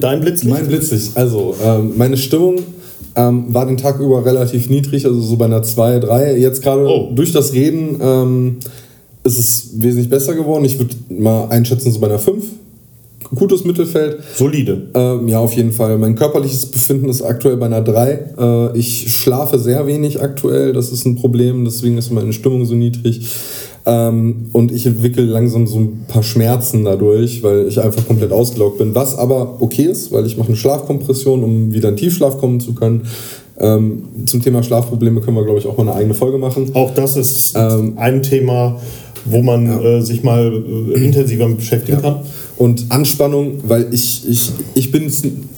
Dein 0.00 0.20
Blitzlicht? 0.20 0.54
Mein 0.54 0.66
Blitzlicht. 0.68 1.16
Also, 1.16 1.54
ähm, 1.64 1.92
meine 1.96 2.16
Stimmung 2.16 2.56
ähm, 3.16 3.52
war 3.52 3.66
den 3.66 3.76
Tag 3.76 3.98
über 3.98 4.24
relativ 4.24 4.68
niedrig, 4.70 5.04
also 5.06 5.20
so 5.20 5.36
bei 5.36 5.46
einer 5.46 5.62
2, 5.62 5.98
3. 6.00 6.36
Jetzt 6.36 6.62
gerade 6.62 6.86
Oh. 6.86 7.10
durch 7.14 7.32
das 7.32 7.52
Reden 7.52 7.98
ähm, 8.00 8.56
ist 9.24 9.38
es 9.38 9.70
wesentlich 9.74 10.08
besser 10.10 10.34
geworden. 10.34 10.64
Ich 10.64 10.78
würde 10.78 10.94
mal 11.10 11.48
einschätzen, 11.48 11.92
so 11.92 12.00
bei 12.00 12.06
einer 12.08 12.18
5. 12.18 12.44
Gutes 13.34 13.64
Mittelfeld. 13.64 14.18
Solide. 14.34 14.88
Ähm, 14.94 15.28
ja, 15.28 15.38
auf 15.38 15.52
jeden 15.52 15.72
Fall. 15.72 15.98
Mein 15.98 16.16
körperliches 16.16 16.66
Befinden 16.66 17.08
ist 17.08 17.22
aktuell 17.22 17.56
bei 17.58 17.66
einer 17.66 17.82
3. 17.82 18.34
Äh, 18.38 18.78
ich 18.78 19.14
schlafe 19.14 19.58
sehr 19.58 19.86
wenig 19.86 20.20
aktuell, 20.20 20.72
das 20.72 20.90
ist 20.90 21.04
ein 21.06 21.14
Problem, 21.14 21.64
deswegen 21.64 21.96
ist 21.96 22.10
meine 22.10 22.32
Stimmung 22.32 22.64
so 22.64 22.74
niedrig. 22.74 23.28
Ähm, 23.86 24.48
und 24.52 24.72
ich 24.72 24.84
entwickle 24.86 25.24
langsam 25.24 25.66
so 25.66 25.78
ein 25.78 26.04
paar 26.08 26.22
Schmerzen 26.22 26.84
dadurch, 26.84 27.42
weil 27.42 27.66
ich 27.68 27.80
einfach 27.80 28.06
komplett 28.06 28.32
ausgelaugt 28.32 28.78
bin. 28.78 28.94
Was 28.94 29.16
aber 29.16 29.60
okay 29.60 29.84
ist, 29.84 30.12
weil 30.12 30.26
ich 30.26 30.36
mache 30.36 30.48
eine 30.48 30.56
Schlafkompression, 30.56 31.44
um 31.44 31.72
wieder 31.72 31.90
in 31.90 31.96
Tiefschlaf 31.96 32.38
kommen 32.38 32.60
zu 32.60 32.74
können. 32.74 33.06
Ähm, 33.58 34.02
zum 34.26 34.42
Thema 34.42 34.62
Schlafprobleme 34.62 35.20
können 35.20 35.36
wir, 35.36 35.44
glaube 35.44 35.58
ich, 35.58 35.66
auch 35.66 35.76
mal 35.76 35.84
eine 35.84 35.94
eigene 35.94 36.14
Folge 36.14 36.38
machen. 36.38 36.70
Auch 36.74 36.94
das 36.94 37.16
ist 37.16 37.54
Ähm, 37.56 37.94
ein 37.96 38.22
Thema, 38.22 38.80
wo 39.24 39.42
man 39.42 39.66
äh, 39.66 40.02
sich 40.02 40.22
mal 40.22 40.52
äh, 40.52 41.04
intensiver 41.04 41.48
mit 41.48 41.58
beschäftigen 41.58 42.00
kann. 42.00 42.20
Und 42.60 42.84
Anspannung, 42.90 43.54
weil 43.66 43.86
ich, 43.90 44.28
ich, 44.28 44.52
ich, 44.74 44.92
bin, 44.92 45.10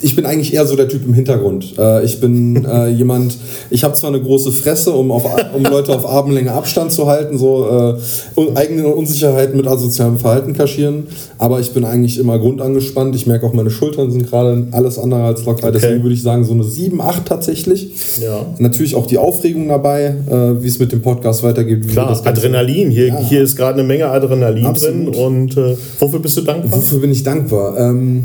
ich 0.02 0.14
bin 0.14 0.24
eigentlich 0.24 0.54
eher 0.54 0.64
so 0.66 0.76
der 0.76 0.88
Typ 0.88 1.04
im 1.04 1.14
Hintergrund. 1.14 1.74
Äh, 1.76 2.04
ich 2.04 2.20
bin 2.20 2.64
äh, 2.64 2.90
jemand, 2.90 3.36
ich 3.70 3.82
habe 3.82 3.94
zwar 3.94 4.10
eine 4.10 4.22
große 4.22 4.52
Fresse, 4.52 4.92
um, 4.92 5.10
auf, 5.10 5.24
um 5.52 5.64
Leute 5.64 5.92
auf 5.96 6.06
Armlänge 6.08 6.52
Abstand 6.52 6.92
zu 6.92 7.08
halten, 7.08 7.38
so 7.38 7.96
äh, 8.36 8.54
eigene 8.54 8.86
Unsicherheit 8.86 9.52
mit 9.56 9.66
asozialem 9.66 10.20
Verhalten 10.20 10.52
kaschieren, 10.52 11.08
aber 11.38 11.58
ich 11.58 11.72
bin 11.72 11.84
eigentlich 11.84 12.18
immer 12.18 12.38
grundangespannt. 12.38 13.16
Ich 13.16 13.26
merke 13.26 13.46
auch, 13.46 13.52
meine 13.52 13.72
Schultern 13.72 14.12
sind 14.12 14.30
gerade 14.30 14.68
alles 14.70 14.96
andere 14.96 15.24
als 15.24 15.44
locker. 15.44 15.66
Okay. 15.66 15.78
Deswegen 15.80 16.04
würde 16.04 16.14
ich 16.14 16.22
sagen, 16.22 16.44
so 16.44 16.52
eine 16.52 16.62
7, 16.62 17.00
8 17.00 17.26
tatsächlich. 17.26 17.90
Ja. 18.22 18.46
Natürlich 18.60 18.94
auch 18.94 19.08
die 19.08 19.18
Aufregung 19.18 19.66
dabei, 19.66 20.14
äh, 20.30 20.62
wie 20.62 20.68
es 20.68 20.78
mit 20.78 20.92
dem 20.92 21.02
Podcast 21.02 21.42
weitergeht. 21.42 21.88
Klar, 21.88 22.24
Adrenalin. 22.24 22.90
Hier, 22.90 23.18
hier 23.18 23.42
ist 23.42 23.56
gerade 23.56 23.80
eine 23.80 23.88
Menge 23.88 24.06
Adrenalin 24.06 24.66
Absolut. 24.66 25.16
drin. 25.16 25.24
Und 25.24 25.56
äh, 25.56 25.76
wofür 25.98 26.20
bist 26.20 26.36
du 26.36 26.42
dankbar? 26.42 26.80
Wofür 26.92 27.00
bin 27.00 27.12
ich 27.12 27.22
dankbar? 27.22 27.78
Ähm, 27.78 28.24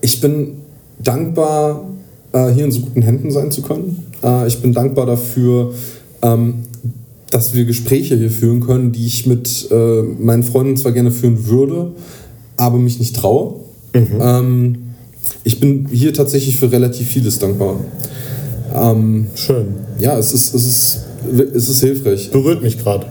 ich 0.00 0.20
bin 0.20 0.54
dankbar, 0.98 1.88
äh, 2.32 2.48
hier 2.48 2.64
in 2.64 2.72
so 2.72 2.80
guten 2.80 3.02
Händen 3.02 3.30
sein 3.30 3.52
zu 3.52 3.62
können. 3.62 4.04
Äh, 4.20 4.48
ich 4.48 4.60
bin 4.60 4.72
dankbar 4.72 5.06
dafür, 5.06 5.72
ähm, 6.22 6.64
dass 7.30 7.54
wir 7.54 7.64
Gespräche 7.64 8.16
hier 8.16 8.32
führen 8.32 8.58
können, 8.58 8.90
die 8.90 9.06
ich 9.06 9.28
mit 9.28 9.68
äh, 9.70 10.02
meinen 10.02 10.42
Freunden 10.42 10.76
zwar 10.76 10.90
gerne 10.90 11.12
führen 11.12 11.46
würde, 11.46 11.92
aber 12.56 12.78
mich 12.78 12.98
nicht 12.98 13.14
traue. 13.14 13.60
Ähm, 13.94 14.78
ich 15.44 15.60
bin 15.60 15.86
hier 15.92 16.12
tatsächlich 16.12 16.58
für 16.58 16.72
relativ 16.72 17.06
vieles 17.06 17.38
dankbar. 17.38 17.76
Ähm, 18.74 19.28
Schön. 19.36 19.66
ja, 20.00 20.18
es 20.18 20.32
ist, 20.32 20.52
es, 20.52 20.66
ist, 20.66 20.98
es 21.54 21.68
ist 21.68 21.80
hilfreich. 21.80 22.28
Berührt 22.32 22.60
mich 22.64 22.76
gerade. 22.76 23.06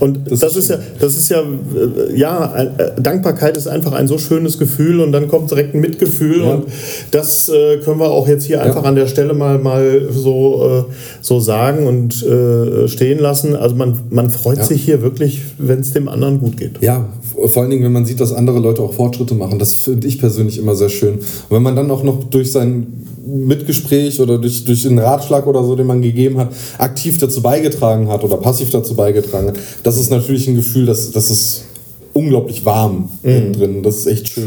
Und 0.00 0.30
das, 0.30 0.40
Das 0.40 0.56
ist 0.56 0.70
ja, 0.70 0.78
das 1.00 1.16
ist 1.16 1.28
ja, 1.28 1.40
äh, 1.40 2.18
ja, 2.18 2.54
äh, 2.56 3.00
Dankbarkeit 3.00 3.56
ist 3.56 3.66
einfach 3.68 3.92
ein 3.92 4.08
so 4.08 4.18
schönes 4.18 4.58
Gefühl 4.58 5.00
und 5.00 5.12
dann 5.12 5.28
kommt 5.28 5.50
direkt 5.50 5.74
ein 5.74 5.80
Mitgefühl 5.80 6.42
Ja. 6.42 6.54
und 6.54 6.64
das 7.10 7.48
äh, 7.48 7.78
können 7.78 8.00
wir 8.00 8.10
auch 8.10 8.28
jetzt 8.28 8.44
hier 8.44 8.62
einfach 8.62 8.84
an 8.84 8.94
der 8.94 9.06
Stelle 9.06 9.34
mal, 9.34 9.58
mal 9.58 10.08
so, 10.10 10.86
äh, 10.88 10.92
so 11.20 11.40
sagen 11.40 11.86
und 11.86 12.22
äh, 12.22 12.88
stehen 12.88 13.18
lassen. 13.18 13.54
Also 13.56 13.76
man, 13.76 13.98
man 14.10 14.30
freut 14.30 14.58
Ja. 14.58 14.64
sich 14.64 14.82
hier 14.84 15.02
wirklich, 15.02 15.42
wenn 15.58 15.80
es 15.80 15.92
dem 15.92 16.08
anderen 16.08 16.40
gut 16.40 16.56
geht. 16.56 16.80
Ja, 16.80 17.08
vor 17.46 17.62
allen 17.62 17.70
Dingen, 17.70 17.84
wenn 17.84 17.92
man 17.92 18.04
sieht, 18.04 18.20
dass 18.20 18.32
andere 18.32 18.58
Leute 18.58 18.82
auch 18.82 18.92
Fortschritte 18.92 19.34
machen. 19.34 19.58
Das 19.58 19.74
finde 19.74 20.06
ich 20.06 20.18
persönlich 20.18 20.58
immer 20.58 20.74
sehr 20.74 20.88
schön. 20.88 21.14
Und 21.14 21.22
wenn 21.50 21.62
man 21.62 21.76
dann 21.76 21.90
auch 21.90 22.02
noch 22.02 22.24
durch 22.24 22.52
sein 22.52 22.86
Mitgespräch 23.24 24.20
oder 24.20 24.38
durch, 24.38 24.64
durch 24.64 24.82
den 24.82 24.98
Ratschlag 24.98 25.46
oder 25.46 25.62
so, 25.64 25.76
den 25.76 25.86
man 25.86 26.02
gegeben 26.02 26.38
hat, 26.38 26.48
aktiv 26.78 27.18
dazu 27.18 27.40
beigetragen 27.40 28.08
hat 28.08 28.24
oder 28.24 28.36
passiv 28.36 28.70
dazu 28.70 28.94
beigetragen 28.96 29.48
hat, 29.48 29.58
das 29.82 29.98
ist 29.98 30.10
natürlich 30.10 30.48
ein 30.48 30.54
Gefühl, 30.56 30.86
das, 30.86 31.10
das 31.10 31.30
ist 31.30 31.64
unglaublich 32.12 32.64
warm 32.64 33.10
innen 33.22 33.52
drin. 33.52 33.82
Das 33.82 33.96
ist 33.98 34.06
echt 34.06 34.28
schön. 34.28 34.44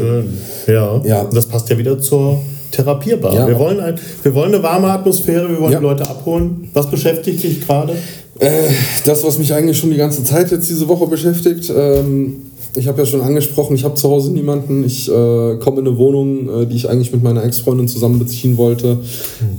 Schön. 0.64 0.74
Ja. 0.74 1.00
Ja. 1.04 1.24
Das 1.24 1.46
passt 1.46 1.68
ja 1.68 1.76
wieder 1.78 1.98
zur 2.00 2.38
Therapierbar. 2.70 3.34
Ja. 3.34 3.46
Wir, 3.48 3.58
wollen 3.58 3.80
ein, 3.80 3.94
wir 4.22 4.34
wollen 4.34 4.54
eine 4.54 4.62
warme 4.62 4.88
Atmosphäre, 4.88 5.48
wir 5.48 5.60
wollen 5.60 5.72
Ja. 5.72 5.78
die 5.78 5.84
Leute 5.84 6.08
abholen. 6.08 6.68
Was 6.74 6.90
beschäftigt 6.90 7.42
dich 7.42 7.66
gerade? 7.66 7.94
Äh, 8.38 8.68
das, 9.04 9.24
was 9.24 9.38
mich 9.38 9.52
eigentlich 9.54 9.78
schon 9.78 9.90
die 9.90 9.96
ganze 9.96 10.22
Zeit 10.22 10.50
jetzt 10.50 10.68
diese 10.68 10.86
Woche 10.88 11.06
beschäftigt, 11.06 11.72
ähm, 11.74 12.36
ich 12.76 12.86
habe 12.86 12.98
ja 13.00 13.06
schon 13.06 13.22
angesprochen, 13.22 13.74
ich 13.74 13.84
habe 13.84 13.94
zu 13.94 14.10
Hause 14.10 14.30
niemanden. 14.32 14.84
Ich 14.84 15.08
äh, 15.08 15.56
komme 15.56 15.80
in 15.80 15.86
eine 15.86 15.96
Wohnung, 15.96 16.62
äh, 16.62 16.66
die 16.66 16.76
ich 16.76 16.90
eigentlich 16.90 17.12
mit 17.12 17.22
meiner 17.22 17.42
Ex-Freundin 17.44 17.88
zusammen 17.88 18.18
beziehen 18.18 18.58
wollte. 18.58 18.98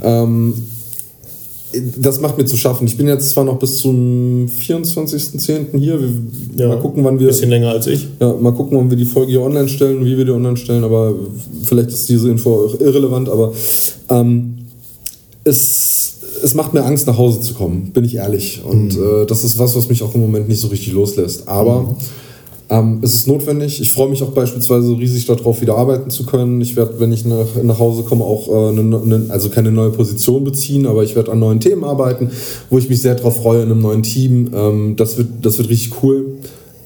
Ähm, 0.04 0.54
das 1.98 2.22
macht 2.22 2.38
mir 2.38 2.46
zu 2.46 2.58
schaffen. 2.58 2.88
Ich 2.88 2.98
bin 2.98 3.08
jetzt 3.08 3.30
zwar 3.30 3.44
noch 3.44 3.58
bis 3.60 3.78
zum 3.78 4.46
24.10. 4.48 5.78
hier. 5.78 6.00
Wir, 6.00 6.10
Ja. 6.58 6.68
Mal 6.70 6.80
gucken, 6.80 7.04
wann 7.04 7.20
wir. 7.20 7.28
Bisschen 7.28 7.50
länger 7.50 7.70
als 7.70 7.88
ich. 7.88 8.08
Ja, 8.20 8.34
mal 8.34 8.54
gucken, 8.54 8.78
wann 8.78 8.90
wir 8.90 8.98
die 8.98 9.06
Folge 9.06 9.32
hier 9.32 9.42
online 9.42 9.70
stellen, 9.70 10.06
wie 10.06 10.18
wir 10.18 10.26
die 10.26 10.32
online 10.32 10.58
stellen, 10.58 10.84
aber 10.84 11.14
vielleicht 11.64 11.90
ist 11.90 12.10
diese 12.10 12.30
Info 12.30 12.66
auch 12.66 12.80
irrelevant, 12.80 13.30
aber 13.30 13.54
ähm, 14.10 14.58
es, 15.44 16.18
es 16.44 16.54
macht 16.54 16.74
mir 16.74 16.84
Angst, 16.84 17.08
nach 17.08 17.18
Hause 17.18 17.42
zu 17.42 17.54
kommen, 17.54 17.92
bin 17.94 18.04
ich 18.04 18.16
ehrlich. 18.16 18.62
Und 18.64 18.96
äh, 18.96 19.26
das 19.26 19.44
ist 19.44 19.58
was, 19.58 19.76
was 19.76 19.90
mich 19.90 20.04
auch 20.04 20.14
im 20.16 20.22
Moment 20.22 20.48
nicht 20.48 20.60
so 20.60 20.68
richtig 20.68 20.94
loslässt. 20.94 21.48
Aber 21.48 21.96
ähm, 22.70 23.00
es 23.02 23.16
ist 23.16 23.28
notwendig. 23.28 23.80
Ich 23.80 23.92
freue 23.92 24.10
mich 24.10 24.22
auch 24.24 24.32
beispielsweise 24.32 24.92
riesig 24.98 25.26
darauf, 25.26 25.62
wieder 25.62 25.78
arbeiten 25.78 26.10
zu 26.10 26.26
können. 26.26 26.60
Ich 26.60 26.76
werde, 26.76 27.00
wenn 27.00 27.14
ich 27.14 27.24
nach, 27.24 27.48
nach 27.64 27.80
Hause 27.80 28.04
komme, 28.04 28.26
auch 28.26 28.50
äh, 28.50 28.70
eine, 28.70 29.00
eine, 29.00 29.26
also 29.30 29.50
keine 29.50 29.72
neue 29.72 29.92
Position 29.92 30.44
beziehen, 30.44 30.86
aber 30.86 31.04
ich 31.04 31.16
werde 31.16 31.32
an 31.32 31.40
neuen 31.40 31.62
Themen 31.62 31.86
arbeiten, 31.86 32.30
wo 32.70 32.78
ich 32.78 32.90
mich 32.90 33.02
sehr 33.02 33.16
darauf 33.16 33.38
freue, 33.38 33.64
in 33.64 33.72
einem 33.72 33.82
neuen 33.82 34.04
Team. 34.04 34.52
Ähm, 34.54 34.96
das, 34.98 35.18
wird, 35.18 35.30
das 35.42 35.58
wird 35.58 35.70
richtig 35.70 36.04
cool. 36.04 36.26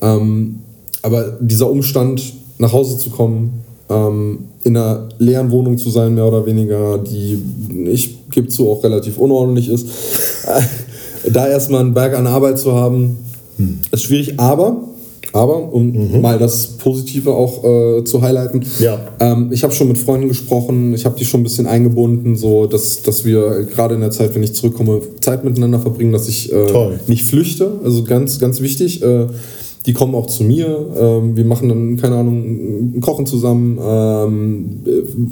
Ähm, 0.01 0.59
aber 1.01 1.37
dieser 1.39 1.69
Umstand, 1.69 2.21
nach 2.59 2.73
Hause 2.73 2.99
zu 2.99 3.09
kommen, 3.09 3.63
ähm, 3.89 4.39
in 4.63 4.77
einer 4.77 5.09
leeren 5.17 5.49
Wohnung 5.49 5.79
zu 5.79 5.89
sein, 5.89 6.13
mehr 6.13 6.27
oder 6.27 6.45
weniger, 6.45 6.99
die, 6.99 7.41
ich 7.89 8.29
gebe 8.29 8.49
zu, 8.49 8.69
auch 8.69 8.83
relativ 8.83 9.17
unordentlich 9.17 9.67
ist, 9.67 9.87
da 11.33 11.47
erstmal 11.47 11.81
einen 11.81 11.95
Berg 11.95 12.15
an 12.15 12.27
Arbeit 12.27 12.59
zu 12.59 12.73
haben, 12.73 13.17
ist 13.91 14.03
schwierig. 14.03 14.39
Aber 14.39 14.90
Aber 15.33 15.73
um 15.73 15.91
mhm. 15.91 16.21
mal 16.21 16.37
das 16.37 16.67
Positive 16.77 17.31
auch 17.31 17.63
äh, 17.63 18.03
zu 18.03 18.21
highlighten, 18.21 18.65
ja. 18.79 18.99
ähm, 19.19 19.49
ich 19.51 19.63
habe 19.63 19.73
schon 19.73 19.87
mit 19.87 19.97
Freunden 19.97 20.27
gesprochen, 20.27 20.93
ich 20.93 21.05
habe 21.05 21.17
die 21.17 21.25
schon 21.25 21.41
ein 21.41 21.43
bisschen 21.43 21.67
eingebunden, 21.67 22.35
so 22.35 22.65
dass, 22.65 23.01
dass 23.01 23.23
wir 23.23 23.63
gerade 23.63 23.95
in 23.95 24.01
der 24.01 24.11
Zeit, 24.11 24.35
wenn 24.35 24.43
ich 24.43 24.53
zurückkomme, 24.53 25.01
Zeit 25.21 25.43
miteinander 25.43 25.79
verbringen, 25.79 26.11
dass 26.11 26.27
ich 26.27 26.51
äh, 26.51 26.65
nicht 27.07 27.23
flüchte. 27.23 27.79
Also 27.83 28.03
ganz, 28.03 28.39
ganz 28.39 28.61
wichtig. 28.61 29.01
Äh, 29.01 29.27
die 29.85 29.93
kommen 29.93 30.13
auch 30.13 30.27
zu 30.27 30.43
mir. 30.43 30.85
Ähm, 30.99 31.35
wir 31.35 31.45
machen 31.45 31.69
dann, 31.69 31.97
keine 31.97 32.17
Ahnung, 32.17 32.99
kochen 33.01 33.25
zusammen, 33.25 33.79
ähm, 33.83 34.81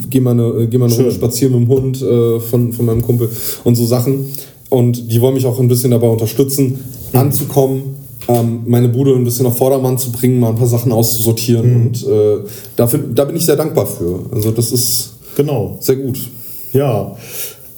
gehen 0.09 0.23
mal 0.23 0.31
eine, 0.31 0.67
gehen 0.67 0.79
mal 0.79 0.87
eine 0.87 0.95
Runde 0.95 1.11
spazieren 1.11 1.53
mit 1.53 1.63
dem 1.63 1.69
Hund 1.69 2.01
äh, 2.01 2.39
von, 2.39 2.73
von 2.73 2.85
meinem 2.85 3.01
Kumpel 3.01 3.29
und 3.63 3.75
so 3.75 3.85
Sachen. 3.85 4.25
Und 4.69 5.11
die 5.11 5.21
wollen 5.21 5.33
mich 5.33 5.45
auch 5.45 5.59
ein 5.59 5.67
bisschen 5.67 5.91
dabei 5.91 6.07
unterstützen, 6.07 6.79
mhm. 7.11 7.19
anzukommen, 7.19 7.81
ähm, 8.29 8.61
meine 8.67 8.89
Bude 8.89 9.15
ein 9.15 9.23
bisschen 9.23 9.45
auf 9.47 9.57
Vordermann 9.57 9.97
zu 9.97 10.11
bringen, 10.11 10.39
mal 10.39 10.49
ein 10.49 10.55
paar 10.55 10.67
Sachen 10.67 10.91
auszusortieren. 10.91 11.69
Mhm. 11.69 11.87
Und 11.87 12.07
äh, 12.07 12.47
dafür, 12.75 12.99
da 13.13 13.25
bin 13.25 13.35
ich 13.35 13.45
sehr 13.45 13.55
dankbar 13.55 13.87
für. 13.87 14.25
Also 14.31 14.51
das 14.51 14.71
ist 14.71 15.13
genau. 15.35 15.77
sehr 15.81 15.95
gut. 15.95 16.19
Ja, 16.71 17.15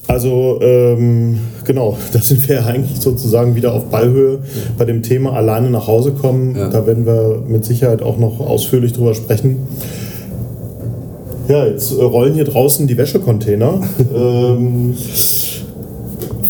also 0.07 0.59
ähm, 0.61 1.39
genau, 1.63 1.97
da 2.13 2.19
sind 2.19 2.47
wir 2.49 2.65
eigentlich 2.65 2.99
sozusagen 2.99 3.55
wieder 3.55 3.73
auf 3.73 3.85
Ballhöhe 3.85 4.39
bei 4.77 4.83
dem 4.83 5.03
Thema 5.03 5.33
alleine 5.33 5.69
nach 5.69 5.87
Hause 5.87 6.11
kommen. 6.11 6.55
Ja. 6.55 6.69
Da 6.69 6.85
werden 6.85 7.05
wir 7.05 7.43
mit 7.47 7.63
Sicherheit 7.63 8.01
auch 8.01 8.17
noch 8.17 8.41
ausführlich 8.41 8.91
drüber 8.91 9.13
sprechen. 9.13 9.67
Ja, 11.47 11.65
jetzt 11.65 11.97
rollen 11.97 12.33
hier 12.33 12.45
draußen 12.45 12.87
die 12.87 12.97
Wäschecontainer. 12.97 13.81
ähm, 14.13 14.95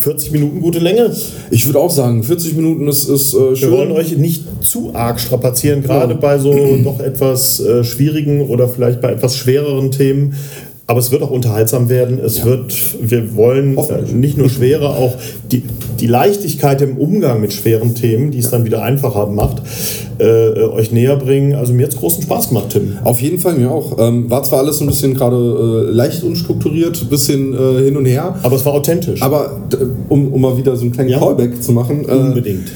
40 0.02 0.32
Minuten 0.32 0.60
gute 0.60 0.78
Länge. 0.78 1.14
Ich 1.50 1.66
würde 1.66 1.78
auch 1.78 1.90
sagen, 1.90 2.22
40 2.22 2.56
Minuten 2.56 2.88
ist, 2.88 3.08
ist 3.08 3.34
äh, 3.34 3.56
schön. 3.56 3.70
Wir 3.70 3.78
wollen 3.78 3.92
euch 3.92 4.16
nicht 4.16 4.44
zu 4.62 4.94
arg 4.94 5.20
strapazieren, 5.20 5.82
gerade 5.82 6.14
ja. 6.14 6.18
bei 6.18 6.38
so 6.38 6.52
doch 6.84 7.00
etwas 7.00 7.60
äh, 7.60 7.84
schwierigen 7.84 8.42
oder 8.48 8.68
vielleicht 8.68 9.00
bei 9.00 9.12
etwas 9.12 9.36
schwereren 9.36 9.90
Themen. 9.90 10.34
Aber 10.86 10.98
es 10.98 11.10
wird 11.12 11.22
auch 11.22 11.30
unterhaltsam 11.30 11.88
werden. 11.88 12.18
Es 12.18 12.38
ja. 12.38 12.44
wird, 12.44 12.74
wir 13.00 13.36
wollen 13.36 13.78
äh, 13.78 14.12
nicht 14.12 14.36
nur 14.36 14.50
schwere, 14.50 14.90
auch 14.90 15.14
die, 15.50 15.62
die 16.02 16.08
Leichtigkeit 16.08 16.82
im 16.82 16.98
Umgang 16.98 17.40
mit 17.40 17.52
schweren 17.52 17.94
Themen, 17.94 18.32
die 18.32 18.40
es 18.40 18.50
dann 18.50 18.64
wieder 18.64 18.82
einfacher 18.82 19.28
macht, 19.28 19.62
äh, 20.18 20.24
euch 20.24 20.90
näher 20.90 21.16
bringen. 21.16 21.54
Also 21.54 21.72
mir 21.72 21.84
hat 21.84 21.92
es 21.92 21.98
großen 21.98 22.24
Spaß 22.24 22.48
gemacht, 22.48 22.70
Tim. 22.70 22.98
Auf 23.04 23.22
jeden 23.22 23.38
Fall, 23.38 23.54
mir 23.54 23.70
auch. 23.70 23.98
Ähm, 24.00 24.28
war 24.28 24.42
zwar 24.42 24.58
alles 24.58 24.80
ein 24.80 24.88
bisschen 24.88 25.14
gerade 25.14 25.36
äh, 25.36 25.92
leicht 25.92 26.24
unstrukturiert, 26.24 27.00
ein 27.00 27.08
bisschen 27.08 27.54
äh, 27.54 27.84
hin 27.84 27.96
und 27.96 28.06
her. 28.06 28.34
Aber 28.42 28.56
es 28.56 28.64
war 28.64 28.74
authentisch. 28.74 29.22
Aber 29.22 29.62
um, 30.08 30.32
um 30.32 30.40
mal 30.40 30.56
wieder 30.56 30.74
so 30.74 30.82
einen 30.82 30.92
kleinen 30.92 31.10
ja. 31.10 31.20
Callback 31.20 31.62
zu 31.62 31.70
machen. 31.70 32.04
Äh, 32.08 32.14
Unbedingt 32.14 32.68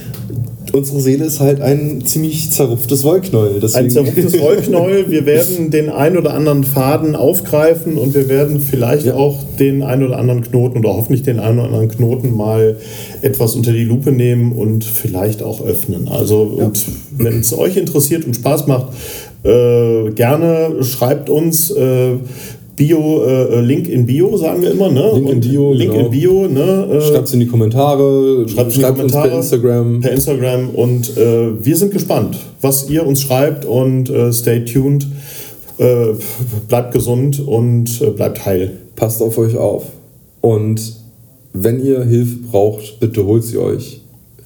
unsere 0.77 1.01
Seele 1.01 1.25
ist 1.25 1.41
halt 1.41 1.61
ein 1.61 2.05
ziemlich 2.05 2.51
zerrupftes 2.51 3.05
Wollknäuel. 3.05 3.61
Deswegen. 3.61 3.87
Ein 3.87 3.91
zerrupftes 3.91 4.39
Wollknäuel. 4.41 5.11
Wir 5.11 5.27
werden 5.27 5.71
den 5.71 5.89
ein 5.89 6.17
oder 6.17 6.35
anderen 6.35 6.65
Faden 6.65 7.17
aufgreifen 7.17 7.97
und 7.99 8.15
wir 8.15 8.29
werden 8.29 8.61
vielleicht 8.61 9.07
ja. 9.07 9.15
auch 9.15 9.43
den 9.59 9.83
ein 9.83 10.03
oder 10.03 10.19
anderen 10.19 10.43
Knoten 10.43 10.79
oder 10.79 10.91
hoffentlich 10.91 11.23
den 11.23 11.41
ein 11.41 11.59
oder 11.59 11.69
anderen 11.69 11.89
Knoten 11.89 12.37
mal 12.37 12.77
etwas 13.23 13.55
unter 13.55 13.73
die 13.73 13.85
Lupe 13.85 14.13
nehmen 14.13 14.53
und 14.53 14.85
vielleicht 14.85 15.43
auch 15.43 15.65
öffnen. 15.65 16.09
Also, 16.09 16.57
ja. 16.59 16.71
wenn 17.17 17.41
es 17.41 17.57
euch 17.57 17.77
interessiert 17.77 18.25
und 18.25 18.35
Spaß 18.35 18.67
macht, 18.67 18.89
äh, 19.45 20.11
gerne 20.11 20.83
schreibt 20.83 21.31
uns. 21.31 21.71
Äh, 21.71 22.17
Bio, 22.77 23.25
äh, 23.25 23.61
Link 23.63 23.89
in 23.89 24.05
Bio, 24.05 24.37
sagen 24.37 24.61
wir 24.61 24.71
immer, 24.71 24.91
ne? 24.91 25.13
Link 25.15 25.31
in 25.31 25.41
Bio, 25.41 25.73
Link 25.73 25.93
genau. 25.93 26.05
in 26.05 26.11
Bio, 26.11 26.47
ne? 26.47 26.89
Äh, 26.93 27.01
schreibt 27.01 27.29
es 27.29 27.33
in 27.33 27.41
die 27.41 27.47
Kommentare, 27.47 28.47
schreibt, 28.49 28.73
schreibt 28.75 29.03
uns 29.03 29.13
per 29.13 29.33
Instagram. 29.33 30.01
Per 30.01 30.13
Instagram 30.13 30.71
und 30.71 31.17
äh, 31.17 31.65
wir 31.65 31.77
sind 31.77 31.93
gespannt, 31.93 32.37
was 32.61 32.91
ihr 32.91 33.07
uns 33.07 33.23
schreibt 33.23 33.65
und 33.65 34.11
äh, 34.11 34.31
stay 34.33 34.65
tuned. 34.65 35.07
Äh, 35.79 36.15
bleibt 36.69 36.93
gesund 36.93 37.39
und 37.41 38.01
äh, 38.01 38.11
bleibt 38.11 38.47
heil. 38.47 38.73
Passt 38.95 39.21
auf 39.21 39.37
euch 39.37 39.57
auf. 39.57 39.85
Und 40.41 40.81
wenn 41.53 41.85
ihr 41.85 42.03
Hilfe 42.05 42.37
braucht, 42.51 43.01
bitte 43.01 43.25
holt 43.27 43.45
sie 43.45 43.59
euch. 43.59 44.01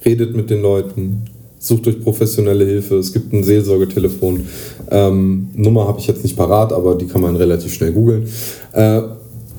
Redet 0.05 0.35
mit 0.35 0.49
den 0.49 0.61
Leuten 0.61 1.23
sucht 1.61 1.87
euch 1.87 2.03
professionelle 2.03 2.65
Hilfe. 2.65 2.95
Es 2.97 3.13
gibt 3.13 3.31
ein 3.31 3.43
Seelsorgetelefon. 3.43 4.47
Ähm, 4.89 5.49
Nummer 5.53 5.87
habe 5.87 5.99
ich 5.99 6.07
jetzt 6.07 6.23
nicht 6.23 6.35
parat, 6.35 6.73
aber 6.73 6.95
die 6.95 7.05
kann 7.05 7.21
man 7.21 7.35
relativ 7.35 7.71
schnell 7.71 7.91
googeln. 7.91 8.27
Äh, 8.73 9.01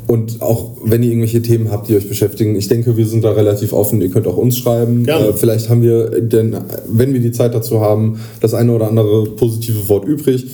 und 0.09 0.43
auch 0.43 0.73
wenn 0.85 1.05
ihr 1.05 1.11
irgendwelche 1.11 1.41
Themen 1.43 1.71
habt, 1.71 1.89
die 1.89 1.97
euch 1.97 2.09
beschäftigen, 2.09 2.57
ich 2.57 2.67
denke, 2.67 2.97
wir 2.97 3.07
sind 3.07 3.23
da 3.23 3.31
relativ 3.31 3.73
offen. 3.73 4.03
Ihr 4.03 4.11
könnt 4.11 4.27
auch 4.27 4.37
uns 4.37 4.59
schreiben. 4.59 5.07
Äh, 5.07 5.33
vielleicht 5.33 5.71
haben 5.71 5.81
wir, 5.81 6.21
denn, 6.21 6.57
wenn 6.89 7.15
wir 7.15 7.21
die 7.21 7.31
Zeit 7.31 7.55
dazu 7.55 7.81
haben, 7.81 8.19
das 8.41 8.53
eine 8.53 8.73
oder 8.73 8.89
andere 8.89 9.25
positive 9.37 9.89
Wort 9.89 10.05
übrig. 10.05 10.45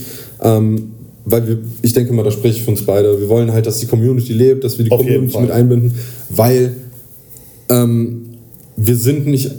Ähm, 0.42 0.92
weil 1.24 1.48
wir, 1.48 1.58
ich 1.80 1.94
denke 1.94 2.12
mal, 2.12 2.24
da 2.24 2.30
spreche 2.30 2.58
ich 2.58 2.64
für 2.64 2.70
uns 2.70 2.84
beide. 2.84 3.18
Wir 3.20 3.28
wollen 3.30 3.52
halt, 3.52 3.66
dass 3.66 3.78
die 3.78 3.86
Community 3.86 4.34
lebt, 4.34 4.64
dass 4.64 4.76
wir 4.76 4.84
die 4.84 4.90
Auf 4.90 4.98
Community 4.98 5.40
mit 5.40 5.50
einbinden, 5.50 5.94
weil 6.28 6.74
ähm, 7.70 8.27
wir 8.80 8.96
sind 8.96 9.26
nicht, 9.26 9.50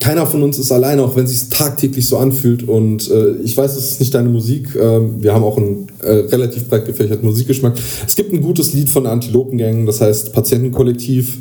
keiner 0.00 0.26
von 0.26 0.42
uns 0.42 0.58
ist 0.58 0.72
alleine, 0.72 1.02
auch 1.02 1.14
wenn 1.14 1.24
es 1.24 1.30
sich 1.30 1.48
tagtäglich 1.50 2.06
so 2.06 2.16
anfühlt. 2.16 2.66
Und 2.66 3.10
äh, 3.10 3.36
ich 3.44 3.56
weiß, 3.56 3.76
es 3.76 3.92
ist 3.92 4.00
nicht 4.00 4.14
deine 4.14 4.30
Musik. 4.30 4.74
Ähm, 4.80 5.22
wir 5.22 5.34
haben 5.34 5.44
auch 5.44 5.58
einen 5.58 5.88
äh, 6.02 6.10
relativ 6.10 6.68
breit 6.68 6.86
gefächerten 6.86 7.26
Musikgeschmack. 7.28 7.74
Es 8.06 8.16
gibt 8.16 8.32
ein 8.32 8.40
gutes 8.40 8.72
Lied 8.72 8.88
von 8.88 9.06
Antilopengang, 9.06 9.84
das 9.84 10.00
heißt 10.00 10.32
Patientenkollektiv. 10.32 11.36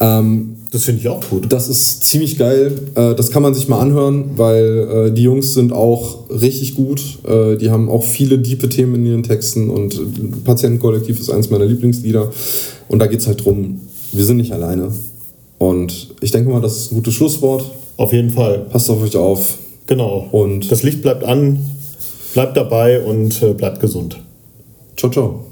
Ähm, 0.00 0.56
das 0.70 0.84
finde 0.84 1.00
ich 1.00 1.08
auch 1.08 1.22
gut. 1.28 1.52
Das 1.52 1.68
ist 1.68 2.04
ziemlich 2.04 2.38
geil. 2.38 2.72
Äh, 2.94 3.14
das 3.14 3.30
kann 3.30 3.42
man 3.42 3.54
sich 3.54 3.68
mal 3.68 3.80
anhören, 3.80 4.30
weil 4.36 5.08
äh, 5.08 5.12
die 5.12 5.22
Jungs 5.22 5.52
sind 5.52 5.72
auch 5.72 6.30
richtig 6.30 6.76
gut. 6.76 7.18
Äh, 7.26 7.56
die 7.56 7.70
haben 7.70 7.90
auch 7.90 8.04
viele 8.04 8.38
diepe 8.38 8.68
Themen 8.70 8.94
in 8.96 9.06
ihren 9.06 9.22
Texten 9.22 9.68
und 9.68 10.44
Patientenkollektiv 10.44 11.20
ist 11.20 11.30
eines 11.30 11.50
meiner 11.50 11.66
Lieblingslieder. 11.66 12.30
Und 12.88 13.00
da 13.00 13.06
geht 13.06 13.20
es 13.20 13.26
halt 13.26 13.44
drum, 13.44 13.80
wir 14.12 14.24
sind 14.24 14.38
nicht 14.38 14.52
alleine. 14.52 14.92
Und 15.58 16.14
ich 16.20 16.30
denke 16.30 16.50
mal, 16.50 16.60
das 16.60 16.76
ist 16.76 16.92
ein 16.92 16.96
gutes 16.96 17.14
Schlusswort. 17.14 17.64
Auf 17.96 18.12
jeden 18.12 18.30
Fall. 18.30 18.60
Passt 18.70 18.88
auf 18.90 19.02
euch 19.02 19.16
auf. 19.16 19.58
Genau. 19.86 20.28
Und 20.30 20.70
das 20.70 20.82
Licht 20.82 21.02
bleibt 21.02 21.24
an, 21.24 21.58
bleibt 22.32 22.56
dabei 22.56 23.00
und 23.00 23.42
äh, 23.42 23.54
bleibt 23.54 23.80
gesund. 23.80 24.20
Ciao, 24.96 25.10
ciao. 25.10 25.47